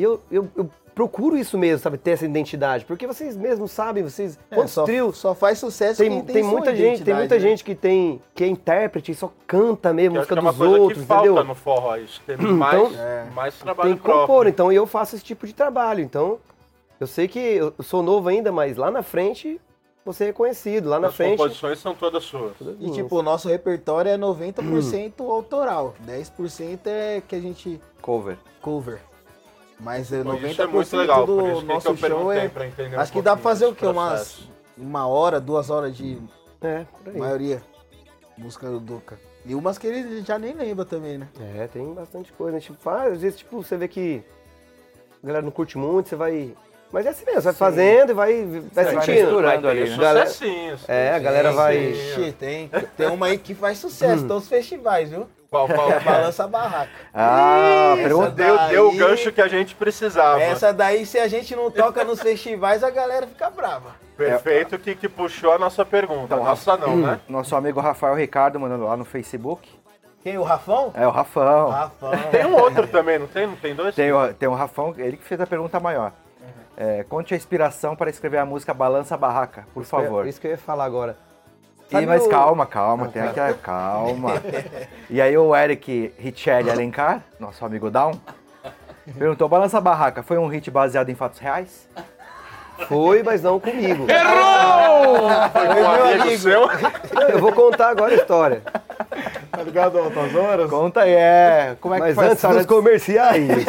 eu, 0.00 0.20
eu, 0.30 0.48
eu 0.56 0.70
procuro 0.94 1.36
isso 1.36 1.58
mesmo, 1.58 1.78
sabe? 1.82 1.98
Ter 1.98 2.12
essa 2.12 2.24
identidade. 2.24 2.84
Porque 2.84 3.06
vocês 3.06 3.36
mesmos 3.36 3.70
sabem, 3.70 4.02
vocês. 4.02 4.38
Quantos 4.48 4.72
É, 4.72 4.74
só, 4.74 4.84
trios? 4.84 5.18
só 5.18 5.34
faz 5.34 5.58
sucesso 5.58 5.98
Tem, 5.98 6.10
quem 6.10 6.22
tem, 6.22 6.34
tem, 6.34 6.42
sua 6.44 6.52
muita 6.52 6.74
gente, 6.76 7.02
tem 7.04 7.14
muita 7.14 7.34
né? 7.34 7.40
gente 7.40 7.64
que 7.64 7.74
tem 7.74 8.20
que 8.34 8.44
é 8.44 8.46
intérprete 8.46 9.12
e 9.12 9.14
só 9.14 9.30
canta 9.46 9.92
mesmo 9.92 10.18
acho 10.18 10.28
música 10.34 10.48
é 10.48 10.52
dos 10.52 10.60
outros, 10.80 11.00
que 11.00 11.06
falta 11.06 11.26
entendeu? 11.26 11.44
no 11.44 11.54
forró, 11.54 11.96
isso. 11.96 12.20
Tem 12.26 12.36
mais, 12.38 12.90
mais 13.34 13.58
trabalho 13.58 13.88
Tem 13.90 13.96
que 13.96 14.02
próprio. 14.02 14.26
compor, 14.26 14.46
então 14.46 14.72
eu 14.72 14.86
faço 14.86 15.16
esse 15.16 15.24
tipo 15.24 15.46
de 15.46 15.54
trabalho. 15.54 16.02
Então, 16.02 16.38
eu 17.00 17.06
sei 17.06 17.26
que 17.28 17.38
eu 17.38 17.74
sou 17.80 18.02
novo 18.02 18.28
ainda, 18.28 18.52
mas 18.52 18.76
lá 18.76 18.90
na 18.90 19.02
frente 19.02 19.60
você 20.04 20.26
é 20.26 20.32
conhecido. 20.32 20.88
Lá 20.88 20.98
na 20.98 21.08
As 21.08 21.14
frente. 21.14 21.36
composições 21.38 21.78
são 21.78 21.94
todas 21.94 22.24
suas. 22.24 22.52
E 22.80 22.90
tipo, 22.90 23.16
o 23.18 23.22
nosso 23.22 23.48
repertório 23.48 24.10
é 24.10 24.18
90% 24.18 25.12
autoral. 25.24 25.94
10% 26.06 26.80
é 26.86 27.22
que 27.26 27.34
a 27.36 27.40
gente 27.40 27.80
Cover. 28.00 28.36
cover. 28.60 29.00
Mas 29.82 30.12
é 30.12 30.22
Pô, 30.22 30.30
90% 30.34 30.50
isso 30.50 30.62
é 30.62 30.66
muito 30.66 30.96
legal, 30.96 31.26
do 31.26 31.60
nosso 31.62 31.96
show 31.96 32.32
é. 32.32 32.50
um 32.94 33.00
Acho 33.00 33.12
que 33.12 33.20
dá 33.20 33.34
pra 33.34 33.42
fazer 33.42 33.66
o 33.66 33.74
quê? 33.74 33.86
Umas 33.86 34.40
uma 34.78 35.06
hora, 35.06 35.40
duas 35.40 35.70
horas 35.70 35.96
de 35.96 36.18
É, 36.60 36.84
por 37.02 37.12
aí. 37.12 37.18
maioria. 37.18 37.62
Música 38.38 38.68
do 38.68 38.80
Duca. 38.80 39.18
E 39.44 39.54
umas 39.54 39.76
que 39.76 39.86
ele 39.86 40.22
já 40.22 40.38
nem 40.38 40.54
lembra 40.54 40.84
também, 40.84 41.18
né? 41.18 41.28
É, 41.56 41.66
tem 41.66 41.92
bastante 41.92 42.32
coisa. 42.32 42.56
A 42.56 42.60
gente 42.60 42.72
faz, 42.78 43.14
às 43.14 43.20
vezes, 43.20 43.38
tipo, 43.40 43.62
você 43.62 43.76
vê 43.76 43.88
que 43.88 44.22
a 45.22 45.26
galera 45.26 45.44
não 45.44 45.50
curte 45.50 45.76
muito, 45.76 46.08
você 46.08 46.16
vai. 46.16 46.54
Mas 46.92 47.06
é 47.06 47.08
assim 47.08 47.24
mesmo, 47.24 47.40
vai 47.42 47.52
fazendo 47.52 48.10
e 48.10 48.14
vai, 48.14 48.44
vai 48.44 48.84
Vai 48.84 48.84
sentindo. 48.84 49.42
Vai 49.42 49.60
ter 49.60 49.68
ali, 49.68 49.90
né? 49.90 49.96
Galera-. 49.96 50.30
É, 50.86 51.10
a 51.14 51.18
galera 51.18 51.52
vai. 51.52 51.76
Ixi, 51.90 52.32
tem, 52.38 52.70
tem 52.96 53.08
uma 53.08 53.26
aí 53.26 53.38
que 53.38 53.54
faz 53.54 53.78
sucesso, 53.78 54.26
todos 54.28 54.44
os 54.44 54.48
festivais, 54.48 55.10
viu? 55.10 55.26
Qual, 55.52 55.68
qual 55.68 55.92
a? 55.92 56.00
Balança 56.00 56.48
Barraca. 56.48 56.90
Ah, 57.12 57.92
pergunta. 57.96 58.30
Deu, 58.30 58.58
deu 58.68 58.88
o 58.88 58.96
gancho 58.96 59.30
que 59.30 59.42
a 59.42 59.48
gente 59.48 59.74
precisava. 59.74 60.40
Essa 60.40 60.72
daí, 60.72 61.04
se 61.04 61.18
a 61.18 61.28
gente 61.28 61.54
não 61.54 61.70
toca 61.70 62.02
nos 62.04 62.22
festivais, 62.22 62.82
a 62.82 62.88
galera 62.88 63.26
fica 63.26 63.50
brava. 63.50 63.94
Perfeito 64.16 64.78
que, 64.78 64.94
que 64.94 65.10
puxou 65.10 65.52
a 65.52 65.58
nossa 65.58 65.84
pergunta. 65.84 66.24
Então, 66.34 66.42
nossa 66.42 66.74
não, 66.78 66.96
né? 66.96 67.20
Nosso 67.28 67.54
amigo 67.54 67.80
Rafael 67.80 68.14
Ricardo 68.14 68.58
mandando 68.58 68.86
lá 68.86 68.96
no 68.96 69.04
Facebook. 69.04 69.68
Quem? 70.22 70.38
O 70.38 70.42
Rafão? 70.42 70.90
É 70.94 71.06
o 71.06 71.10
Rafão. 71.10 71.68
Rafão. 71.68 72.12
Tem 72.30 72.46
um 72.46 72.54
outro 72.54 72.86
também, 72.86 73.18
não 73.18 73.26
tem? 73.26 73.46
Não 73.46 73.56
tem 73.56 73.74
dois? 73.74 73.94
Tem 73.94 74.10
o, 74.10 74.32
tem 74.32 74.48
o 74.48 74.54
Rafão, 74.54 74.94
ele 74.96 75.18
que 75.18 75.24
fez 75.24 75.38
a 75.38 75.46
pergunta 75.46 75.78
maior. 75.78 76.12
É, 76.78 77.04
conte 77.06 77.34
a 77.34 77.36
inspiração 77.36 77.94
para 77.94 78.08
escrever 78.08 78.38
a 78.38 78.46
música 78.46 78.72
Balança 78.72 79.18
Barraca, 79.18 79.66
por 79.74 79.84
favor. 79.84 80.26
Isso 80.26 80.40
que 80.40 80.46
eu 80.46 80.52
ia 80.52 80.58
falar 80.58 80.86
agora. 80.86 81.14
E, 81.92 81.94
Sabe 81.94 82.06
mas 82.06 82.24
o- 82.24 82.28
calma, 82.30 82.64
calma, 82.64 83.08
tem 83.08 83.20
aqui, 83.20 83.58
calma. 83.62 84.40
E 85.10 85.20
aí 85.20 85.36
o 85.36 85.54
Eric 85.54 86.10
Richelli 86.18 86.70
Alencar, 86.70 87.20
nosso 87.38 87.62
amigo 87.66 87.90
Down, 87.90 88.12
perguntou, 89.18 89.46
Balança 89.46 89.78
Barraca 89.78 90.22
foi 90.22 90.38
um 90.38 90.46
hit 90.46 90.70
baseado 90.70 91.10
em 91.10 91.14
fatos 91.14 91.38
reais? 91.38 91.86
Foi, 92.88 93.22
mas 93.22 93.42
não 93.42 93.60
comigo. 93.60 94.06
Foi 95.52 95.66
com 95.66 95.80
um 95.82 95.86
amigo, 96.22 96.38
seu? 96.38 96.62
Eu 97.28 97.38
vou 97.38 97.52
contar 97.52 97.90
agora 97.90 98.12
a 98.14 98.16
história. 98.16 98.62
Tá 99.50 99.62
ligado 99.62 99.98
altas 99.98 100.34
horas? 100.34 100.70
Conta 100.70 101.02
aí, 101.02 101.12
é. 101.12 101.76
Como 101.78 101.92
é 101.94 101.98
que 101.98 102.04
Mas 102.06 102.14
foi 102.14 102.26
a 102.26 102.30
antes 102.30 102.42
dos 102.42 102.64
comerciais. 102.66 103.66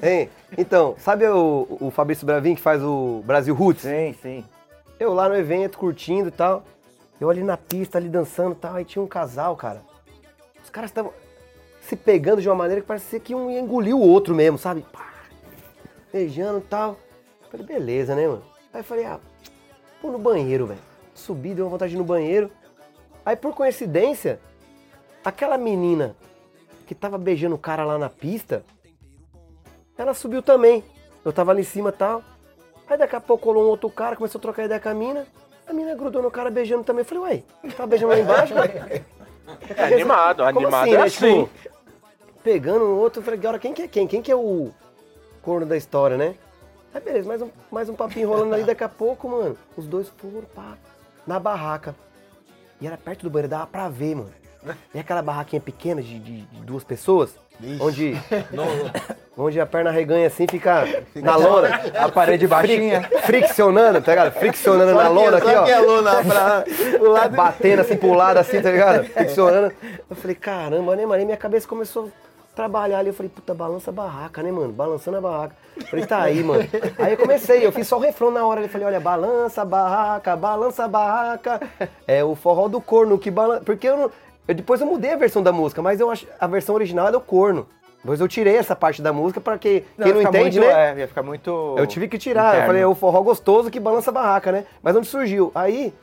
Hein? 0.00 0.30
Então, 0.56 0.94
sabe 0.98 1.26
o, 1.26 1.66
o 1.80 1.90
Fabrício 1.90 2.24
Bravin 2.24 2.54
que 2.54 2.60
faz 2.62 2.80
o 2.82 3.20
Brasil 3.26 3.52
Roots? 3.54 3.82
Sim, 3.82 4.14
sim. 4.22 4.44
Eu 5.02 5.12
lá 5.12 5.28
no 5.28 5.34
evento, 5.34 5.78
curtindo 5.78 6.28
e 6.28 6.30
tal. 6.30 6.62
Eu 7.20 7.28
ali 7.28 7.42
na 7.42 7.56
pista, 7.56 7.98
ali 7.98 8.08
dançando 8.08 8.52
e 8.52 8.54
tal. 8.54 8.76
Aí 8.76 8.84
tinha 8.84 9.02
um 9.02 9.08
casal, 9.08 9.56
cara. 9.56 9.82
Os 10.62 10.70
caras 10.70 10.90
estavam 10.90 11.12
se 11.80 11.96
pegando 11.96 12.40
de 12.40 12.48
uma 12.48 12.54
maneira 12.54 12.80
que 12.80 12.86
parecia 12.86 13.18
que 13.18 13.34
um 13.34 13.50
ia 13.50 13.58
engolir 13.58 13.96
o 13.96 14.00
outro 14.00 14.32
mesmo, 14.32 14.58
sabe? 14.58 14.82
Pá, 14.92 15.12
beijando 16.12 16.60
e 16.60 16.62
tal. 16.62 16.96
Falei, 17.50 17.66
beleza, 17.66 18.14
né, 18.14 18.28
mano? 18.28 18.44
Aí 18.72 18.78
eu 18.78 18.84
falei, 18.84 19.04
ah, 19.04 19.18
vou 20.00 20.12
no 20.12 20.20
banheiro, 20.20 20.68
velho. 20.68 20.80
Subi, 21.16 21.52
deu 21.52 21.64
uma 21.64 21.72
vontade 21.72 21.90
de 21.90 21.96
ir 21.96 21.98
no 21.98 22.04
banheiro. 22.04 22.48
Aí, 23.26 23.34
por 23.34 23.56
coincidência, 23.56 24.38
aquela 25.24 25.58
menina 25.58 26.14
que 26.86 26.94
tava 26.94 27.18
beijando 27.18 27.56
o 27.56 27.58
cara 27.58 27.84
lá 27.84 27.98
na 27.98 28.08
pista, 28.08 28.64
ela 29.98 30.14
subiu 30.14 30.42
também. 30.42 30.84
Eu 31.24 31.32
tava 31.32 31.50
ali 31.50 31.62
em 31.62 31.64
cima 31.64 31.88
e 31.88 31.92
tal. 31.92 32.22
Aí 32.92 32.98
daqui 32.98 33.16
a 33.16 33.20
pouco 33.22 33.44
colou 33.44 33.64
um 33.64 33.68
outro 33.68 33.88
cara, 33.88 34.16
começou 34.16 34.38
a 34.38 34.42
trocar 34.42 34.64
ideia 34.66 34.78
com 34.78 34.88
a 34.90 34.92
mina. 34.92 35.26
A 35.66 35.72
mina 35.72 35.94
grudou 35.94 36.20
no 36.22 36.30
cara 36.30 36.50
beijando 36.50 36.84
também. 36.84 37.00
Eu 37.00 37.06
falei, 37.06 37.42
ué, 37.64 37.70
tava 37.70 37.86
beijando 37.86 38.12
lá 38.12 38.18
embaixo? 38.20 38.52
É 39.76 39.84
animado, 39.94 40.44
Como 40.44 40.58
animado 40.66 40.82
assim, 40.84 40.94
é 40.94 40.98
né? 40.98 41.04
assim. 41.04 41.44
Tipo, 41.46 41.78
pegando 42.44 42.84
o 42.84 42.98
outro. 42.98 43.20
Eu 43.20 43.24
falei, 43.24 43.40
agora 43.40 43.58
quem 43.58 43.72
que 43.74 43.82
é 43.82 43.88
quem? 43.88 44.06
Quem 44.06 44.22
que 44.22 44.30
é 44.30 44.36
o 44.36 44.70
corno 45.42 45.66
da 45.66 45.76
história, 45.76 46.16
né? 46.16 46.34
Aí 46.94 47.00
beleza, 47.00 47.26
mais 47.26 47.42
um, 47.42 47.50
mais 47.70 47.88
um 47.88 47.94
papinho 47.94 48.28
rolando 48.28 48.54
ali, 48.54 48.62
daqui 48.64 48.84
a 48.84 48.88
pouco, 48.88 49.28
mano, 49.28 49.56
os 49.76 49.86
dois 49.86 50.08
foram, 50.10 50.42
pá, 50.54 50.76
na 51.26 51.40
barraca. 51.40 51.94
E 52.80 52.86
era 52.86 52.96
perto 52.96 53.22
do 53.24 53.30
banheiro, 53.30 53.48
dava 53.48 53.66
pra 53.66 53.88
ver, 53.88 54.14
mano. 54.14 54.32
E 54.94 54.98
aquela 54.98 55.22
barraquinha 55.22 55.60
pequena 55.60 56.00
de, 56.02 56.18
de- 56.20 56.42
de 56.42 56.60
duas 56.60 56.84
pessoas, 56.84 57.34
onde, 57.80 58.16
onde 59.36 59.60
a 59.60 59.66
perna 59.66 59.90
reganha 59.90 60.26
assim, 60.26 60.46
fica, 60.48 60.84
na 61.14 61.36
lona. 61.36 61.68
A 61.94 62.08
parede 62.08 62.46
baixinha. 62.46 63.02
Friccionando, 63.24 64.00
tá 64.00 64.12
ligado? 64.12 64.32
Friccionando 64.32 64.94
na 64.94 65.08
lona 65.08 65.38
aqui, 65.38 65.54
ó. 65.54 65.64
Que 65.64 65.70
é 65.70 65.78
lona 65.80 66.24
pra... 66.24 66.64
pro 66.98 67.10
lado 67.10 67.36
Batendo 67.36 67.80
assim 67.80 67.96
pro 67.96 68.14
lado, 68.14 68.38
assim, 68.38 68.60
tá 68.60 68.70
ligado? 68.70 69.04
Friccionando. 69.04 69.72
Eu 70.08 70.16
falei, 70.16 70.36
caramba, 70.36 70.96
né, 70.96 71.02
mano? 71.02 71.14
Aí 71.14 71.24
minha 71.24 71.36
cabeça 71.36 71.66
começou 71.68 72.06
a 72.06 72.56
trabalhar 72.56 72.98
ali. 72.98 73.08
Eu 73.08 73.14
falei, 73.14 73.30
puta, 73.30 73.54
balança 73.54 73.90
a 73.90 73.94
barraca, 73.94 74.42
né, 74.42 74.50
mano? 74.50 74.72
Balançando 74.72 75.18
a 75.18 75.20
barraca. 75.20 75.56
Eu 75.76 75.86
falei, 75.86 76.06
tá 76.06 76.22
aí, 76.22 76.42
mano. 76.42 76.68
Aí 76.98 77.12
eu 77.12 77.18
comecei, 77.18 77.64
eu 77.64 77.72
fiz 77.72 77.86
só 77.86 77.96
o 77.96 78.00
refrão 78.00 78.30
na 78.30 78.44
hora. 78.44 78.60
Eu 78.60 78.68
falei, 78.68 78.86
olha, 78.86 79.00
balança 79.00 79.62
a 79.62 79.64
barraca, 79.64 80.36
balança 80.36 80.84
a 80.84 80.88
barraca. 80.88 81.60
É 82.06 82.24
o 82.24 82.34
forró 82.34 82.68
do 82.68 82.80
corno 82.80 83.18
que 83.18 83.30
balança. 83.30 83.62
Porque 83.64 83.88
eu 83.88 83.96
não. 83.96 84.10
Eu- 84.46 84.54
depois 84.54 84.80
eu 84.80 84.86
mudei 84.86 85.12
a 85.12 85.16
versão 85.16 85.42
da 85.42 85.52
música, 85.52 85.80
mas 85.82 86.00
eu 86.00 86.10
acho 86.10 86.26
a 86.38 86.46
versão 86.46 86.74
original 86.74 87.08
é 87.08 87.12
do 87.12 87.20
corno. 87.20 87.66
Depois 87.98 88.20
eu 88.20 88.26
tirei 88.26 88.56
essa 88.56 88.74
parte 88.74 89.00
da 89.00 89.12
música 89.12 89.40
pra 89.40 89.56
que 89.56 89.80
quem 89.80 89.84
não 89.96 90.08
ia 90.08 90.14
ficar 90.16 90.28
entende, 90.30 90.58
muito, 90.58 90.72
né? 90.74 90.90
É, 90.90 90.98
ia 90.98 91.08
ficar 91.08 91.22
muito. 91.22 91.76
Eu 91.78 91.86
tive 91.86 92.08
que 92.08 92.18
tirar. 92.18 92.46
Eu 92.46 92.48
interno. 92.50 92.66
falei, 92.66 92.82
é 92.82 92.86
o 92.86 92.94
forró 92.96 93.22
gostoso 93.22 93.70
que 93.70 93.78
balança 93.78 94.10
a 94.10 94.12
barraca, 94.12 94.50
né? 94.50 94.64
Mas 94.82 94.96
onde 94.96 95.06
surgiu? 95.06 95.52
Aí 95.54 95.94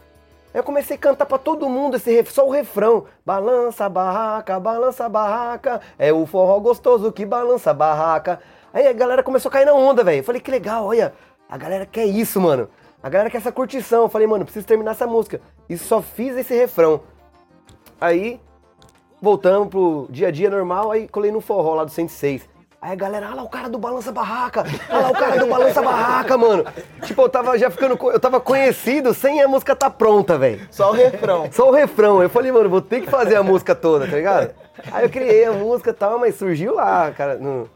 eu 0.54 0.64
comecei 0.64 0.96
a 0.96 1.00
cantar 1.00 1.26
pra 1.26 1.38
todo 1.38 1.68
mundo 1.68 1.98
esse 1.98 2.24
só 2.28 2.48
o 2.48 2.52
refrão. 2.52 3.04
Balança 3.26 3.84
a 3.84 3.90
barraca, 3.90 4.58
balança 4.62 5.06
a 5.06 5.10
barraca. 5.10 5.82
É 5.98 6.14
o 6.14 6.26
forró 6.26 6.58
gostoso 6.62 7.12
que 7.12 7.26
balança 7.26 7.72
a 7.72 7.74
barraca. 7.74 8.40
Aí 8.74 8.88
a 8.88 8.94
galera 8.94 9.22
começou 9.22 9.50
a 9.50 9.52
cair 9.52 9.66
na 9.66 9.74
onda, 9.74 10.02
velho. 10.02 10.20
Eu 10.20 10.24
falei, 10.24 10.40
que 10.40 10.50
legal, 10.50 10.86
olha. 10.86 11.14
A 11.50 11.58
galera 11.58 11.86
quer 11.86 12.06
isso, 12.06 12.40
mano. 12.40 12.70
A 13.04 13.10
galera 13.10 13.30
quer 13.30 13.40
essa 13.40 13.52
curtição. 13.52 14.04
Eu 14.04 14.10
falei, 14.10 14.26
mano, 14.26 14.46
preciso 14.46 14.66
terminar 14.66 14.92
essa 14.92 15.06
música. 15.06 15.42
E 15.68 15.78
só 15.78 16.02
fiz 16.02 16.38
esse 16.38 16.56
refrão. 16.56 17.02
Aí 18.00 18.40
voltamos 19.22 19.68
pro 19.68 20.08
dia 20.10 20.30
a 20.30 20.32
dia 20.32 20.50
normal, 20.50 20.92
aí 20.92 21.08
colei 21.08 21.32
no 21.32 21.42
forró 21.42 21.76
lá 21.76 21.84
do 21.84 21.92
106. 21.92 22.48
Aí 22.82 22.94
a 22.94 22.96
galera, 22.96 23.26
olha 23.28 23.36
lá 23.36 23.44
o 23.44 23.50
cara 23.50 23.68
do 23.68 23.78
Balança 23.78 24.10
Barraca, 24.10 24.64
olha 24.90 25.02
lá 25.02 25.10
o 25.10 25.14
cara 25.14 25.38
do 25.38 25.48
Balança 25.48 25.82
Barraca, 25.82 26.38
mano. 26.38 26.66
Tipo, 27.04 27.24
eu 27.24 27.30
tava 27.30 27.60
já 27.60 27.70
ficando, 27.70 28.00
eu 28.10 28.20
tava 28.20 28.40
conhecido 28.40 29.14
sem 29.14 29.42
a 29.42 29.50
música 29.50 29.76
tá 29.76 29.90
pronta, 29.90 30.38
velho. 30.38 30.66
Só 30.72 30.92
o 30.92 30.94
refrão. 30.94 31.50
Só 31.52 31.70
o 31.70 31.74
refrão. 31.74 32.24
Eu 32.24 32.30
falei, 32.30 32.54
mano, 32.54 32.70
vou 32.70 32.82
ter 32.82 33.02
que 33.02 33.10
fazer 33.10 33.36
a 33.36 33.44
música 33.44 33.76
toda, 33.76 34.08
tá 34.08 34.16
ligado? 34.16 34.52
Aí 34.94 35.04
eu 35.04 35.10
criei 35.10 35.44
a 35.44 35.52
música 35.52 35.90
e 35.90 35.94
tal, 35.94 36.20
mas 36.20 36.36
surgiu 36.36 36.76
lá, 36.76 37.12
cara, 37.12 37.36
no 37.36 37.70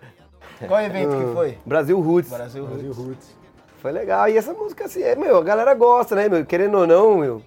Qual 0.66 0.80
evento 0.80 1.18
que 1.18 1.34
foi? 1.34 1.58
Brasil 1.66 2.00
Roots. 2.00 2.32
Brasil. 2.32 2.66
Brasil 2.66 2.94
Roots. 2.94 3.36
Foi 3.82 3.92
legal. 3.92 4.30
E 4.30 4.38
essa 4.38 4.54
música, 4.54 4.86
assim, 4.86 5.04
é, 5.04 5.14
meu, 5.18 5.38
a 5.38 5.44
galera 5.44 5.74
gosta, 5.74 6.16
né, 6.16 6.30
meu? 6.30 6.46
Querendo 6.46 6.78
ou 6.78 6.88
não, 6.88 7.18
meu. 7.18 7.42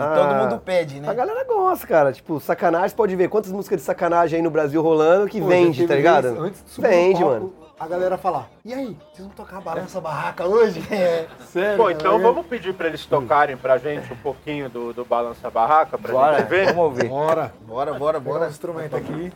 E 0.00 0.14
todo 0.14 0.30
Ah, 0.32 0.42
mundo 0.44 0.58
pede, 0.64 0.98
né? 0.98 1.08
A 1.08 1.12
galera 1.12 1.44
gosta, 1.44 1.86
cara. 1.86 2.10
Tipo, 2.12 2.40
sacanagem, 2.40 2.88
você 2.88 2.96
pode 2.96 3.14
ver 3.16 3.28
quantas 3.28 3.52
músicas 3.52 3.80
de 3.80 3.84
sacanagem 3.84 4.38
aí 4.38 4.42
no 4.42 4.50
Brasil 4.50 4.80
rolando 4.82 5.28
que 5.28 5.38
Pô, 5.40 5.46
vende, 5.46 5.86
tá 5.86 5.94
ligado? 5.94 6.26
Antes 6.40 6.64
de 6.64 6.70
subir 6.70 6.88
Vende, 6.88 7.20
palco, 7.20 7.28
mano. 7.34 7.52
A 7.78 7.86
galera 7.88 8.18
falar, 8.18 8.46
e 8.62 8.74
aí, 8.74 8.94
vocês 9.10 9.26
vão 9.26 9.30
tocar 9.34 9.58
Balança 9.60 10.00
Barraca 10.02 10.46
hoje? 10.46 10.82
É. 10.92 11.26
Sério? 11.50 11.76
Pô, 11.78 11.90
então 11.90 12.12
cara? 12.18 12.22
vamos 12.32 12.46
pedir 12.46 12.74
pra 12.74 12.86
eles 12.88 13.04
tocarem 13.06 13.56
pra 13.56 13.78
gente 13.78 14.12
um 14.12 14.16
pouquinho 14.16 14.68
do, 14.68 14.92
do 14.92 15.02
Balança 15.04 15.50
Barraca, 15.50 15.96
pra 15.96 16.12
Bora, 16.12 16.38
gente 16.40 16.48
ver? 16.48 16.66
vamos 16.66 16.82
ouvir. 16.84 17.08
Bora. 17.08 17.52
Bora, 17.62 17.92
bora, 17.94 17.98
Bora 17.98 18.20
bora. 18.20 18.46
o 18.46 18.48
instrumento 18.50 18.96
aqui. 18.96 19.32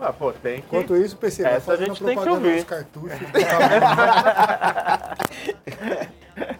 Ah, 0.00 0.12
pô, 0.12 0.32
tem 0.32 0.60
que... 0.60 0.66
Enquanto 0.66 0.96
isso, 0.96 1.14
o 1.16 1.18
PC 1.18 1.42
vai 1.42 1.52
Essa 1.54 1.72
a 1.72 1.76
fazendo 1.76 1.94
gente 1.94 2.04
tem 2.04 2.16
que 2.18 2.28
ouvir. 2.28 2.64
cartuchos. 2.64 3.18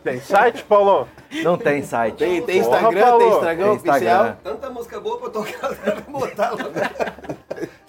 Tem 0.03 0.20
site, 0.20 0.64
Paulão? 0.64 1.07
Não 1.44 1.57
tem 1.59 1.83
site. 1.83 2.16
Tem, 2.16 2.42
tem 2.42 2.62
Porra, 2.62 2.77
Instagram, 2.79 3.01
Paulo. 3.03 3.18
tem 3.18 3.29
Instagram 3.37 3.64
Tem 3.64 3.74
oficial. 3.77 3.96
Instagram. 4.27 4.37
Tanta 4.42 4.70
música 4.70 5.01
boa 5.01 5.18
pra 5.18 5.31
tocar, 5.31 5.74
botar 6.09 6.51
lá. 6.53 6.59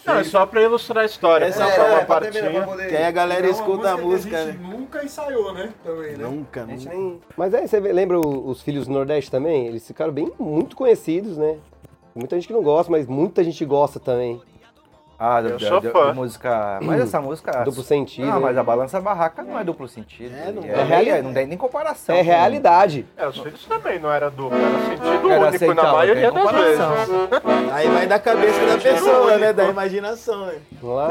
Não, 0.05 0.15
é 0.19 0.23
só 0.23 0.45
pra 0.45 0.62
ilustrar 0.62 1.03
a 1.03 1.05
história. 1.05 1.45
Essa 1.45 1.59
Só 1.63 1.69
é, 1.69 1.73
pra 1.75 1.83
uma 1.85 1.89
é, 1.93 1.95
pra 1.97 2.05
pra 2.05 2.31
partinha. 2.31 2.62
poder- 2.65 2.89
Que 2.89 2.95
aí 2.95 3.05
a 3.05 3.12
galera 3.12 3.47
É 3.47 3.49
escuta 3.49 3.91
a 3.91 3.97
música, 3.97 4.38
a 4.38 4.45
gente 4.45 4.57
né? 4.57 4.67
nunca 4.69 5.03
ensaiou, 5.03 5.53
né? 5.53 5.73
Também, 5.83 6.12
né? 6.17 6.23
Nunca, 6.25 6.65
nunca. 6.65 6.89
nem- 6.89 7.21
Mas 7.38 7.53
aí, 7.53 7.67
você 7.67 7.79
vê- 7.79 7.91
lembra 7.93 8.19
os 8.19 8.62
Filhos 8.62 8.85
do 8.88 8.93
Nordeste 8.93 9.31
também? 9.31 9.67
Eles 9.67 9.85
ficaram 9.88 10.12
bem, 10.12 10.31
muito 10.38 10.75
conhecidos, 10.75 11.38
né? 11.38 11.57
Muita 12.13 12.35
gente 12.35 12.47
que 12.47 12.53
não 12.53 12.63
gosta, 12.63 12.91
mas 12.91 13.07
muita 13.07 13.43
gente 13.43 13.63
gosta 13.65 13.99
também. 13.99 14.41
Ah, 15.21 15.41
Eu 15.41 15.58
da- 15.58 15.67
sou 15.67 15.82
da- 15.82 15.91
fã. 15.91 16.05
da 16.08 16.13
música. 16.13 16.79
Mas 16.82 17.01
essa 17.01 17.19
música. 17.19 17.51
Duplo 17.65 17.84
sentido, 17.84 18.25
Não, 18.27 18.36
né? 18.36 18.39
mas 18.39 18.58
a 18.58 18.63
balança 18.63 19.01
barraca 19.01 19.43
não 19.43 19.60
é 19.60 19.63
duplo 19.65 19.86
sentido. 19.88 20.34
É, 20.34 20.49
não 20.51 20.63
é, 20.63 20.67
é. 20.69 20.84
reali- 20.84 21.21
não 21.21 21.34
tem 21.34 21.45
nem 21.45 21.58
comparação. 21.58 22.15
É 22.15 22.21
realidade. 22.21 23.05
É, 23.17 23.27
os 23.27 23.38
filhos 23.38 23.65
também 23.65 23.99
não 23.99 24.10
era 24.12 24.29
duplo, 24.29 24.58
era 24.58 24.79
sentido 24.86 25.29
Era 25.29 25.41
único 25.41 25.55
assim, 25.55 25.73
na 25.73 25.91
maioria 25.93 26.32
das 26.32 26.51
vezes. 26.51 26.79
Aí 27.73 27.89
vai 27.89 28.08
da 28.08 28.17
cabeça 28.19 28.65
da 28.65 28.77
pessoa, 28.77 29.38
né? 29.38 29.51
Da 29.51 29.65
imaginação, 29.65 30.45
né? 30.45 30.53
Vamos 30.82 30.95
lá? 30.97 31.10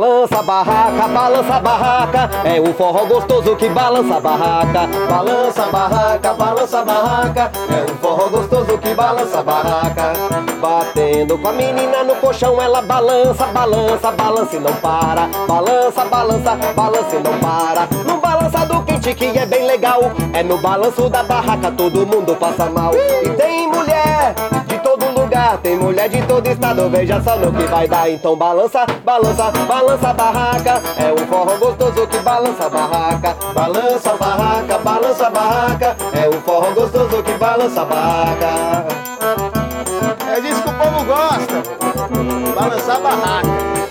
Balança 0.00 0.42
barraca, 0.42 1.08
balança 1.08 1.60
barraca, 1.60 2.30
é 2.42 2.58
o 2.58 2.72
forró 2.72 3.04
gostoso 3.04 3.54
que 3.54 3.68
balança 3.68 4.18
barraca. 4.18 4.88
Balança 5.10 5.66
barraca, 5.66 6.32
balança 6.32 6.82
barraca, 6.82 7.52
é 7.68 7.84
o 7.84 7.94
forró 7.96 8.30
gostoso 8.30 8.78
que 8.78 8.94
balança 8.94 9.42
barraca. 9.42 10.14
Batendo 10.58 11.36
com 11.36 11.48
a 11.48 11.52
menina 11.52 12.02
no 12.02 12.14
colchão, 12.16 12.58
ela 12.62 12.80
balança, 12.80 13.44
balança, 13.48 14.10
balança 14.12 14.56
e 14.56 14.58
não 14.58 14.72
para. 14.76 15.28
Balança, 15.46 16.04
balança, 16.06 16.56
balança 16.74 17.16
e 17.16 17.22
não 17.22 17.38
para. 17.38 17.86
No 18.06 18.16
balança 18.22 18.64
do 18.64 18.82
quente 18.82 19.12
que 19.12 19.38
é 19.38 19.44
bem 19.44 19.66
legal, 19.66 20.00
é 20.32 20.42
no 20.42 20.56
balanço 20.56 21.10
da 21.10 21.22
barraca 21.22 21.70
todo 21.72 22.06
mundo 22.06 22.34
passa 22.36 22.70
mal. 22.70 22.92
E 22.94 23.28
tem 23.34 23.68
tem 25.62 25.78
mulher 25.78 26.08
de 26.08 26.22
todo 26.22 26.46
estado, 26.46 26.88
veja 26.90 27.20
só 27.20 27.36
no 27.36 27.52
que 27.52 27.64
vai 27.64 27.86
dar. 27.86 28.10
Então 28.10 28.36
balança, 28.36 28.86
balança, 29.04 29.50
balança 29.66 30.08
a 30.08 30.14
barraca, 30.14 30.82
é 30.98 31.12
o 31.12 31.26
forró 31.26 31.56
gostoso 31.56 32.06
que 32.06 32.18
balança 32.18 32.66
a 32.66 32.68
barraca. 32.68 33.36
Balança 33.54 34.10
a 34.10 34.16
barraca, 34.16 34.78
balança 34.78 35.26
a 35.26 35.30
barraca, 35.30 35.96
é 36.12 36.28
o 36.28 36.40
forró 36.40 36.70
gostoso 36.72 37.22
que 37.22 37.32
balança 37.32 37.82
a 37.82 37.84
barraca. 37.84 38.86
É 40.34 40.40
disso 40.40 40.62
que 40.62 40.68
o 40.68 40.74
povo 40.74 41.04
gosta. 41.04 41.62
Balançar 42.54 42.96
a 42.96 43.00
barraca. 43.00 43.89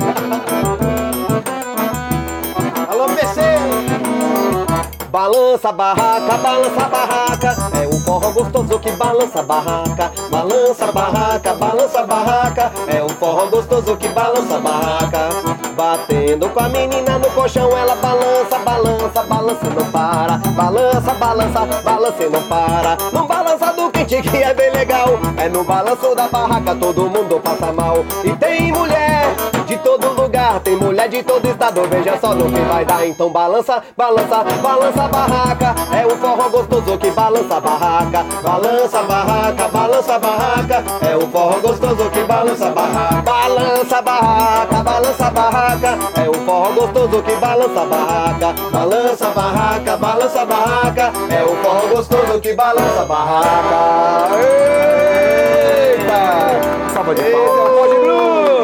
Balança 5.12 5.72
barraca, 5.72 6.38
balança 6.38 6.88
barraca, 6.88 7.56
é 7.82 7.88
o 7.88 8.00
forró 8.02 8.30
gostoso 8.30 8.78
que 8.78 8.92
balança 8.92 9.42
barraca. 9.42 10.12
Balança 10.30 10.92
barraca, 10.92 11.54
balança 11.56 12.04
barraca, 12.06 12.72
é 12.88 13.02
o 13.02 13.10
forró 13.10 13.48
gostoso 13.48 13.98
que 13.98 14.08
balança 14.10 14.60
barraca. 14.60 15.30
Batendo 15.76 16.48
com 16.50 16.60
a 16.60 16.70
menina 16.70 17.18
no 17.18 17.28
colchão, 17.32 17.76
ela 17.76 17.96
balança, 17.96 18.60
balança, 18.60 19.24
balança 19.24 19.66
e 19.66 19.70
não 19.70 19.92
para. 19.92 20.38
Balança, 20.38 21.14
balança, 21.16 21.66
balança 21.84 22.24
e 22.24 22.30
não 22.30 22.44
para. 22.44 22.98
Não 23.12 23.26
balança 23.26 23.74
do 23.74 23.90
quente 23.90 24.22
que 24.22 24.38
é 24.38 24.54
bem 24.54 24.70
legal, 24.72 25.20
é 25.38 25.50
no 25.50 25.64
balanço 25.64 26.14
da 26.14 26.28
barraca 26.28 26.76
todo 26.76 27.10
mundo 27.10 27.40
passa 27.40 27.74
mal. 27.74 28.06
E 28.24 28.32
tem 28.36 28.72
mulher 28.72 29.19
todo 29.80 30.22
lugar, 30.22 30.60
tem 30.60 30.76
mulher 30.76 31.10
de 31.10 31.24
todo 31.24 31.46
estado, 31.48 31.82
veja 31.90 32.18
só 32.20 32.34
no 32.34 32.52
que 32.52 32.60
vai 32.62 32.86
dar. 32.86 33.06
Então 33.06 33.30
balança, 33.30 33.82
balança, 33.98 34.44
balança 34.62 35.04
a 35.04 35.08
barraca, 35.08 35.76
é 35.96 36.06
o 36.06 36.16
forró 36.18 36.50
gostoso 36.50 36.98
que 36.98 37.12
balança 37.12 37.56
a 37.56 37.60
barraca. 37.60 38.26
Balança 38.44 39.00
a 39.00 39.04
barraca, 39.04 39.68
balança 39.68 40.14
a 40.16 40.20
barraca, 40.20 40.84
é 41.02 41.16
o 41.16 41.28
forró 41.28 41.60
gostoso 41.60 42.10
que 42.10 42.24
balança 42.24 42.68
a 42.68 42.72
barraca. 42.72 43.22
Balança 43.22 43.98
a 43.98 44.02
barraca, 44.02 44.84
balança 44.84 45.26
a 45.26 45.32
barraca, 45.32 45.98
é 46.16 46.30
o 46.30 46.34
forró 46.46 46.72
gostoso 46.72 47.24
que 47.24 47.36
balança 47.36 47.82
a 47.82 47.86
barraca. 47.86 48.54
Balança 48.72 49.28
a 49.28 49.32
barraca, 49.32 49.98
balança 49.98 50.42
a 50.42 50.46
barraca, 50.46 51.12
é 51.30 51.44
o 51.44 51.56
forró 51.64 51.88
gostoso 51.96 52.40
que 52.40 52.54
balança 52.54 53.02
a 53.02 53.06
barraca. 53.06 54.36
Eita! 55.40 56.20
Salva 56.94 57.16
de 57.16 57.22
Esse 57.22 57.32
é 57.32 57.34
palmas. 57.34 57.60
o 57.60 57.80
Pode 57.80 57.96
Bruto! 58.00 58.59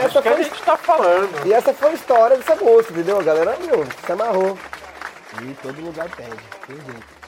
Essa 0.00 0.22
que 0.22 0.28
a 0.28 0.32
foi 0.32 0.44
gente 0.44 0.62
tá 0.62 0.76
falando. 0.76 1.46
e 1.46 1.52
essa 1.52 1.72
foi 1.74 1.90
a 1.90 1.94
história 1.94 2.36
dessa 2.36 2.56
música, 2.56 2.92
entendeu? 2.92 3.18
A 3.18 3.22
galera, 3.22 3.56
meu, 3.58 3.84
se 4.04 4.12
amarrou. 4.12 4.56
E 5.42 5.54
todo 5.54 5.80
lugar 5.80 6.08
pede. 6.10 6.36
Tem 6.66 6.76
jeito. 6.76 7.20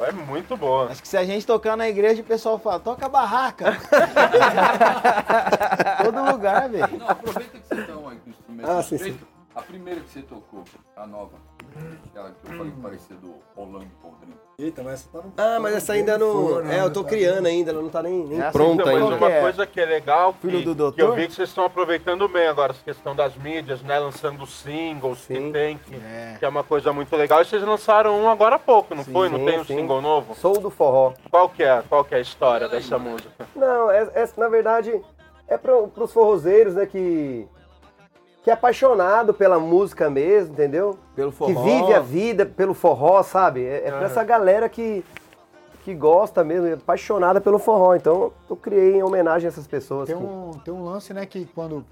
É 0.00 0.12
muito 0.12 0.56
boa. 0.56 0.90
Acho 0.90 1.00
que 1.00 1.06
se 1.08 1.16
a 1.16 1.24
gente 1.24 1.46
tocar 1.46 1.76
na 1.76 1.88
igreja, 1.88 2.20
o 2.20 2.24
pessoal 2.24 2.58
fala, 2.58 2.80
toca 2.80 3.06
a 3.06 3.08
barraca. 3.08 3.78
todo 6.02 6.32
lugar, 6.32 6.68
velho. 6.68 6.98
Não, 6.98 7.08
aproveita 7.08 7.58
que 7.58 7.66
vocês 7.68 7.80
estão 7.80 8.08
aí 8.08 8.18
com 8.18 8.28
o 8.28 8.32
instrumento 8.32 8.68
Ah, 8.70 8.82
sim, 8.82 8.98
peito. 8.98 9.26
A 9.54 9.62
primeira 9.62 10.00
que 10.00 10.10
você 10.10 10.22
tocou, 10.22 10.64
a 10.96 11.06
nova. 11.06 11.36
Aquela 12.10 12.30
que 12.30 12.36
eu 12.50 12.56
falei 12.56 12.72
que 12.72 12.80
parecia 12.80 13.16
do 13.16 13.34
Rolando 13.54 13.86
Podrinho. 14.02 14.36
Eita, 14.60 14.82
mas 14.82 14.94
essa 14.94 15.08
tá 15.12 15.18
no. 15.22 15.32
Ah, 15.36 15.60
mas 15.60 15.74
essa 15.76 15.92
ainda 15.92 16.18
não. 16.18 16.68
É, 16.68 16.80
eu 16.80 16.92
tô 16.92 17.04
tá- 17.04 17.10
criando 17.10 17.46
ainda, 17.46 17.70
ela 17.70 17.80
não 17.80 17.88
tá 17.88 18.02
nem, 18.02 18.24
nem 18.26 18.40
pronta 18.50 18.82
Então, 18.82 18.86
mas 18.92 19.02
ainda. 19.04 19.14
uma 19.16 19.26
que 19.28 19.32
é? 19.32 19.40
coisa 19.40 19.66
que 19.68 19.80
é 19.80 19.84
legal 19.84 20.32
que, 20.34 20.40
Filho 20.40 20.64
do 20.64 20.74
doutor? 20.74 20.96
que 20.96 21.00
eu 21.00 21.14
vi 21.14 21.28
que 21.28 21.34
vocês 21.34 21.48
estão 21.48 21.64
aproveitando 21.64 22.26
bem 22.26 22.48
agora, 22.48 22.72
essa 22.72 22.82
questão 22.82 23.14
das 23.14 23.36
mídias, 23.36 23.80
né? 23.82 23.96
Lançando 24.00 24.44
singles 24.46 25.20
Sim. 25.20 25.34
que 25.46 25.52
tem, 25.52 25.78
que 25.78 25.94
É. 25.94 26.36
que 26.40 26.44
é 26.44 26.48
uma 26.48 26.64
coisa 26.64 26.92
muito 26.92 27.14
legal. 27.14 27.40
E 27.40 27.44
vocês 27.44 27.62
lançaram 27.62 28.20
um 28.20 28.28
agora 28.28 28.56
há 28.56 28.58
pouco, 28.58 28.96
não 28.96 29.04
foi? 29.04 29.28
Não 29.28 29.38
sim, 29.38 29.44
tem 29.44 29.60
um 29.60 29.64
sim. 29.64 29.76
single 29.76 30.02
novo? 30.02 30.34
Sou 30.34 30.58
do 30.58 30.70
forró. 30.70 31.12
Qual 31.30 31.48
que 31.48 31.62
é? 31.62 31.80
Qual 31.88 32.04
que 32.04 32.16
é 32.16 32.18
a 32.18 32.20
história 32.20 32.66
dessa 32.68 32.98
música? 32.98 33.30
Não, 33.54 33.88
é, 33.92 34.10
é- 34.12 34.28
na 34.36 34.48
verdade 34.48 35.00
é 35.46 35.56
pro, 35.56 35.86
pros 35.86 36.12
forrozeiros, 36.12 36.74
né, 36.74 36.84
que 36.84 37.46
que 38.48 38.50
é 38.50 38.54
apaixonado 38.54 39.34
pela 39.34 39.58
música 39.60 40.08
mesmo, 40.08 40.54
entendeu? 40.54 40.98
Pelo 41.14 41.30
Que 41.30 41.36
forró. 41.36 41.62
vive 41.64 41.92
a 41.92 42.00
vida 42.00 42.46
pelo 42.46 42.72
forró, 42.72 43.22
sabe? 43.22 43.62
É, 43.62 43.88
é 43.88 43.90
pra 43.90 44.04
essa 44.04 44.24
galera 44.24 44.68
que 44.70 45.04
que 45.84 45.94
gosta 45.94 46.44
mesmo, 46.44 46.66
é 46.66 46.72
apaixonada 46.74 47.40
pelo 47.40 47.58
forró. 47.58 47.94
Então 47.94 48.32
eu 48.48 48.56
criei 48.56 48.96
em 48.96 49.02
homenagem 49.02 49.46
a 49.46 49.48
essas 49.48 49.66
pessoas. 49.66 50.06
Tem 50.08 50.16
que- 50.16 50.22
um, 50.22 50.50
tem 50.64 50.72
um 50.74 50.82
lance, 50.84 51.12
né, 51.14 51.24
que 51.26 51.44
quando 51.54 51.84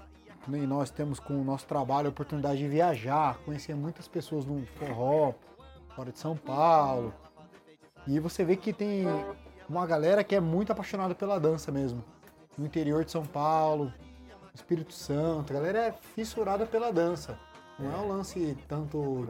nem 0.47 0.65
nós 0.67 0.89
temos 0.91 1.19
com 1.19 1.33
o 1.39 1.43
nosso 1.43 1.65
trabalho 1.67 2.07
a 2.07 2.09
oportunidade 2.09 2.57
de 2.57 2.67
viajar, 2.67 3.37
conhecer 3.45 3.75
muitas 3.75 4.07
pessoas 4.07 4.45
no 4.45 4.63
forró, 4.77 5.33
fora 5.95 6.11
de 6.11 6.17
São 6.19 6.35
Paulo. 6.35 7.13
E 8.07 8.19
você 8.19 8.43
vê 8.43 8.55
que 8.55 8.71
tem 8.73 9.05
uma 9.69 9.85
galera 9.85 10.23
que 10.23 10.35
é 10.35 10.39
muito 10.39 10.71
apaixonada 10.71 11.13
pela 11.15 11.39
dança 11.39 11.71
mesmo. 11.71 12.03
No 12.57 12.65
interior 12.65 13.03
de 13.03 13.11
São 13.11 13.25
Paulo, 13.25 13.91
Espírito 14.57 14.91
Santo, 14.93 15.51
a 15.51 15.55
galera 15.55 15.79
é 15.79 15.91
fissurada 16.15 16.65
pela 16.65 16.91
dança. 16.91 17.37
Não 17.77 17.93
é 17.93 17.97
um 17.97 18.07
lance 18.07 18.57
tanto 18.67 19.27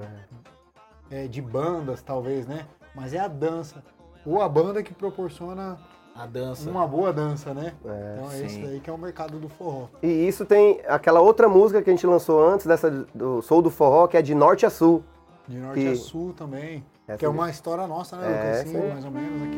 é, 1.11 1.27
de 1.27 1.41
bandas, 1.41 2.01
talvez, 2.01 2.47
né? 2.47 2.65
Mas 2.95 3.13
é 3.13 3.19
a 3.19 3.27
dança. 3.27 3.83
Ou 4.25 4.41
a 4.41 4.47
banda 4.47 4.81
que 4.81 4.93
proporciona 4.93 5.77
A 6.15 6.25
dança. 6.25 6.69
uma 6.69 6.87
boa 6.87 7.11
dança, 7.11 7.53
né? 7.53 7.73
É, 7.85 8.15
então 8.15 8.31
é 8.31 8.35
sim. 8.37 8.45
esse 8.45 8.59
daí 8.61 8.79
que 8.79 8.89
é 8.89 8.93
o 8.93 8.97
mercado 8.97 9.37
do 9.37 9.49
forró. 9.49 9.87
E 10.01 10.07
isso 10.07 10.45
tem 10.45 10.79
aquela 10.87 11.19
outra 11.19 11.49
música 11.49 11.81
que 11.81 11.89
a 11.89 11.93
gente 11.93 12.07
lançou 12.07 12.41
antes 12.47 12.65
dessa 12.65 12.89
do 13.13 13.41
Sou 13.41 13.61
do 13.61 13.69
Forró, 13.69 14.07
que 14.07 14.15
é 14.15 14.21
de 14.21 14.33
norte 14.33 14.65
a 14.65 14.69
sul. 14.69 15.03
De 15.45 15.57
norte 15.57 15.81
Que- 15.81 15.87
a 15.89 15.95
sul 15.95 16.33
também. 16.33 16.85
Essa 17.07 17.17
que 17.19 17.25
é 17.25 17.29
uma 17.29 17.49
história 17.49 17.87
nossa, 17.87 18.17
né, 18.17 18.27
É, 18.27 18.29
Lucas? 18.31 18.59
Assim, 18.59 18.81
sim. 18.81 18.89
mais 18.89 19.05
ou 19.05 19.11
menos 19.11 19.41
aqui. 19.43 19.57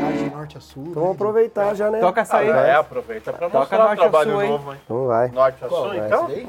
Viagem 0.00 0.24
de 0.24 0.34
norte 0.34 0.56
a 0.56 0.60
sul. 0.60 0.82
Então 0.84 0.94
né? 0.94 1.00
vamos 1.02 1.16
aproveitar 1.16 1.74
já, 1.74 1.90
né? 1.90 2.00
Toca 2.00 2.22
essa 2.22 2.38
aí. 2.38 2.48
É, 2.48 2.74
aproveita 2.74 3.32
pra 3.34 3.50
Toca 3.50 3.58
mostrar 3.58 3.92
o 3.92 3.96
trabalho 3.96 4.30
Sul, 4.30 4.46
novo, 4.46 4.72
hein? 4.72 4.80
Então 4.82 5.06
vai. 5.06 5.28
Norte 5.28 5.62
a 5.62 5.68
Qual? 5.68 5.82
Sul, 5.82 5.92
Essa 5.92 6.06
então? 6.06 6.26
daí? 6.26 6.46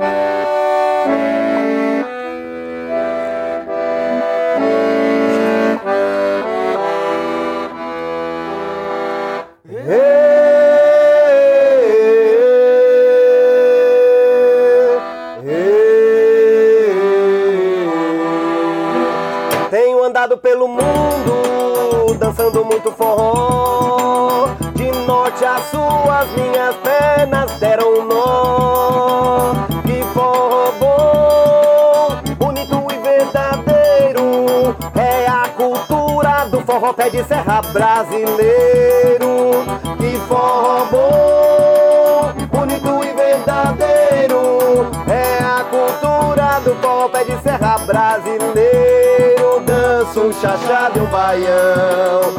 Dançando 22.41 22.65
muito 22.65 22.91
forró. 22.91 24.49
De 24.73 24.89
norte 25.05 25.45
a 25.45 25.59
sul, 25.69 26.09
as 26.09 26.27
minhas 26.31 26.75
pernas 26.77 27.51
deram 27.59 27.99
um 27.99 28.05
nó. 28.05 29.53
Que 29.83 30.01
forró 30.13 30.71
bom, 30.79 32.07
bonito 32.37 32.87
e 32.91 32.97
verdadeiro. 32.97 34.75
É 34.95 35.27
a 35.27 35.49
cultura 35.49 36.45
do 36.49 36.61
forró 36.61 36.93
pé 36.93 37.09
de 37.09 37.23
serra 37.25 37.61
brasileiro. 37.61 39.65
Que 39.99 40.17
forró 40.27 40.85
bom, 40.89 42.33
bonito 42.47 43.03
e 43.03 43.13
verdadeiro. 43.13 44.89
É 45.07 45.43
a 45.43 45.63
cultura 45.65 46.59
do 46.63 46.73
forró 46.81 47.07
pé 47.09 47.23
de 47.23 47.39
serra 47.43 47.77
brasileiro. 47.79 49.59
Danço 49.65 50.21
um 50.21 50.31
chachado 50.33 50.97
e 50.97 51.01
um 51.01 51.05
baião. 51.05 52.30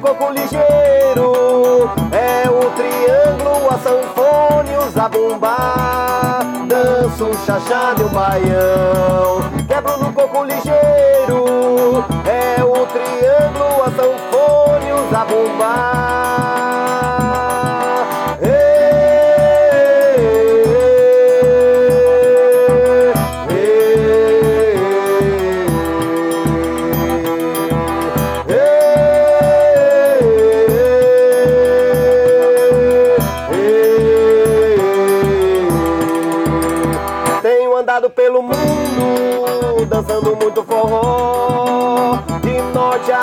Coco 0.00 0.30
ligeiro. 0.30 1.90
É 2.10 2.48
o 2.48 2.70
triângulo, 2.70 3.68
a 3.68 3.78
sanfone, 3.78 4.76
o 4.76 4.90
zabumbá. 4.90 6.40
Danço 6.66 7.26
um 7.26 7.44
chachado 7.44 8.02
e 8.02 8.04
um 8.06 8.08
baião. 8.08 9.66
Quebro 9.68 9.98
no 9.98 10.12
coco 10.12 10.44
ligeiro. 10.44 12.04
É 12.24 12.62
o 12.62 12.86
triângulo, 12.86 13.82
a 13.82 13.90
sanfone, 13.90 14.92
o 14.92 15.10
zabumbá. 15.10 16.19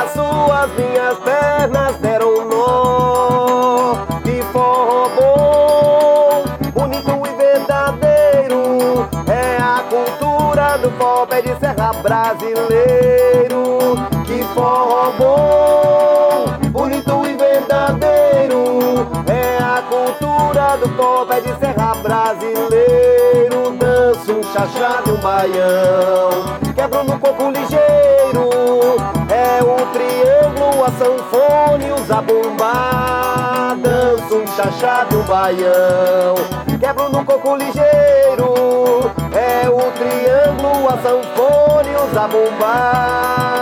Norte 0.08 0.14
a 0.14 0.14
sul, 0.14 0.52
as 0.52 0.72
minhas 0.74 1.18
pernas 1.20 1.96
deram 1.98 2.30
um 2.30 2.46
nó. 2.46 4.06
De 4.24 4.42
forró 4.52 5.10
bom, 5.16 6.44
bonito 6.74 7.12
e 7.26 7.36
verdadeiro. 7.36 9.10
É 9.28 9.58
a 9.58 9.84
cultura 9.90 10.78
do 10.78 10.92
pé 11.28 11.42
de 11.42 11.60
serra 11.60 11.94
brasileiro. 12.02 13.96
Que 14.26 14.44
forró 14.54 15.12
bom, 15.18 16.70
bonito 16.70 17.28
e 17.28 17.36
verdadeiro. 17.36 19.08
É 19.28 19.58
a 19.62 19.82
cultura 19.90 20.78
do 20.78 20.90
pé 21.28 21.42
de 21.42 21.60
serra 21.60 21.96
brasileiro. 21.96 23.72
Danço 23.78 24.34
um 24.34 24.44
chachado 24.54 25.16
um 25.16 25.18
baião. 25.18 26.58
Quebro 26.76 27.04
no 27.04 27.20
corpo 27.20 27.52
ligeiro. 27.52 29.17
É 29.58 29.64
o 29.64 29.76
triângulo, 29.88 30.84
a 30.84 30.92
sanfone, 30.92 31.92
o 31.92 31.98
zabumbá. 32.06 33.76
Danço 33.82 34.38
um 34.38 34.46
chachado 34.56 35.20
e 35.20 35.24
baião. 35.24 36.36
Quebro 36.80 37.10
no 37.10 37.26
coco 37.26 37.56
ligeiro. 37.56 38.54
É 39.34 39.68
o 39.68 39.92
triângulo, 39.94 40.88
a 40.90 40.98
sanfone, 41.02 41.96
o 41.96 42.08
zabumbá. 42.14 43.58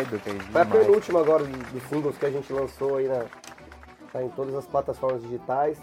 É. 0.00 0.04
Do 0.04 0.18
que 0.18 0.30
Foi 0.30 0.60
a 0.60 0.66
penúltima 0.66 1.20
agora 1.20 1.44
dos 1.44 1.82
singles 1.84 2.16
que 2.18 2.26
a 2.26 2.30
gente 2.30 2.52
lançou 2.52 2.96
aí 2.96 3.08
na. 3.08 3.24
Tá 4.12 4.22
em 4.22 4.28
todas 4.30 4.54
as 4.54 4.66
plataformas 4.66 5.22
digitais. 5.22 5.78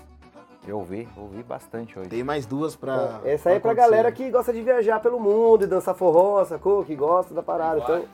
Eu 0.66 0.78
ouvi, 0.78 1.08
ouvi 1.18 1.44
bastante 1.44 2.00
hoje. 2.00 2.10
Tem 2.10 2.24
mais 2.24 2.46
duas 2.46 2.76
pra. 2.76 3.20
Essa 3.26 3.50
aí 3.50 3.58
é 3.58 3.60
pra 3.60 3.72
acontecer. 3.72 3.92
galera 3.92 4.12
que 4.12 4.30
gosta 4.30 4.54
de 4.54 4.62
viajar 4.62 5.00
pelo 5.02 5.20
mundo 5.20 5.66
e 5.66 5.68
dançar 5.68 5.94
forró, 5.94 6.44
sacou? 6.46 6.84
Que 6.86 6.96
gosta 6.96 7.34
da 7.34 7.44
parada. 7.44 7.80
Então, 7.80 8.06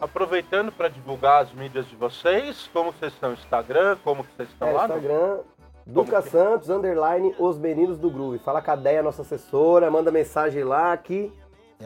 Aproveitando 0.00 0.70
para 0.70 0.88
divulgar 0.88 1.42
as 1.42 1.52
mídias 1.52 1.86
de 1.86 1.96
vocês, 1.96 2.70
como 2.72 2.92
vocês 2.92 3.12
estão 3.12 3.30
no 3.30 3.34
Instagram, 3.34 3.96
como 4.04 4.22
que 4.22 4.30
vocês 4.36 4.48
estão 4.48 4.68
é, 4.68 4.72
lá? 4.72 4.86
no- 4.86 4.94
Instagram, 4.94 5.38
Duca 5.84 6.22
que 6.22 6.28
é? 6.28 6.30
Santos, 6.30 6.70
underline, 6.70 7.34
os 7.36 7.58
meninos 7.58 7.98
do 7.98 8.08
Groove. 8.08 8.38
Fala 8.38 8.62
com 8.62 8.70
a 8.70 8.76
Deia, 8.76 9.02
nossa 9.02 9.22
assessora, 9.22 9.90
manda 9.90 10.12
mensagem 10.12 10.62
lá 10.62 10.96
que 10.96 11.32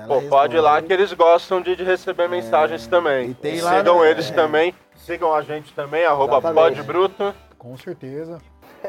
Pô, 0.06 0.22
pode 0.22 0.56
ir 0.56 0.60
lá 0.60 0.80
que 0.80 0.92
eles 0.92 1.12
gostam 1.12 1.60
de, 1.60 1.76
de 1.76 1.84
receber 1.84 2.28
mensagens 2.28 2.86
também. 2.86 3.30
e 3.30 3.34
tem 3.34 3.60
lá, 3.60 3.76
Sigam 3.78 4.00
né, 4.00 4.10
eles 4.10 4.30
é. 4.30 4.34
também. 4.34 4.74
Sigam 4.96 5.34
a 5.34 5.42
gente 5.42 5.72
também, 5.74 6.04
arroba 6.04 6.40
podbruto. 6.40 7.34
Com 7.58 7.76
certeza. 7.76 8.38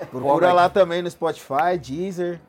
Procura 0.10 0.54
lá 0.54 0.70
também 0.70 1.02
no 1.02 1.10
Spotify, 1.12 1.78
Deezer. 1.80 2.40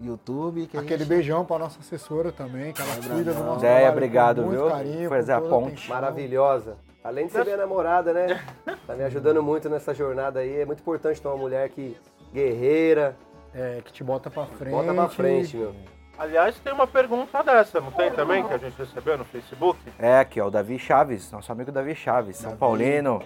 YouTube. 0.00 0.68
Aquele 0.72 0.98
gente... 0.98 1.08
beijão 1.08 1.44
pra 1.44 1.58
nossa 1.58 1.80
assessora 1.80 2.30
também, 2.30 2.72
que 2.72 2.80
ela 2.80 2.94
cuida 2.96 3.34
do 3.34 3.42
nosso 3.44 3.58
Ideia, 3.58 3.74
trabalho 3.74 3.92
obrigado, 3.92 4.42
com 4.42 4.48
muito 4.48 4.60
viu? 4.60 4.70
carinho, 4.70 5.08
Fazer 5.08 5.40
com 5.40 5.46
a 5.46 5.48
ponte. 5.48 5.88
Maravilhosa. 5.90 6.76
Além 7.02 7.26
de 7.26 7.32
ser 7.32 7.44
minha 7.44 7.56
namorada, 7.56 8.12
né? 8.12 8.40
Tá 8.86 8.94
me 8.94 9.02
ajudando 9.04 9.42
muito 9.42 9.68
nessa 9.68 9.92
jornada 9.92 10.40
aí. 10.40 10.60
É 10.60 10.64
muito 10.64 10.80
importante 10.80 11.20
ter 11.20 11.26
uma 11.28 11.36
mulher 11.36 11.68
que 11.70 11.96
guerreira, 12.32 13.16
É, 13.54 13.80
que 13.84 13.92
te 13.92 14.04
bota 14.04 14.30
pra 14.30 14.46
frente. 14.46 14.72
bota 14.74 14.94
pra 14.94 15.08
frente, 15.08 15.56
meu. 15.56 15.74
Aliás, 16.18 16.58
tem 16.58 16.72
uma 16.72 16.86
pergunta 16.86 17.42
dessa, 17.44 17.80
não 17.80 17.92
tem 17.92 18.10
também, 18.10 18.44
que 18.46 18.52
a 18.52 18.58
gente 18.58 18.76
recebeu 18.76 19.16
no 19.16 19.24
Facebook? 19.24 19.78
É, 19.98 20.18
aqui, 20.18 20.40
ó, 20.40 20.46
o 20.48 20.50
Davi 20.50 20.78
Chaves, 20.78 21.30
nosso 21.30 21.50
amigo 21.52 21.70
Davi 21.70 21.94
Chaves, 21.94 22.36
São 22.36 22.50
Davi. 22.50 22.60
Paulino. 22.60 23.20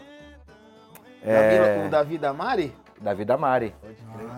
Davi, 1.24 1.56
É, 1.56 1.84
O 1.86 1.90
Davi 1.90 2.18
da 2.18 2.32
Mari? 2.32 2.74
Davi 3.00 3.24
da 3.24 3.36
Mari. 3.38 3.74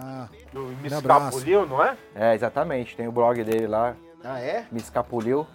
Ah, 0.03 0.29
Do 0.53 0.61
Me. 0.81 0.87
Escapuliu, 0.87 1.67
não 1.67 1.83
é? 1.83 1.97
É, 2.15 2.35
exatamente, 2.35 2.97
tem 2.97 3.09
o 3.09 3.13
blog 3.13 3.43
dele 3.43 3.67
lá, 3.67 3.95
Ah, 4.23 4.41
é? 4.41 4.65
Me 4.71 4.79
Escapuliu. 4.81 5.47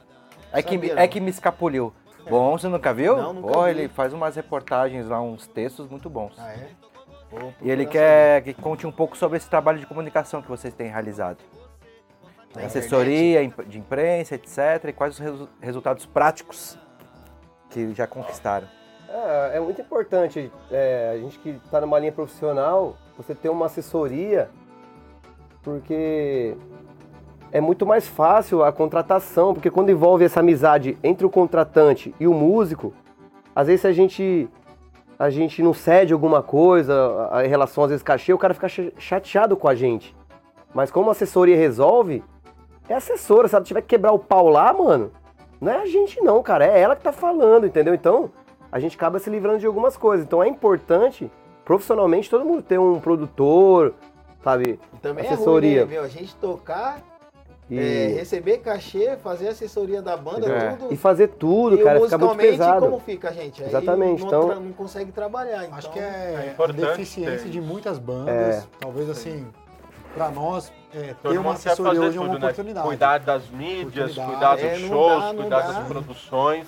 É 0.52 0.62
que, 0.62 0.76
Sabia, 0.76 1.00
é 1.00 1.08
que 1.08 1.20
me 1.20 1.30
escapuliu. 1.30 1.94
Bom, 2.30 2.58
você 2.58 2.68
nunca 2.68 2.94
viu? 2.94 3.16
Não, 3.16 3.34
nunca 3.34 3.54
Pô, 3.54 3.64
vi. 3.64 3.70
ele 3.70 3.88
faz 3.88 4.14
umas 4.14 4.36
reportagens 4.36 5.08
lá, 5.08 5.22
uns 5.22 5.48
textos 5.48 5.88
muito 5.90 6.10
bons. 6.10 6.34
Ah, 6.38 6.52
é? 6.52 6.68
Vou 7.32 7.54
E 7.62 7.70
ele 7.72 7.86
quer 7.86 8.42
que 8.44 8.54
conte 8.54 8.86
um 8.86 8.92
pouco 8.92 9.16
sobre 9.16 9.38
esse 9.38 9.48
trabalho 9.50 9.80
de 9.80 9.86
comunicação 9.86 10.42
que 10.42 10.48
vocês 10.50 10.74
têm 10.74 10.90
realizado. 10.90 11.38
Na 12.56 12.66
Assessoria 12.66 13.48
de 13.68 13.78
imprensa, 13.80 14.36
etc. 14.36 14.86
E 14.90 14.94
quais 14.94 15.14
os 15.14 15.20
resu- 15.20 15.50
resultados 15.62 16.06
práticos 16.06 16.78
que 17.70 17.94
já 17.94 18.08
conquistaram. 18.08 18.68
É, 19.08 19.58
é 19.58 19.60
muito 19.60 19.80
importante, 19.82 20.52
é, 20.72 21.12
a 21.14 21.18
gente 21.18 21.38
que 21.40 21.50
está 21.64 21.80
numa 21.82 21.98
linha 22.00 22.12
profissional, 22.12 22.96
você 23.18 23.34
ter 23.36 23.50
uma 23.50 23.68
assessoria, 23.68 24.50
porque 25.64 26.56
é 27.52 27.60
muito 27.62 27.86
mais 27.86 28.08
fácil 28.08 28.64
a 28.64 28.72
contratação, 28.72 29.54
porque 29.54 29.70
quando 29.70 29.90
envolve 29.92 30.24
essa 30.26 30.40
amizade 30.40 30.98
entre 31.04 31.26
o 31.26 31.30
contratante 31.30 32.14
e 32.20 32.28
o 32.28 32.34
músico, 32.34 32.94
às 33.56 33.68
vezes 33.68 33.86
a 33.86 33.92
gente 33.92 34.48
a 35.18 35.30
gente 35.30 35.62
não 35.62 35.74
cede 35.74 36.14
alguma 36.14 36.42
coisa 36.42 37.30
em 37.44 37.48
relação 37.50 37.84
às 37.84 37.90
vezes 37.90 38.02
cachê, 38.04 38.32
o 38.32 38.38
cara 38.38 38.54
fica 38.54 38.70
cha- 38.70 38.92
chateado 38.98 39.58
com 39.58 39.68
a 39.68 39.76
gente. 39.76 40.16
Mas 40.74 40.90
como 40.92 41.10
a 41.10 41.12
assessoria 41.12 41.58
resolve, 41.58 42.24
é 42.90 42.96
assessora, 42.96 43.48
se 43.48 43.56
ela 43.56 43.64
tiver 43.64 43.82
que 43.82 43.88
quebrar 43.88 44.12
o 44.12 44.20
pau 44.20 44.48
lá, 44.50 44.74
mano, 44.74 45.12
não 45.62 45.72
é 45.72 45.82
a 45.82 45.86
gente 45.86 46.22
não, 46.22 46.42
cara, 46.42 46.66
é 46.66 46.80
ela 46.80 46.96
que 46.96 47.04
tá 47.04 47.12
falando, 47.12 47.66
entendeu? 47.68 47.94
Então, 47.94 48.32
a 48.72 48.80
gente 48.80 48.96
acaba 48.96 49.20
se 49.20 49.30
livrando 49.30 49.60
de 49.60 49.66
algumas 49.66 49.96
coisas. 49.98 50.26
Então 50.26 50.44
é 50.44 50.48
importante, 50.48 51.30
profissionalmente, 51.66 52.30
todo 52.30 52.46
mundo 52.46 52.62
ter 52.62 52.80
um 52.80 53.00
produtor, 53.00 53.94
sabe? 54.44 54.80
Também 55.02 55.26
assessoria. 55.26 55.82
é 55.82 55.84
ruim, 55.84 55.90
né, 55.90 55.96
meu? 55.96 56.04
A 56.04 56.08
gente 56.08 56.36
tocar, 56.36 57.02
E, 57.72 57.78
é, 57.78 58.08
receber 58.16 58.58
cachê, 58.60 59.16
fazer 59.18 59.50
assessoria 59.50 60.02
da 60.02 60.18
banda, 60.18 60.48
É. 60.52 60.72
tudo. 60.72 60.92
e 60.92 60.98
fazer 60.98 61.28
tudo, 61.28 61.76
E 61.76 61.84
cara, 61.84 62.00
fica 62.02 62.18
muito 62.18 62.28
musicalmente, 62.36 62.52
pesado. 62.58 62.82
como 62.88 63.00
fica, 63.00 63.32
gente? 63.32 63.62
Aí 63.62 63.70
Exatamente, 63.70 64.22
não, 64.22 64.28
então- 64.28 64.62
não 64.62 64.72
consegue 64.72 65.12
trabalhar, 65.12 65.66
então... 65.66 65.78
acho 65.78 65.92
que 65.92 66.00
é, 66.00 66.56
é 66.58 66.64
a 66.64 66.68
deficiência 66.68 67.44
ter 67.44 67.50
de 67.50 67.62
muitas 67.62 68.00
bandas. 68.00 68.34
É. 68.34 68.64
Talvez 68.80 69.08
assim, 69.08 69.46
pra 70.16 70.32
nós, 70.32 70.72
é, 70.94 71.14
Todo 71.22 71.32
ter 71.34 71.38
uma 71.38 71.54
assessoria 71.54 72.02
hoje 72.02 72.18
é 72.18 72.22
uma 72.22 72.30
tudo, 72.30 72.40
né? 72.40 72.46
oportunidade. 72.48 72.88
Cuidar 72.88 73.18
das 73.20 73.50
mídias, 73.50 74.16
cuidar 74.16 74.56
dos 74.56 74.64
É, 74.64 74.78
não 74.80 74.88
shows, 74.88 75.24
dá, 75.24 75.34
cuidar 75.34 75.60
dá. 75.62 75.72
das 75.72 75.88
produções. 75.88 76.68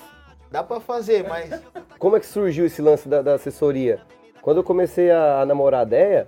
Dá 0.51 0.63
pra 0.63 0.79
fazer, 0.79 1.27
mas 1.27 1.61
Como 1.97 2.15
é 2.17 2.19
que 2.19 2.25
surgiu 2.25 2.65
esse 2.65 2.81
lance 2.81 3.07
da, 3.07 3.21
da 3.21 3.35
assessoria? 3.35 3.99
Quando 4.41 4.57
eu 4.57 4.63
comecei 4.63 5.11
a, 5.11 5.45
namorar 5.45 5.81
a 5.81 5.85
Deia, 5.85 6.27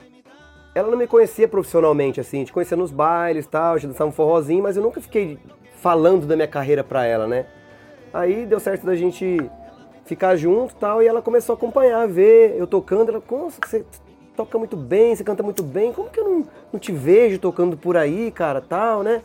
ela 0.76 0.90
não 0.90 0.98
me 0.98 1.08
conhecia 1.08 1.48
profissionalmente, 1.48 2.20
assim, 2.20 2.38
a 2.38 2.40
gente 2.40 2.54
conhecia 2.54 2.78
nos 2.78 2.92
bailes 2.92 3.46
e 3.46 3.50
tal, 3.50 3.74
a 3.74 3.78
gente 3.78 3.92
dançava 3.92 4.10
um 4.10 4.14
forrozinho, 4.14 4.64
mas 4.64 4.78
eu 4.78 4.84
nunca 4.84 5.02
fiquei 5.02 5.38
falando 5.78 6.26
da 6.26 6.36
minha 6.36 6.48
carreira 6.48 6.84
pra 6.84 7.06
ela, 7.06 7.28
né? 7.28 7.46
Aí 8.14 8.46
deu 8.46 8.60
certo 8.60 8.86
da 8.86 8.96
gente 8.96 9.38
ficar 10.06 10.36
junto 10.36 10.74
e 10.74 10.76
tal, 10.76 11.02
e 11.02 11.08
ela 11.08 11.22
começou 11.22 11.54
a 11.54 11.58
acompanhar, 11.58 12.08
ver 12.08 12.56
eu 12.58 12.68
tocando, 12.68 13.10
ela, 13.10 13.22
nossa, 13.32 13.60
você 13.66 13.84
toca 14.36 14.58
muito 14.58 14.76
bem, 14.76 15.16
você 15.16 15.24
canta 15.24 15.44
muito 15.44 15.64
bem, 15.64 15.94
como 15.94 16.10
que 16.10 16.20
eu 16.20 16.24
não, 16.24 16.48
não 16.74 16.80
te 16.80 16.92
vejo 16.92 17.40
tocando 17.40 17.78
por 17.78 17.96
aí, 17.96 18.32
cara, 18.32 18.62
tal, 18.62 19.04
né? 19.04 19.22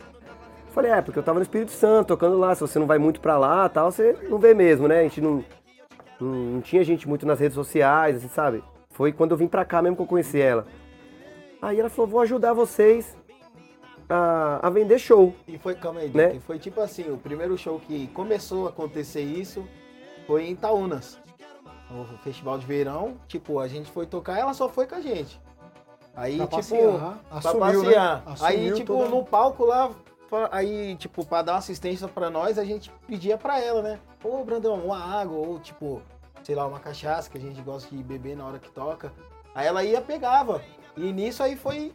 Falei, 0.72 0.90
é, 0.90 1.00
porque 1.02 1.18
eu 1.18 1.22
tava 1.22 1.38
no 1.38 1.42
Espírito 1.42 1.72
Santo, 1.72 2.08
tocando 2.08 2.38
lá, 2.38 2.54
se 2.54 2.60
você 2.60 2.78
não 2.78 2.86
vai 2.86 2.98
muito 2.98 3.20
pra 3.20 3.38
lá, 3.38 3.68
tal, 3.68 3.90
você 3.90 4.16
não 4.28 4.38
vê 4.38 4.54
mesmo, 4.54 4.86
né? 4.86 5.00
A 5.00 5.02
gente 5.02 5.20
não, 5.20 5.44
não, 6.20 6.28
não 6.28 6.60
tinha 6.60 6.84
gente 6.84 7.08
muito 7.08 7.26
nas 7.26 7.40
redes 7.40 7.54
sociais, 7.54 8.16
assim, 8.16 8.28
sabe? 8.28 8.62
Foi 8.90 9.12
quando 9.12 9.32
eu 9.32 9.36
vim 9.36 9.48
pra 9.48 9.64
cá 9.64 9.80
mesmo 9.80 9.96
que 9.96 10.02
eu 10.02 10.06
conheci 10.06 10.40
ela. 10.40 10.66
Aí 11.60 11.80
ela 11.80 11.88
falou, 11.88 12.10
vou 12.10 12.20
ajudar 12.20 12.52
vocês 12.52 13.16
a, 14.08 14.66
a 14.66 14.70
vender 14.70 14.98
show. 14.98 15.34
E 15.46 15.58
foi, 15.58 15.74
calma 15.74 16.00
aí, 16.00 16.10
Né? 16.10 16.38
Foi 16.40 16.58
tipo 16.58 16.80
assim, 16.80 17.10
o 17.10 17.16
primeiro 17.16 17.56
show 17.56 17.80
que 17.80 18.06
começou 18.08 18.66
a 18.66 18.70
acontecer 18.70 19.22
isso 19.22 19.66
foi 20.26 20.44
em 20.44 20.52
Itaúnas. 20.52 21.18
No 21.90 22.04
festival 22.18 22.58
de 22.58 22.66
verão, 22.66 23.16
tipo, 23.26 23.58
a 23.58 23.66
gente 23.68 23.90
foi 23.90 24.06
tocar, 24.06 24.38
ela 24.38 24.52
só 24.52 24.68
foi 24.68 24.86
com 24.86 24.94
a 24.96 25.00
gente. 25.00 25.40
Aí, 26.14 26.36
Pra 26.36 26.46
tipo, 26.46 26.56
passear, 26.56 27.18
assumiu, 27.30 27.82
né? 27.84 27.88
passear. 27.88 28.22
Aí, 28.26 28.32
Assumiu 28.56 28.74
tipo, 28.74 28.92
toda- 28.94 29.08
no 29.08 29.24
palco 29.24 29.64
lá, 29.64 29.90
aí, 30.50 30.96
tipo, 30.96 31.24
pra 31.24 31.42
dar 31.42 31.52
uma 31.52 31.58
assistência 31.58 32.06
pra 32.08 32.28
nós, 32.28 32.58
a 32.58 32.64
gente 32.64 32.90
pedia 33.06 33.38
pra 33.38 33.58
ela, 33.60 33.80
né? 33.82 34.00
Ô, 34.22 34.44
Brandão, 34.44 34.74
uma 34.74 34.98
água, 35.02 35.38
ou 35.38 35.58
tipo, 35.60 36.02
sei 36.42 36.54
lá, 36.54 36.66
uma 36.66 36.80
cachaça 36.80 37.30
que 37.30 37.38
a 37.38 37.40
gente 37.40 37.60
gosta 37.62 37.88
de 37.94 38.02
beber 38.02 38.36
na 38.36 38.44
hora 38.44 38.58
que 38.58 38.70
toca. 38.70 39.12
Aí 39.54 39.66
ela 39.66 39.82
ia, 39.84 40.00
pegava. 40.02 40.60
E 40.96 41.12
nisso 41.12 41.42
aí 41.42 41.56
foi, 41.56 41.92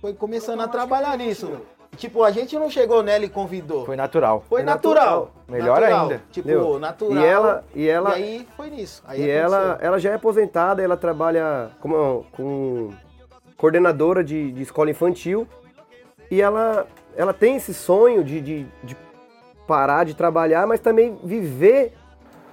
foi 0.00 0.12
começando 0.14 0.60
a 0.60 0.68
trabalhar 0.68 1.16
nisso. 1.18 1.60
Tipo, 1.94 2.22
a 2.24 2.30
gente 2.30 2.58
não 2.58 2.70
chegou 2.70 3.02
nela 3.02 3.24
e 3.24 3.28
convidou. 3.28 3.84
Foi 3.84 3.96
natural. 3.96 4.44
Foi 4.48 4.60
Foi 4.60 4.62
natural. 4.64 5.30
Melhor 5.48 5.80
Natural. 5.80 6.02
ainda. 6.02 6.22
Tipo, 6.30 6.48
Entendeu? 6.48 6.78
natural. 6.78 7.16
E 7.22 7.26
ela, 7.26 7.64
e 7.74 7.88
ela, 7.88 8.10
E 8.18 8.22
aí 8.22 8.48
foi 8.56 8.70
nisso. 8.70 9.02
Aí 9.06 9.22
e 9.22 9.30
ela, 9.30 9.78
ela 9.80 9.98
já 9.98 10.10
é 10.10 10.14
aposentada, 10.14 10.82
ela 10.82 10.96
trabalha 10.96 11.70
como, 11.80 12.24
com 12.32 12.90
coordenadora 13.56 14.24
de, 14.24 14.52
de 14.52 14.62
escola 14.62 14.90
infantil. 14.90 15.46
E 16.30 16.40
ela, 16.40 16.86
ela 17.16 17.32
tem 17.32 17.56
esse 17.56 17.74
sonho 17.74 18.24
de, 18.24 18.40
de, 18.40 18.66
de 18.82 18.96
parar 19.66 20.04
de 20.04 20.14
trabalhar, 20.14 20.66
mas 20.66 20.80
também 20.80 21.18
viver 21.22 21.92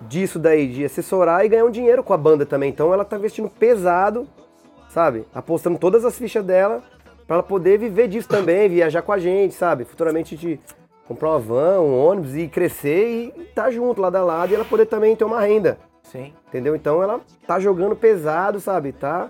disso 0.02 0.40
daí, 0.40 0.68
de 0.68 0.86
assessorar 0.86 1.46
e 1.46 1.50
ganhar 1.50 1.66
um 1.66 1.72
dinheiro 1.72 2.04
com 2.04 2.14
a 2.14 2.18
banda 2.18 2.46
também. 2.46 2.70
Então 2.70 2.94
ela 2.94 3.06
tá 3.06 3.18
investindo 3.18 3.50
pesado, 3.50 4.28
sabe? 4.90 5.26
Apostando 5.34 5.78
todas 5.78 6.04
as 6.06 6.18
fichas 6.18 6.44
dela 6.44 6.82
pra 7.28 7.36
ela 7.38 7.44
poder 7.44 7.78
viver 7.78 8.08
disso 8.08 8.28
também, 8.28 8.70
viajar 8.70 9.02
com 9.02 9.12
a 9.12 9.20
gente, 9.20 9.54
sabe? 9.54 9.86
Futuramente 9.86 10.36
a 10.36 10.38
gente 10.38 10.60
comprar 11.08 11.30
uma 11.32 11.40
van, 11.40 11.80
um 11.82 12.06
ônibus 12.06 12.36
e 12.36 12.48
crescer 12.48 13.08
e 13.36 13.42
estar 13.42 13.64
tá 13.64 13.72
junto 13.72 14.02
lado 14.02 14.16
a 14.16 14.24
lado 14.24 14.52
e 14.52 14.56
ela 14.56 14.66
poder 14.66 14.86
também 14.86 15.16
ter 15.16 15.24
uma 15.26 15.42
renda, 15.42 15.78
Sim. 16.04 16.34
entendeu? 16.48 16.76
Então 16.76 17.02
ela 17.04 17.20
tá 17.46 17.60
jogando 17.60 17.96
pesado, 17.96 18.60
sabe? 18.60 18.92
Tá 18.94 19.30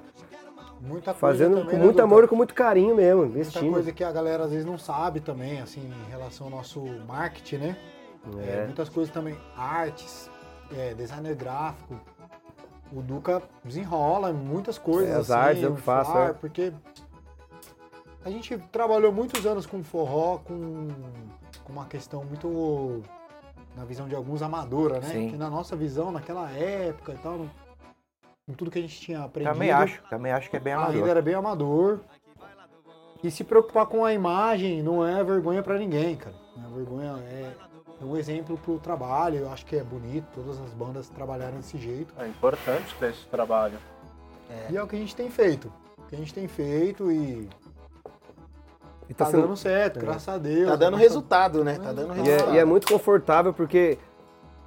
Muita 0.80 1.14
coisa 1.14 1.20
fazendo 1.20 1.58
também, 1.58 1.66
com 1.66 1.72
né, 1.78 1.84
muito 1.84 1.96
doutor? 1.98 2.04
amor 2.04 2.24
e 2.24 2.28
com 2.28 2.36
muito 2.36 2.54
carinho 2.54 2.96
mesmo, 2.96 3.22
Muita 3.22 3.40
investindo. 3.40 3.72
coisa 3.72 3.92
que 3.92 4.04
a 4.04 4.12
galera 4.12 4.44
às 4.46 4.52
vezes 4.52 4.66
não 4.66 4.78
sabe 4.78 5.20
também, 5.20 5.62
assim, 5.62 5.82
em 6.08 6.10
relação 6.10 6.48
ao 6.48 6.52
nosso 6.52 6.82
marketing, 7.08 7.58
né? 7.58 7.78
É, 8.46 8.62
É. 8.62 8.66
muitas 8.66 8.90
coisas 8.90 9.14
também, 9.14 9.36
artes, 9.58 10.30
é, 10.76 10.94
designer 10.94 11.36
gráfico. 11.36 12.00
O 12.94 13.02
Duca 13.02 13.42
desenrola 13.64 14.34
muitas 14.34 14.78
coisas. 14.78 15.10
É, 15.10 15.14
as 15.18 15.32
assim, 15.32 15.40
artes 15.48 15.64
eu 15.64 15.72
o 15.72 15.78
faço, 15.78 16.12
flyer, 16.12 16.30
é. 16.30 16.34
Porque 16.34 16.74
a 18.24 18.30
gente 18.30 18.58
trabalhou 18.72 19.12
muitos 19.12 19.46
anos 19.46 19.66
com 19.66 19.84
forró, 19.84 20.38
com, 20.40 20.88
com 21.64 21.74
uma 21.74 21.86
questão 21.86 22.24
muito, 22.24 23.02
na 23.76 23.84
visão 23.86 24.08
de 24.08 24.16
alguns, 24.16 24.42
amadora, 24.42 25.00
né? 25.00 25.08
Sim. 25.08 25.30
Que 25.32 25.38
na 25.38 25.50
nossa 25.50 25.76
visão, 25.76 26.12
naquela 26.12 26.50
época 26.52 27.14
e 27.14 27.18
tal, 27.18 27.38
no- 27.38 27.52
com 28.48 28.54
tudo 28.54 28.72
que 28.72 28.80
a 28.80 28.82
gente 28.82 29.00
tinha 29.00 29.24
aprendido. 29.24 29.54
Também 29.54 29.72
acho, 29.72 30.02
também 30.10 30.32
acho 30.32 30.50
que 30.50 30.58
é 30.58 30.60
bem 30.60 30.74
Ainda 30.74 30.86
amador. 30.90 31.08
era 31.10 31.22
bem 31.22 31.34
amador. 31.36 32.00
E 33.24 33.30
se 33.30 33.44
preocupar 33.44 33.86
com 33.86 34.04
a 34.04 34.14
imagem 34.14 34.82
não 34.82 35.06
é 35.08 35.24
vergonha 35.24 35.62
pra 35.62 35.78
ninguém, 35.78 36.16
cara. 36.16 36.36
Não 36.58 36.66
é 36.66 36.74
vergonha, 36.74 37.16
é, 37.30 37.54
é 38.02 38.04
um 38.04 38.18
exemplo 38.18 38.58
pro 38.58 38.80
trabalho. 38.80 39.38
Eu 39.38 39.52
acho 39.52 39.64
que 39.66 39.76
é 39.76 39.84
bonito 39.84 40.26
todas 40.34 40.60
as 40.60 40.74
bandas 40.74 41.08
trabalharem 41.10 41.58
desse 41.58 41.78
jeito. 41.78 42.14
É 42.18 42.28
importante 42.28 42.94
ter 43.00 43.12
esse 43.12 43.26
trabalho. 43.28 43.78
E 44.70 44.76
é 44.76 44.84
o 44.84 44.88
que 44.88 44.96
a 44.96 45.00
gente 45.00 45.16
tem 45.16 45.30
feito. 45.30 45.72
O 46.00 46.02
que 46.08 46.16
a 46.16 46.18
gente 46.18 46.34
tem 46.34 46.48
feito 46.48 47.12
e 47.12 47.48
E 49.12 49.14
tá, 49.14 49.26
tá 49.26 49.32
sendo- 49.32 49.42
dando 49.44 49.58
certo, 49.58 50.00
graças 50.00 50.28
a 50.30 50.38
Deus. 50.38 50.70
Tá 50.70 50.76
dando 50.78 50.92
Nossa- 50.92 51.04
resultado, 51.04 51.64
né? 51.66 51.78
Tá 51.84 51.92
dando 51.92 52.14
E 52.16 52.22
resultado. 52.22 52.52
é, 52.52 52.56
e 52.56 52.60
é 52.60 52.64
muito 52.66 52.88
confortável 52.88 53.54
porque 53.54 53.98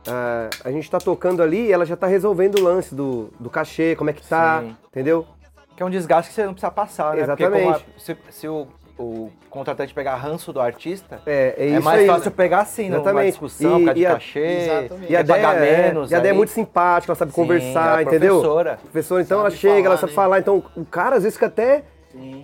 ah, 0.06 0.50
a 0.62 0.70
gente 0.70 0.90
tá 0.90 0.98
tocando 0.98 1.42
ali 1.42 1.68
e 1.68 1.72
ela 1.72 1.86
já 1.86 1.96
tá 1.96 2.06
resolvendo 2.06 2.56
o 2.58 2.62
lance 2.62 2.94
do, 2.94 3.30
do 3.40 3.48
cachê, 3.48 3.96
como 3.96 4.10
é 4.10 4.12
que 4.12 4.22
tá, 4.26 4.60
Sim. 4.60 4.76
entendeu? 4.90 5.26
Que 5.74 5.82
é 5.82 5.86
um 5.86 5.90
desgaste 5.90 6.28
que 6.28 6.34
você 6.34 6.44
não 6.44 6.52
precisa 6.52 6.70
passar, 6.70 7.16
né? 7.16 7.22
Exatamente. 7.22 7.50
Porque 7.50 7.64
como 7.64 7.74
a- 7.74 7.98
se, 7.98 8.16
se 8.30 8.46
o, 8.46 8.66
o 8.98 9.30
contratante 9.48 9.94
pegar 9.94 10.14
ranço 10.16 10.52
do 10.52 10.60
artista, 10.60 11.22
É, 11.24 11.54
é 11.56 11.70
é, 11.70 11.80
mais 11.80 12.00
aí. 12.02 12.06
fácil 12.06 12.30
pegar 12.32 12.60
assim, 12.60 12.90
numa 12.90 12.96
Exatamente. 13.00 13.26
discussão, 13.30 13.70
E- 13.70 13.78
por 13.78 13.84
causa 13.86 13.94
de 13.94 14.00
e 14.00 14.06
a- 14.06 14.12
cachê, 14.12 14.40
Exatamente. 14.46 15.12
E 15.12 15.16
a 15.16 15.24
pagar 15.24 15.56
é- 15.56 15.82
menos. 15.86 16.10
e 16.10 16.14
a 16.14 16.20
Déia 16.20 16.32
é 16.32 16.34
muito 16.36 16.50
simpática, 16.50 17.10
ela 17.12 17.16
sabe 17.16 17.32
Sim, 17.32 17.40
conversar, 17.40 17.88
ela 17.92 18.00
é 18.00 18.02
entendeu? 18.02 18.34
professora. 18.34 18.78
Professora, 18.82 19.22
então 19.22 19.38
Sabe 19.38 19.48
ela 19.48 19.56
chega, 19.58 19.74
ela 19.74 19.82
falar, 19.84 19.96
sabe 19.96 20.12
né? 20.12 20.16
falar. 20.16 20.38
Então 20.38 20.62
o 20.76 20.84
cara 20.84 21.16
às 21.16 21.22
vezes 21.22 21.34
fica 21.36 21.46
até 21.46 21.82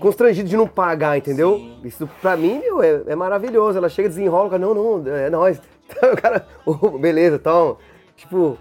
constrangido 0.00 0.48
de 0.48 0.56
não 0.56 0.66
pagar, 0.66 1.16
entendeu? 1.18 1.60
Isso 1.84 2.08
pra 2.20 2.36
mim, 2.36 2.58
meu, 2.60 2.82
é, 2.82 3.02
é 3.08 3.14
maravilhoso. 3.16 3.78
Ela 3.78 3.88
chega, 3.88 4.08
desenrola, 4.08 4.50
cara, 4.50 4.60
não, 4.62 4.74
não, 4.74 5.14
é 5.16 5.30
nóis. 5.30 5.60
Então, 5.92 6.12
o 6.12 6.16
cara, 6.16 6.46
"Oh, 6.64 6.90
beleza, 6.98 7.34
então, 7.34 7.76
tipo, 8.14 8.56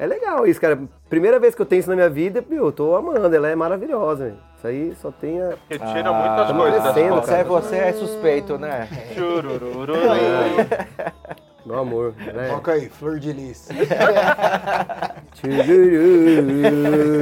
é 0.00 0.04
legal 0.04 0.44
isso, 0.48 0.60
cara. 0.60 0.76
Primeira 1.08 1.38
vez 1.38 1.54
que 1.54 1.62
eu 1.62 1.66
tenho 1.66 1.78
isso 1.78 1.88
na 1.88 1.94
minha 1.94 2.10
vida, 2.10 2.44
meu, 2.50 2.66
eu 2.66 2.72
tô 2.72 2.96
amando, 2.96 3.32
ela 3.36 3.48
é 3.48 3.54
maravilhosa, 3.54 4.24
velho. 4.24 4.36
Isso 4.56 4.66
aí 4.66 4.94
só 4.96 5.12
tem 5.12 5.40
a... 5.40 5.50
Porque 5.50 5.78
tira 5.78 6.12
muitas 6.12 6.50
Ah, 6.50 6.54
coisas. 6.56 6.82
Você, 6.82 7.32
é- 7.34 7.44
você 7.44 7.76
é 7.76 7.92
suspeito, 7.92 8.58
né? 8.58 8.88
Churururu. 9.14 9.92
Meu 11.64 11.78
amor, 11.78 12.12
né? 12.18 12.48
Toca 12.48 12.72
aí, 12.72 12.88
Flor 12.88 13.18
de 13.20 13.32
Lis. 13.32 13.68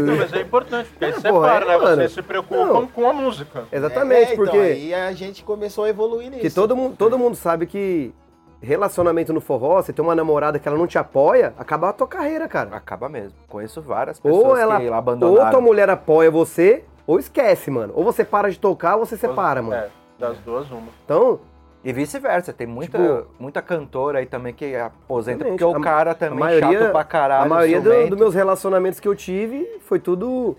Não, 0.06 0.16
mas 0.16 0.32
é 0.32 0.40
importante, 0.40 0.88
porque 0.90 1.04
aí 1.04 1.10
É, 1.12 1.14
separa, 1.20 1.64
é, 1.64 1.68
né? 1.68 1.76
mano. 1.76 1.96
Vocês 1.96 2.12
se 2.12 2.22
preocupam 2.22 2.64
Não. 2.66 2.86
com 2.86 3.08
a 3.08 3.12
música. 3.12 3.64
Exatamente, 3.70 4.30
É, 4.30 4.32
então, 4.34 4.44
porque... 4.44 4.58
Aí 4.58 4.94
a 4.94 5.12
gente 5.12 5.42
começou 5.44 5.84
a 5.84 5.88
evoluir 5.88 6.30
nisso. 6.30 6.40
Que 6.42 6.50
todo 6.50 6.74
mundo, 6.76 6.96
todo 6.96 7.18
mundo 7.18 7.36
sabe 7.36 7.66
que 7.66 8.14
relacionamento 8.62 9.32
no 9.32 9.40
forró, 9.40 9.80
você 9.82 9.92
tem 9.92 10.04
uma 10.04 10.14
namorada 10.14 10.58
que 10.58 10.68
ela 10.68 10.76
não 10.76 10.86
te 10.86 10.98
apoia, 10.98 11.54
acaba 11.58 11.88
a 11.88 11.92
tua 11.92 12.06
carreira, 12.06 12.46
cara. 12.48 12.76
Acaba 12.76 13.08
mesmo. 13.08 13.32
Conheço 13.48 13.80
várias 13.80 14.18
pessoas 14.20 14.44
Ou 14.44 14.56
ela, 14.56 14.80
que 14.80 14.88
ou 14.88 14.94
abandonaram. 14.94 15.50
tua 15.50 15.60
mulher 15.60 15.88
apoia 15.88 16.30
você, 16.30 16.84
ou 17.06 17.18
esquece, 17.18 17.70
mano. 17.70 17.92
Ou 17.96 18.04
você 18.04 18.24
para 18.24 18.50
de 18.50 18.58
tocar, 18.58 18.96
ou 18.96 19.06
você 19.06 19.16
separa, 19.16 19.62
mano. 19.62 19.74
É, 19.82 19.88
das 20.18 20.36
duas, 20.38 20.70
uma. 20.70 20.88
Então, 21.04 21.40
E 21.82 21.92
vice-versa, 21.94 22.52
tem 22.52 22.66
muita, 22.66 22.98
Tipo- 22.98 23.26
muita 23.38 23.62
cantora 23.62 24.18
aí 24.18 24.26
também 24.26 24.52
que 24.52 24.76
aposenta, 24.76 25.44
porque 25.46 25.64
o 25.64 25.76
A- 25.76 25.80
cara 25.80 26.10
a 26.10 26.14
também 26.14 26.38
maioria, 26.38 26.78
chato 26.80 26.92
pra 26.92 27.04
caralho. 27.04 27.44
a 27.46 27.48
maioria 27.48 27.80
do- 27.80 28.10
dos 28.10 28.18
meus 28.18 28.34
relacionamentos 28.34 29.00
que 29.00 29.08
eu 29.08 29.14
tive 29.14 29.66
foi 29.80 29.98
tudo. 29.98 30.56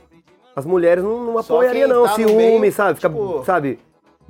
As 0.55 0.65
mulheres 0.65 1.03
não, 1.03 1.25
não 1.25 1.33
quem 1.71 1.87
não. 1.87 2.03
tá 2.03 2.13
Ciúme, 2.15 2.59
meio, 2.59 2.71
sabe? 2.73 2.95
Fica, 2.95 3.07
tipo- 3.09 3.43
sabe? 3.45 3.79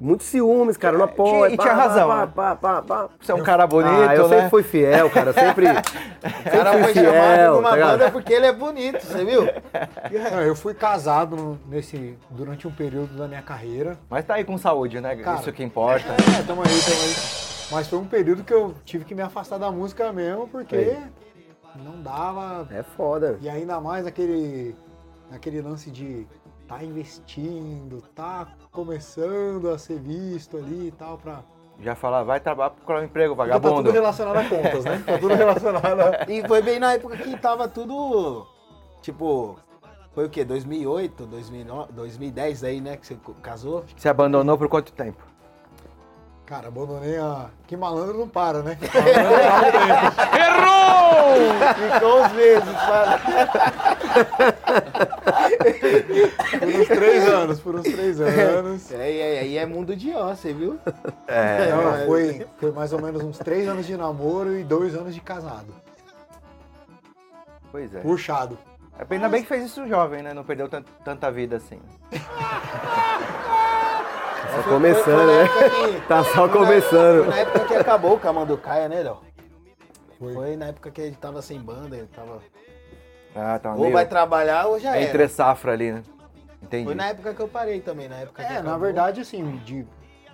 Muito 0.01 0.23
ciúmes, 0.23 0.77
cara. 0.77 0.97
Não 0.97 1.05
apoia. 1.05 1.53
e 1.53 1.57
tinha 1.57 1.73
razão, 1.73 2.07
Pá, 2.07 2.25
pá, 2.25 2.55
pá, 2.55 2.81
pá. 2.81 3.09
Você 3.19 3.31
é 3.31 3.35
um 3.35 3.43
cara 3.43 3.67
bonito, 3.67 4.09
ah, 4.09 4.15
eu 4.15 4.27
né? 4.27 4.35
sempre 4.35 4.49
fui 4.49 4.63
fiel, 4.63 5.11
cara. 5.11 5.31
Sempre. 5.31 5.67
O 6.21 6.51
cara 6.51 6.71
foi 6.83 6.93
fiel, 6.93 7.13
chamado 7.13 7.55
numa 7.55 7.69
tá 7.69 7.75
ligado? 7.75 7.99
banda 7.99 8.11
porque 8.11 8.33
ele 8.33 8.45
é 8.45 8.51
bonito, 8.51 9.03
você 9.03 9.25
viu? 9.25 9.41
Não, 10.31 10.41
eu 10.41 10.55
fui 10.55 10.73
casado 10.75 11.59
nesse, 11.67 12.15
durante 12.29 12.67
um 12.67 12.71
período 12.71 13.17
da 13.17 13.27
minha 13.27 13.41
carreira. 13.41 13.97
Mas 14.07 14.25
tá 14.25 14.35
aí 14.35 14.43
com 14.43 14.55
saúde, 14.55 15.01
né? 15.01 15.15
Cara, 15.15 15.39
Isso 15.39 15.51
que 15.51 15.63
importa. 15.63 16.13
É, 16.13 16.43
tamo 16.45 16.61
aí, 16.61 16.79
tamo 16.81 17.01
aí. 17.01 17.15
Mas 17.71 17.87
foi 17.87 17.97
um 17.97 18.05
período 18.05 18.43
que 18.43 18.53
eu 18.53 18.75
tive 18.85 19.03
que 19.03 19.15
me 19.15 19.21
afastar 19.23 19.57
da 19.57 19.71
música 19.71 20.13
mesmo, 20.13 20.47
porque 20.47 20.75
Aí. 20.75 20.97
não 21.83 22.01
dava. 22.03 22.67
É 22.71 22.83
foda. 22.83 23.39
E 23.41 23.49
ainda 23.49 23.79
mais 23.79 24.05
aquele, 24.05 24.75
aquele 25.31 25.61
lance 25.61 25.89
de 25.89 26.27
tá 26.67 26.83
investindo, 26.83 28.01
tá 28.15 28.47
começando 28.71 29.69
a 29.69 29.77
ser 29.77 29.99
visto 29.99 30.57
ali 30.57 30.87
e 30.87 30.91
tal, 30.91 31.17
pra. 31.17 31.39
Já 31.79 31.95
fala, 31.95 32.23
vai 32.23 32.39
trabalhar 32.39 32.69
procurar 32.71 33.01
um 33.01 33.03
emprego, 33.05 33.35
Porque 33.35 33.49
Tá 33.51 33.57
vagabundo. 33.57 33.83
tudo 33.83 33.93
relacionado 33.93 34.37
a 34.37 34.43
contas, 34.49 34.85
né? 34.85 35.01
Tá 35.05 35.17
tudo 35.17 35.33
relacionado 35.33 35.99
a. 35.99 36.25
E 36.31 36.47
foi 36.47 36.61
bem 36.61 36.79
na 36.79 36.93
época 36.93 37.17
que 37.17 37.37
tava 37.37 37.67
tudo. 37.67 38.47
Tipo. 39.01 39.57
Foi 40.13 40.25
o 40.25 40.29
quê? 40.29 40.43
2008, 40.43 41.25
2009, 41.25 41.93
2010 41.93 42.63
aí, 42.65 42.81
né? 42.81 42.97
Que 42.97 43.07
você 43.07 43.17
casou? 43.41 43.85
Você 43.95 44.09
abandonou 44.09 44.57
por 44.57 44.67
quanto 44.67 44.91
tempo? 44.91 45.23
Cara, 46.45 46.67
abandonei 46.67 47.17
a. 47.17 47.49
Que 47.65 47.77
malandro 47.77 48.17
não 48.17 48.27
para, 48.27 48.61
né? 48.61 48.77
Malandro 49.41 49.81
Ficou 51.93 52.23
uns 52.23 52.31
meses, 52.33 52.73
fala. 52.73 53.19
Por 56.59 56.67
uns 56.81 56.87
três 56.87 57.27
anos, 57.27 57.59
por 57.59 57.75
uns 57.75 57.83
três 57.83 58.19
anos. 58.21 58.91
É, 58.91 59.17
é, 59.17 59.39
aí 59.39 59.57
é 59.57 59.65
mundo 59.65 59.95
de 59.95 60.13
ó, 60.13 60.33
você 60.33 60.53
viu? 60.53 60.79
É. 61.27 61.69
Não, 61.69 62.05
foi, 62.05 62.45
foi 62.59 62.71
mais 62.71 62.93
ou 62.93 63.01
menos 63.01 63.21
uns 63.23 63.37
três 63.37 63.67
anos 63.67 63.85
de 63.85 63.95
namoro 63.97 64.57
e 64.57 64.63
dois 64.63 64.95
anos 64.95 65.13
de 65.13 65.21
casado. 65.21 65.73
Pois 67.71 67.93
é. 67.95 67.99
Puxado. 67.99 68.57
Ainda 69.09 69.29
bem 69.29 69.41
que 69.41 69.47
fez 69.47 69.65
isso 69.65 69.87
jovem, 69.87 70.21
né? 70.21 70.33
Não 70.33 70.43
perdeu 70.43 70.67
tant- 70.69 70.85
tanta 71.03 71.31
vida 71.31 71.55
assim. 71.55 71.79
Tá 72.11 72.19
começando, 74.67 75.27
né? 75.27 76.01
Tá 76.07 76.23
só 76.25 76.47
Foi 76.47 76.49
começando. 76.49 77.27
na 77.27 77.37
época 77.37 77.59
que 77.65 77.75
acabou 77.75 78.15
o 78.15 78.19
Camanducaia, 78.19 78.87
né, 78.89 79.01
Léo? 79.01 79.17
Foi. 80.19 80.33
Foi 80.33 80.55
na 80.57 80.67
época 80.67 80.91
que 80.91 81.01
ele 81.01 81.15
tava 81.15 81.41
sem 81.41 81.59
banda, 81.59 81.95
ele 81.95 82.07
tava. 82.13 82.39
Ah, 83.35 83.59
tá 83.59 83.73
Ou 83.73 83.81
meio... 83.81 83.93
vai 83.93 84.05
trabalhar 84.05 84.67
ou 84.67 84.79
já 84.79 84.97
é 84.97 85.03
entre 85.03 85.27
safra 85.27 85.71
ali, 85.73 85.91
né? 85.91 86.03
Entendi. 86.61 86.85
Foi 86.85 86.95
na 86.95 87.07
época 87.07 87.33
que 87.33 87.41
eu 87.41 87.47
parei 87.47 87.81
também, 87.81 88.07
na 88.07 88.17
época 88.17 88.43
que 88.43 88.53
É, 88.53 88.61
na 88.61 88.77
verdade, 88.77 89.21
assim, 89.21 89.57
de, 89.65 89.85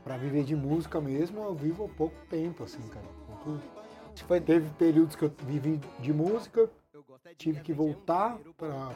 pra 0.03 0.17
viver 0.17 0.43
de 0.43 0.55
música 0.55 0.99
mesmo, 0.99 1.43
eu 1.43 1.55
vivo 1.55 1.85
há 1.85 1.97
pouco 1.97 2.15
tempo, 2.29 2.63
assim, 2.63 2.81
cara. 2.89 3.05
Pouco- 3.27 3.59
Foi, 4.27 4.41
Teve 4.41 4.67
períodos 4.77 5.15
que 5.15 5.23
eu 5.25 5.31
vivi 5.45 5.79
de 5.99 6.11
música, 6.11 6.69
tive 7.37 7.61
que 7.61 7.71
voltar 7.71 8.37
pra 8.57 8.89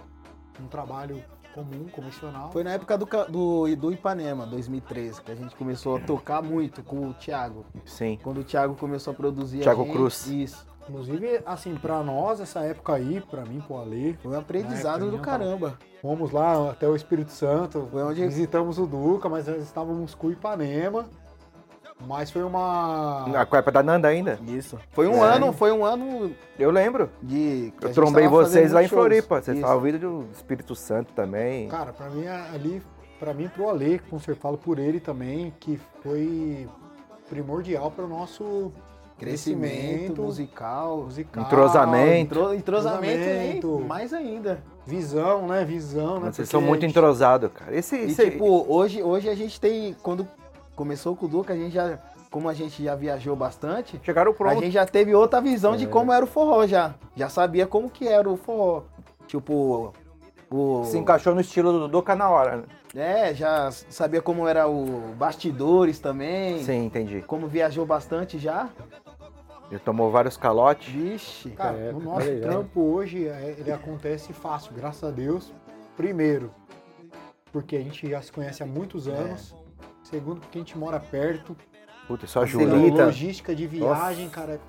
um 0.60 0.68
trabalho 0.68 1.24
comum, 1.54 1.86
convencional. 1.92 2.52
foi 2.52 2.64
na 2.64 2.72
época 2.72 2.98
do, 2.98 3.06
do, 3.30 3.76
do 3.76 3.92
Ipanema, 3.92 4.46
2013, 4.48 5.22
que 5.22 5.32
a 5.32 5.36
gente 5.36 5.56
começou 5.56 5.98
a 5.98 6.00
tocar 6.00 6.42
muito 6.42 6.82
com 6.82 7.08
o 7.10 7.14
Thiago. 7.14 7.66
Sim. 7.86 8.18
Quando 8.24 8.40
o 8.40 8.44
Thiago 8.44 8.76
começou 8.76 9.12
a 9.12 9.16
produzir 9.16 9.60
a 9.60 9.64
Thiago 9.64 9.84
gente, 9.84 9.94
Cruz. 9.94 10.28
Isso. 10.28 10.71
Inclusive, 10.90 11.42
assim, 11.46 11.76
pra 11.76 12.02
nós, 12.04 12.40
essa 12.40 12.62
época 12.62 12.94
aí, 12.96 13.22
pra 13.30 13.44
mim, 13.46 13.62
pro 13.62 13.78
Ale, 13.78 14.18
Foi 14.22 14.32
um 14.32 14.40
aprendizado 14.40 15.08
É, 15.08 15.12
do 15.12 15.20
caramba. 15.20 15.78
fomos 16.02 16.32
lá 16.32 16.72
até 16.72 16.88
o 16.88 16.96
Espírito 16.96 17.32
Santo, 17.32 17.88
Foi 17.92 18.04
onde- 18.04 18.26
visitamos 18.28 18.78
o 18.80 18.86
Duca, 18.88 19.30
mas 19.30 19.48
nós 19.48 19.62
estávamos 19.62 20.16
com 20.16 20.28
o 20.28 20.32
Ipanema. 20.32 21.06
Mas 22.08 22.32
foi 22.32 22.44
uma... 22.44 23.26
A 23.40 23.46
Copa 23.46 23.72
da 23.72 23.84
Nanda 23.84 24.08
ainda? 24.08 24.40
Isso. 24.48 24.76
Foi 24.90 25.08
um 25.08 25.24
É. 25.24 25.36
ano, 25.36 25.54
foi 25.54 25.72
um 25.72 25.86
ano 25.86 26.34
Eu 26.58 26.72
lembro. 26.72 27.12
de. 27.22 27.72
Eu 27.80 27.94
trombei 27.94 28.28
vocês 28.28 28.72
lá 28.72 28.82
em 28.84 28.88
shows. 28.88 29.00
Floripa. 29.02 29.36
Vocês 29.40 29.56
Isso. 29.56 29.64
estavam 29.66 29.84
vindo 29.84 30.00
do 30.00 30.28
Espírito 30.32 30.74
Santo 30.76 31.14
também. 31.14 31.68
Cara, 31.68 31.94
pra 31.94 32.10
mim 32.10 32.26
ali, 32.26 32.82
pra 33.20 33.36
mim 33.36 33.48
pro 33.50 33.70
Ale, 33.70 34.00
com 34.00 34.18
você 34.18 34.34
falo 34.34 34.58
por 34.58 34.80
ele 34.80 35.00
também, 35.00 35.54
que 35.60 35.80
foi 36.02 36.68
primordial 37.30 37.92
para 37.92 38.04
o 38.06 38.08
nosso 38.08 38.72
Crescimento 39.26 40.22
musical. 40.22 40.98
musical, 41.04 41.44
Entrosamento. 41.44 42.12
Entro, 42.14 42.54
entrosamento, 42.54 43.14
Entrosamento. 43.22 43.80
hein? 43.80 43.86
mais 43.88 44.14
ainda. 44.14 44.64
visão, 44.86 45.48
né? 45.48 45.64
Visão, 45.64 46.16
né? 46.20 46.32
Vocês 46.32 46.36
Porque 46.38 46.46
são 46.48 46.62
muito 46.62 46.80
a 46.84 46.88
gente- 46.88 46.92
entrosados, 46.98 47.52
cara. 47.54 47.76
Esse, 47.76 47.96
E 47.96 48.04
esse- 48.12 48.32
tipo, 48.32 48.66
hoje, 48.68 49.02
hoje 49.04 49.30
a 49.30 49.36
gente 49.36 49.62
tem. 49.62 49.96
Quando 50.02 50.28
começou 50.76 51.16
com 51.16 51.26
o 51.28 51.30
Duca, 51.30 51.54
a 51.54 51.56
gente 51.56 51.72
já. 51.74 52.00
Como 52.32 52.48
a 52.50 52.54
gente 52.54 52.82
já 52.84 52.96
viajou 52.96 53.36
bastante, 53.36 54.00
chegaram 54.04 54.32
a 54.32 54.34
pronto. 54.34 54.60
gente 54.62 54.72
já 54.72 54.86
teve 54.86 55.14
outra 55.14 55.42
visão 55.42 55.74
É. 55.74 55.78
de 55.78 55.86
como 55.86 56.12
era 56.14 56.24
o 56.24 56.28
forró 56.28 56.66
já. 56.66 56.96
Já 57.16 57.28
sabia 57.30 57.68
como 57.68 57.90
que 57.90 58.08
era 58.08 58.28
o 58.30 58.38
forró. 58.38 58.84
Tipo, 59.28 59.94
o. 60.50 60.84
Se 60.86 60.98
encaixou 60.98 61.36
no 61.36 61.42
estilo 61.42 61.74
do 61.74 61.88
Duca 61.88 62.16
na 62.16 62.30
hora. 62.30 62.58
né? 62.58 62.64
É, 63.30 63.34
já 63.34 63.70
sabia 63.72 64.22
como 64.22 64.48
era 64.48 64.68
o 64.68 65.14
bastidores 65.18 66.00
também. 66.00 66.62
Sim, 66.64 66.86
entendi. 66.86 67.22
Como 67.28 67.48
viajou 67.48 67.86
bastante 67.86 68.38
já. 68.40 68.68
Ele 69.72 69.80
tomou 69.80 70.12
vários 70.12 70.36
calotes. 70.38 70.94
Vixe. 70.94 71.50
Cara, 71.52 71.78
É, 71.78 71.92
o 71.94 72.00
nosso 72.00 72.20
tá 72.28 72.32
ligado. 72.34 72.50
trampo 72.52 72.82
hoje, 72.82 73.28
é, 73.28 73.56
ele 73.58 73.72
acontece 73.72 74.34
fácil, 74.34 74.74
graças 74.76 75.04
a 75.04 75.12
Deus. 75.12 75.52
Primeiro, 75.96 76.52
porque 77.52 77.78
a 77.78 77.80
gente 77.82 78.10
já 78.10 78.22
se 78.22 78.32
conhece 78.32 78.62
há 78.62 78.66
muitos 78.66 79.08
anos. 79.08 79.56
Segundo, 80.04 80.42
porque 80.42 80.58
a 80.58 80.62
gente 80.62 80.78
mora 80.78 81.00
perto. 81.00 81.56
Puta, 82.08 82.26
isso 82.26 82.38
ajuda. 82.40 82.66
Facilita. 82.66 82.88
Eita. 82.94 83.06
logística 83.06 83.56
de 83.56 83.66
viagem, 83.68 84.30
cara, 84.30 84.60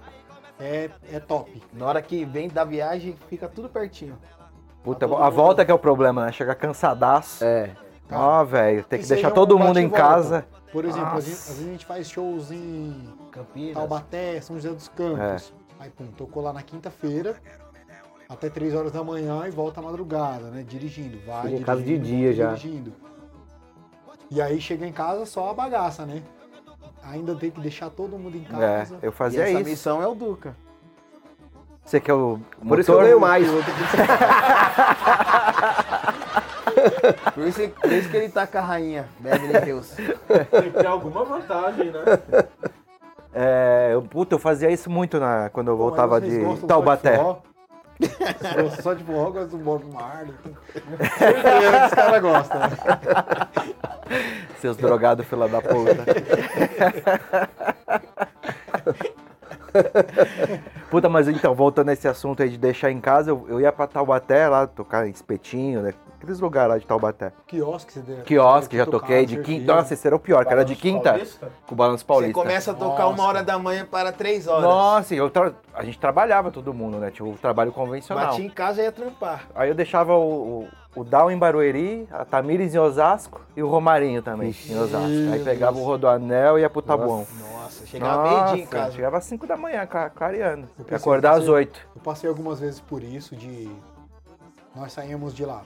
é, 0.61 0.89
é 1.13 1.19
top. 1.19 1.61
Na 1.73 1.87
hora 1.87 2.01
que 2.01 2.25
vem 2.25 2.49
da 2.49 2.63
viagem, 2.65 3.17
fica 3.29 3.49
tudo 3.49 3.69
pertinho. 3.69 4.17
Puta, 4.85 5.07
a 5.07 5.29
volta 5.31 5.65
que 5.65 5.71
é 5.71 5.75
o 5.75 5.79
problema, 5.79 6.27
né? 6.27 6.33
Chega 6.33 6.55
cansadaço. 6.55 7.45
É. 7.45 7.71
Ó, 8.11 8.45
velho, 8.45 8.85
tem 8.85 8.99
que 9.01 9.07
E 9.07 9.09
deixar 9.09 9.31
um 9.31 9.35
todo 9.35 9.59
mundo 9.59 9.79
em 9.79 9.89
volta. 9.89 9.97
casa. 10.03 10.47
Por 10.73 10.85
exemplo, 10.87 11.19
às 11.19 11.27
vezes, 11.27 11.41
às 11.51 11.57
vezes 11.57 11.69
a 11.69 11.73
gente 11.73 11.85
faz 11.87 12.09
shows 12.11 12.51
em 12.51 13.13
Campinas. 13.31 13.75
Taubaté, 13.75 14.41
São 14.41 14.57
José 14.57 14.71
dos 14.71 14.89
Campos. 14.89 15.53
Aí, 15.79 15.91
pum, 15.91 16.07
tocou 16.07 16.43
lá 16.43 16.53
na 16.53 16.63
quinta-feira, 16.63 17.37
até 18.29 18.49
3 18.49 18.75
horas 18.75 18.93
da 18.93 19.05
manhã 19.05 19.47
e 19.47 19.51
volta 19.51 19.81
à 19.81 19.83
madrugada, 19.83 20.49
né? 20.51 20.65
Dirigindo. 20.67 21.19
Vai, 21.27 21.43
Chega 21.51 21.57
em 21.57 21.63
casa 21.63 21.83
de 21.83 21.99
dirigindo, 21.99 22.07
dia 22.07 22.29
volta 22.33 22.37
já. 22.37 22.55
Dirigindo. 22.55 22.93
E 24.31 24.41
aí 24.41 24.61
chega 24.61 24.87
em 24.87 24.93
casa 24.93 25.27
só 25.27 25.51
a 25.51 25.55
bagaça, 25.55 26.07
né? 26.07 26.23
Ainda 27.05 27.35
tem 27.35 27.51
que 27.51 27.61
deixar 27.61 27.91
todo 27.91 28.17
mundo 28.17 28.37
em 28.37 28.47
É, 28.47 28.79
casa. 28.79 28.99
eu 29.03 29.11
E 29.11 29.13
fazia 29.13 29.43
essa 29.43 29.61
isso. 29.61 29.69
missão 29.69 30.01
é 30.03 30.07
o 30.07 30.15
Duca. 30.15 30.57
Você 31.85 32.01
que 32.01 32.11
é 32.11 32.15
o 32.15 32.39
Por 32.67 32.79
isso 32.79 32.87
que 32.87 32.91
eu 32.93 32.95
motor? 32.95 33.09
ganho 33.09 33.21
mais. 33.21 33.47
Por 37.35 37.47
isso, 37.47 37.69
por 37.69 37.93
isso 37.93 38.09
que 38.09 38.17
ele 38.17 38.29
tá 38.29 38.47
com 38.47 38.59
a 38.59 38.61
rainha, 38.61 39.09
Beverly 39.19 39.69
Hills. 39.69 39.97
Tem 40.51 40.63
que 40.63 40.79
ter 40.79 40.87
alguma 40.87 41.25
vantagem, 41.25 41.91
né? 41.91 42.01
É, 43.35 43.91
eu, 43.93 44.03
puta, 44.03 44.35
eu 44.35 44.39
fazia 44.39 44.71
isso 44.71 44.91
muito 44.91 45.19
na, 45.19 45.49
quando 45.51 45.69
eu 45.69 45.77
Pô, 45.77 45.85
voltava 45.85 46.21
de 46.21 46.41
Taubaté. 46.67 47.17
Gosto 48.63 48.83
só 48.83 48.95
de 48.95 49.05
forró, 49.05 49.31
gosto 49.31 49.57
do 49.57 49.59
Bob 49.59 49.85
Marley. 49.93 50.35
Certeza 51.19 51.79
que 51.79 51.87
os 51.87 51.95
caras 51.95 52.23
gostam. 52.23 52.61
né? 52.61 52.69
Seus 54.61 54.77
drogados, 54.77 55.25
fila 55.27 55.49
da 55.49 55.61
puta. 55.63 56.05
Puta, 60.93 61.09
mas 61.09 61.27
então, 61.27 61.55
voltando 61.55 61.89
a 61.89 61.95
esse 61.95 62.07
assunto 62.07 62.43
aí 62.43 62.51
de 62.51 62.59
deixar 62.59 62.91
em 62.91 63.01
casa, 63.01 63.31
eu, 63.31 63.47
eu 63.49 63.59
ia 63.59 63.73
pra 63.73 63.87
Taubaté 63.87 64.47
lá, 64.47 64.67
tocar 64.67 65.07
em 65.09 65.11
espetinho, 65.11 65.81
né? 65.81 65.95
Aqueles 66.19 66.39
lugares 66.39 66.69
lá 66.69 66.79
de 66.79 66.87
Taubaté. 66.87 67.33
Quiosque, 67.47 67.95
você 67.95 68.01
deu. 68.01 68.19
Quiosque, 68.25 68.77
já 68.77 68.85
tocar, 68.85 68.99
toquei 69.01 69.25
de 69.25 69.39
quinta. 69.39 69.75
Nossa, 69.75 69.95
esse 69.95 70.07
era 70.07 70.15
o 70.15 70.19
pior, 70.21 70.45
que 70.45 70.53
era 70.53 70.63
de 70.67 70.75
Balanço 70.75 70.83
quinta 70.83 71.11
Paulista? 71.13 71.53
com 71.67 71.75
o 71.75 71.77
Balanço 71.79 71.99
Você 72.05 72.07
Paulista. 72.07 72.35
começa 72.35 72.71
a 72.73 72.75
tocar 72.75 73.07
uma 73.09 73.25
hora 73.25 73.43
da 73.43 73.59
manhã 73.59 73.87
para 73.91 74.13
três 74.13 74.47
horas. 74.47 74.63
Nossa, 74.65 75.15
eu 75.15 75.31
tra- 75.31 75.55
a 75.73 75.83
gente 75.83 75.99
trabalhava 75.99 76.51
todo 76.51 76.75
mundo, 76.75 76.99
né? 76.99 77.11
Tinha 77.11 77.27
o 77.27 77.33
trabalho 77.39 77.73
convencional. 77.73 78.27
Bati 78.27 78.43
em 78.43 78.51
casa 78.51 78.83
e 78.83 78.85
ia 78.85 78.93
trampar. 78.93 79.47
Aí 79.55 79.71
eu 79.71 79.75
deixava 79.75 80.15
o, 80.15 80.61
o, 80.61 80.69
o 80.95 81.03
Down 81.05 81.31
em 81.31 81.39
Barueri, 81.39 82.07
a 82.11 82.25
Tamires 82.25 82.75
em 82.75 82.79
Osasco 82.79 83.41
e 83.57 83.63
o 83.63 83.69
Romarinho 83.69 84.23
também 84.23 84.55
em 84.69 84.79
Osasco. 84.79 85.09
Aí 85.33 85.43
pegava 85.43 85.79
o 85.79 85.85
Rodoanel 85.85 86.59
e 86.59 86.63
ia 86.63 86.71
pro 86.71 86.83
Tabuão. 86.83 87.27
Nossa, 87.41 87.87
chegava 87.87 88.23
meio-dia 88.23 88.57
em 88.57 88.61
Nossa, 88.65 88.71
casa. 88.77 88.93
Chegava 88.93 89.17
às 89.19 89.25
5 89.25 89.47
da 89.47 89.57
manhã, 89.57 89.87
cla- 89.87 90.11
clareando. 90.11 90.69
Pensei 90.79 90.97
acordar 90.97 91.33
às 91.39 91.45
você- 91.45 91.51
8. 91.51 91.81
Eu 91.97 92.03
passei 92.03 92.29
algumas 92.29 92.61
vezes 92.61 92.81
por 92.81 93.03
isso, 93.03 93.35
de. 93.35 93.71
Nós 94.77 94.93
saímos 94.93 95.35
de 95.35 95.45
lá. 95.45 95.63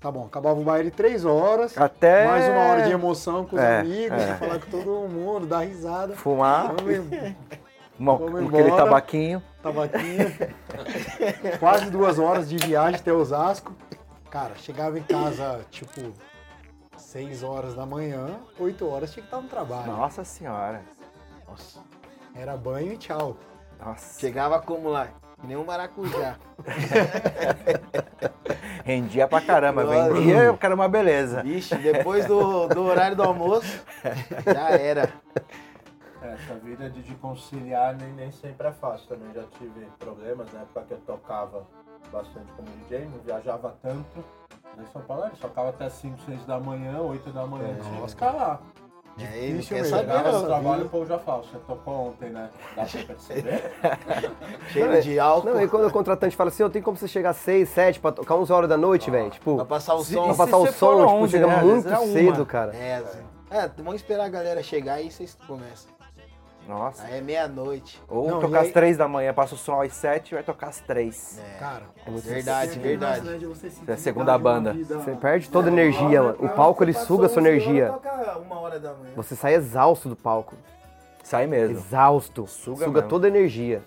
Tá 0.00 0.10
bom, 0.10 0.26
acabava 0.26 0.60
o 0.60 0.62
baile 0.62 0.90
três 0.90 1.24
horas. 1.24 1.76
Até. 1.78 2.26
Mais 2.26 2.48
uma 2.48 2.60
hora 2.60 2.82
de 2.82 2.92
emoção 2.92 3.44
com 3.44 3.56
os 3.56 3.62
É, 3.62 3.80
amigos, 3.80 4.20
é. 4.22 4.34
falar 4.34 4.58
com 4.60 4.70
todo 4.70 5.08
mundo, 5.08 5.46
dar 5.46 5.60
risada. 5.60 6.14
Fumar, 6.14 6.74
em- 6.88 7.34
uma, 7.98 8.14
aquele 8.14 8.40
embora. 8.68 8.76
tabaquinho. 8.76 9.42
tabaquinho. 9.62 10.32
Quase 11.58 11.90
duas 11.90 12.18
horas 12.18 12.48
de 12.48 12.56
viagem 12.58 12.96
até 13.00 13.12
Osasco. 13.12 13.72
Cara, 14.36 14.54
chegava 14.56 14.98
em 14.98 15.02
casa, 15.02 15.64
tipo, 15.70 16.12
seis 16.94 17.42
horas 17.42 17.74
da 17.74 17.86
manhã, 17.86 18.38
oito 18.58 18.86
horas 18.86 19.10
tinha 19.10 19.22
que 19.22 19.28
estar 19.28 19.40
no 19.40 19.48
trabalho. 19.48 19.86
Nossa 19.86 20.24
senhora. 20.24 20.82
Era 22.34 22.54
banho 22.54 22.92
e 22.92 22.98
tchau. 22.98 23.38
Nossa. 23.82 24.20
Chegava 24.20 24.60
como 24.60 24.90
lá? 24.90 25.08
Que 25.40 25.46
nem 25.46 25.56
um 25.56 25.64
maracujá. 25.64 26.36
Rendia 28.84 29.26
pra 29.26 29.40
caramba. 29.40 29.84
Nossa. 29.84 30.12
Vendia, 30.12 30.52
o 30.52 30.58
cara 30.58 30.74
uma 30.74 30.86
beleza. 30.86 31.42
Vixe, 31.42 31.74
depois 31.76 32.26
do, 32.26 32.68
do 32.68 32.82
horário 32.82 33.16
do 33.16 33.22
almoço, 33.22 33.82
já 34.44 34.68
era. 34.68 35.14
É, 36.20 36.34
essa 36.34 36.56
vida 36.56 36.90
de, 36.90 37.02
de 37.02 37.14
conciliar 37.14 37.96
nem, 37.96 38.12
nem 38.12 38.30
sempre 38.30 38.68
é 38.68 38.72
fácil 38.72 39.08
também. 39.08 39.32
Já 39.32 39.44
tive 39.58 39.86
problemas 39.98 40.52
na 40.52 40.60
época 40.60 40.82
que 40.82 40.92
eu 40.92 41.00
tocava 41.06 41.66
bastante 42.12 42.46
como 42.56 42.68
DJ, 42.84 43.06
não 43.06 43.18
viajava 43.24 43.74
tanto. 43.82 44.24
Em 44.78 44.86
São 44.92 45.00
Paulo, 45.02 45.24
ele 45.26 45.36
tocava 45.40 45.70
até 45.70 45.88
5, 45.88 46.18
6 46.26 46.44
da 46.44 46.60
manhã, 46.60 47.00
8 47.00 47.30
da 47.30 47.46
manhã, 47.46 47.76
tinha 47.82 48.02
que 48.02 48.08
ficar 48.10 48.30
lá. 48.32 48.60
É, 49.18 49.38
ele 49.38 49.62
quer 49.64 49.76
mesmo. 49.76 49.96
saber, 49.96 50.12
não. 50.30 50.44
trabalho, 50.44 50.84
o 50.84 50.88
povo 50.90 51.06
já 51.06 51.18
fala, 51.18 51.42
você 51.42 51.56
tocou 51.66 52.08
ontem, 52.08 52.28
né? 52.28 52.50
Dá 52.76 52.84
pra 52.84 53.02
perceber? 53.02 53.72
Cheiro 54.70 55.00
de 55.00 55.18
álcool. 55.18 55.48
Não, 55.48 55.62
e 55.62 55.66
quando 55.68 55.86
o 55.86 55.90
contratante 55.90 56.36
fala 56.36 56.48
assim, 56.48 56.62
eu 56.62 56.68
tenho 56.68 56.84
como 56.84 56.98
você 56.98 57.08
chegar 57.08 57.30
às 57.30 57.36
6, 57.38 57.66
7 57.70 57.98
pra 58.00 58.12
tocar 58.12 58.34
11 58.34 58.52
horas 58.52 58.68
da 58.68 58.76
noite, 58.76 59.10
velho. 59.10 59.30
Tipo, 59.30 59.56
Pra 59.56 59.64
passar 59.64 59.94
o 59.94 60.04
Se- 60.04 60.12
som. 60.12 60.26
pra 60.26 60.34
passar 60.34 60.58
o 60.58 60.66
som, 60.66 60.96
tipo, 60.96 61.12
11, 61.14 61.32
chega 61.32 61.46
né? 61.46 61.62
Muito 61.62 61.88
é 61.88 61.98
uma. 61.98 62.06
cedo, 62.12 62.44
cara. 62.44 62.76
É, 62.76 63.02
é, 63.50 63.68
vamos 63.78 63.94
esperar 63.94 64.26
a 64.26 64.28
galera 64.28 64.62
chegar 64.62 65.00
e 65.00 65.10
vocês 65.10 65.34
começam. 65.46 65.95
Nossa. 66.68 67.04
Aí 67.04 67.18
é 67.18 67.20
meia-noite. 67.20 68.00
Ou 68.08 68.28
Não, 68.28 68.40
tocar 68.40 68.58
e 68.58 68.60
aí- 68.62 68.66
às 68.66 68.72
3 68.72 68.96
da 68.96 69.06
manhã, 69.06 69.32
passa 69.32 69.54
o 69.54 69.58
som 69.58 69.80
às 69.80 69.92
7 69.92 70.34
vai 70.34 70.42
tocar 70.42 70.68
às 70.68 70.80
3. 70.80 71.38
É. 71.38 71.58
Cara, 71.58 71.82
Verdade, 72.08 72.78
verdade. 72.78 73.28
É 73.86 73.92
a 73.92 73.96
segunda 73.96 74.36
banda. 74.36 74.72
Você 74.74 75.12
perde 75.12 75.48
toda 75.48 75.68
a 75.68 75.72
energia, 75.72 76.22
mano. 76.22 76.36
O 76.40 76.48
palco, 76.48 76.82
ele 76.82 76.92
suga 76.92 77.26
a 77.26 77.28
sua 77.28 77.40
energia. 77.42 77.88
Toca 77.92 78.38
uma 78.38 78.58
hora 78.60 78.80
da 78.80 78.92
manhã. 78.94 79.12
Você 79.14 79.36
sai 79.36 79.54
exausto 79.54 80.08
do 80.08 80.16
palco. 80.16 80.54
Sai 81.22 81.46
mesmo. 81.46 81.76
Exausto. 81.76 82.46
Suga 82.46 82.84
Suga, 82.86 82.92
mesmo. 83.00 83.08
toda 83.08 83.26
a 83.26 83.30
energia. 83.30 83.82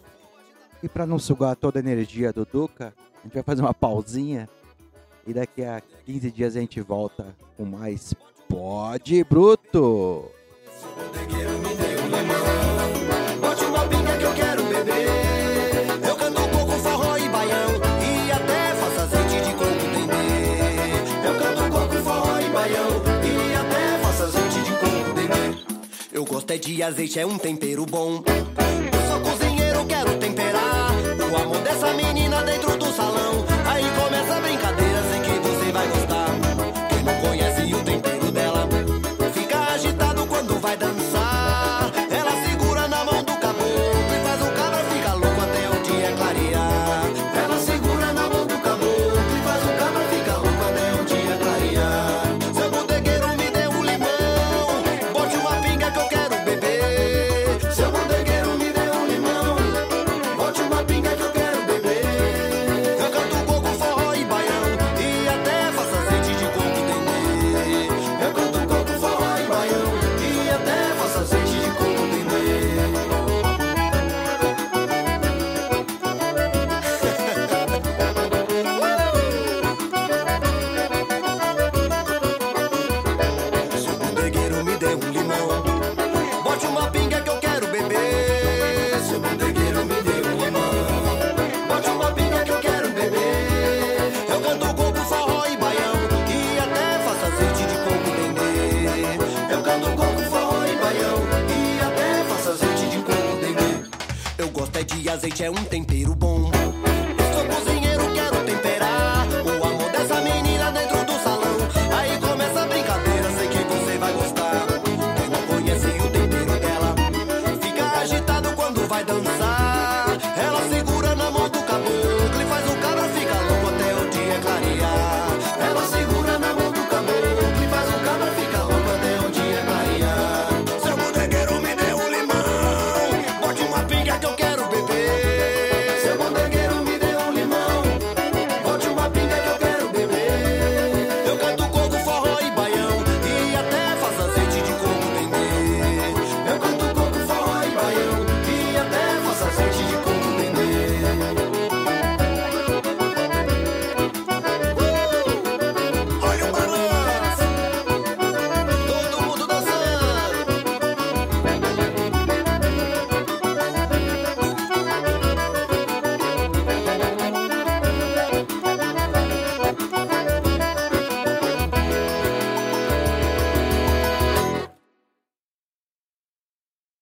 E 0.84 0.88
para 0.90 1.06
não 1.06 1.20
sugar 1.20 1.56
toda 1.56 1.80
a 1.80 1.82
energia 1.82 2.32
do 2.32 2.46
Duca, 2.46 2.94
a 3.20 3.24
gente 3.24 3.34
vai 3.34 3.44
fazer 3.44 3.62
uma 3.62 3.74
pausinha 3.74 4.48
e 5.28 5.34
daqui 5.34 5.64
a 5.64 5.82
15 6.06 6.32
dias 6.32 6.56
a 6.56 6.60
gente 6.60 6.80
volta 6.82 7.36
com 7.58 7.66
mais 7.66 8.14
Pode 8.48 9.24
Bruto. 9.26 10.26
É 26.50 26.58
de 26.58 26.82
azeite, 26.82 27.20
é 27.20 27.26
um 27.28 27.38
tempero 27.38 27.86
bom. 27.86 28.24
Eu 28.26 29.08
sou 29.08 29.22
cozinheiro, 29.22 29.86
quero 29.86 30.18
temperar. 30.18 30.92
O 31.32 31.38
amor 31.38 31.62
dessa 31.62 31.94
menina 31.94 32.42
dentro 32.42 32.76
do 32.76 32.92
salão. 32.92 33.49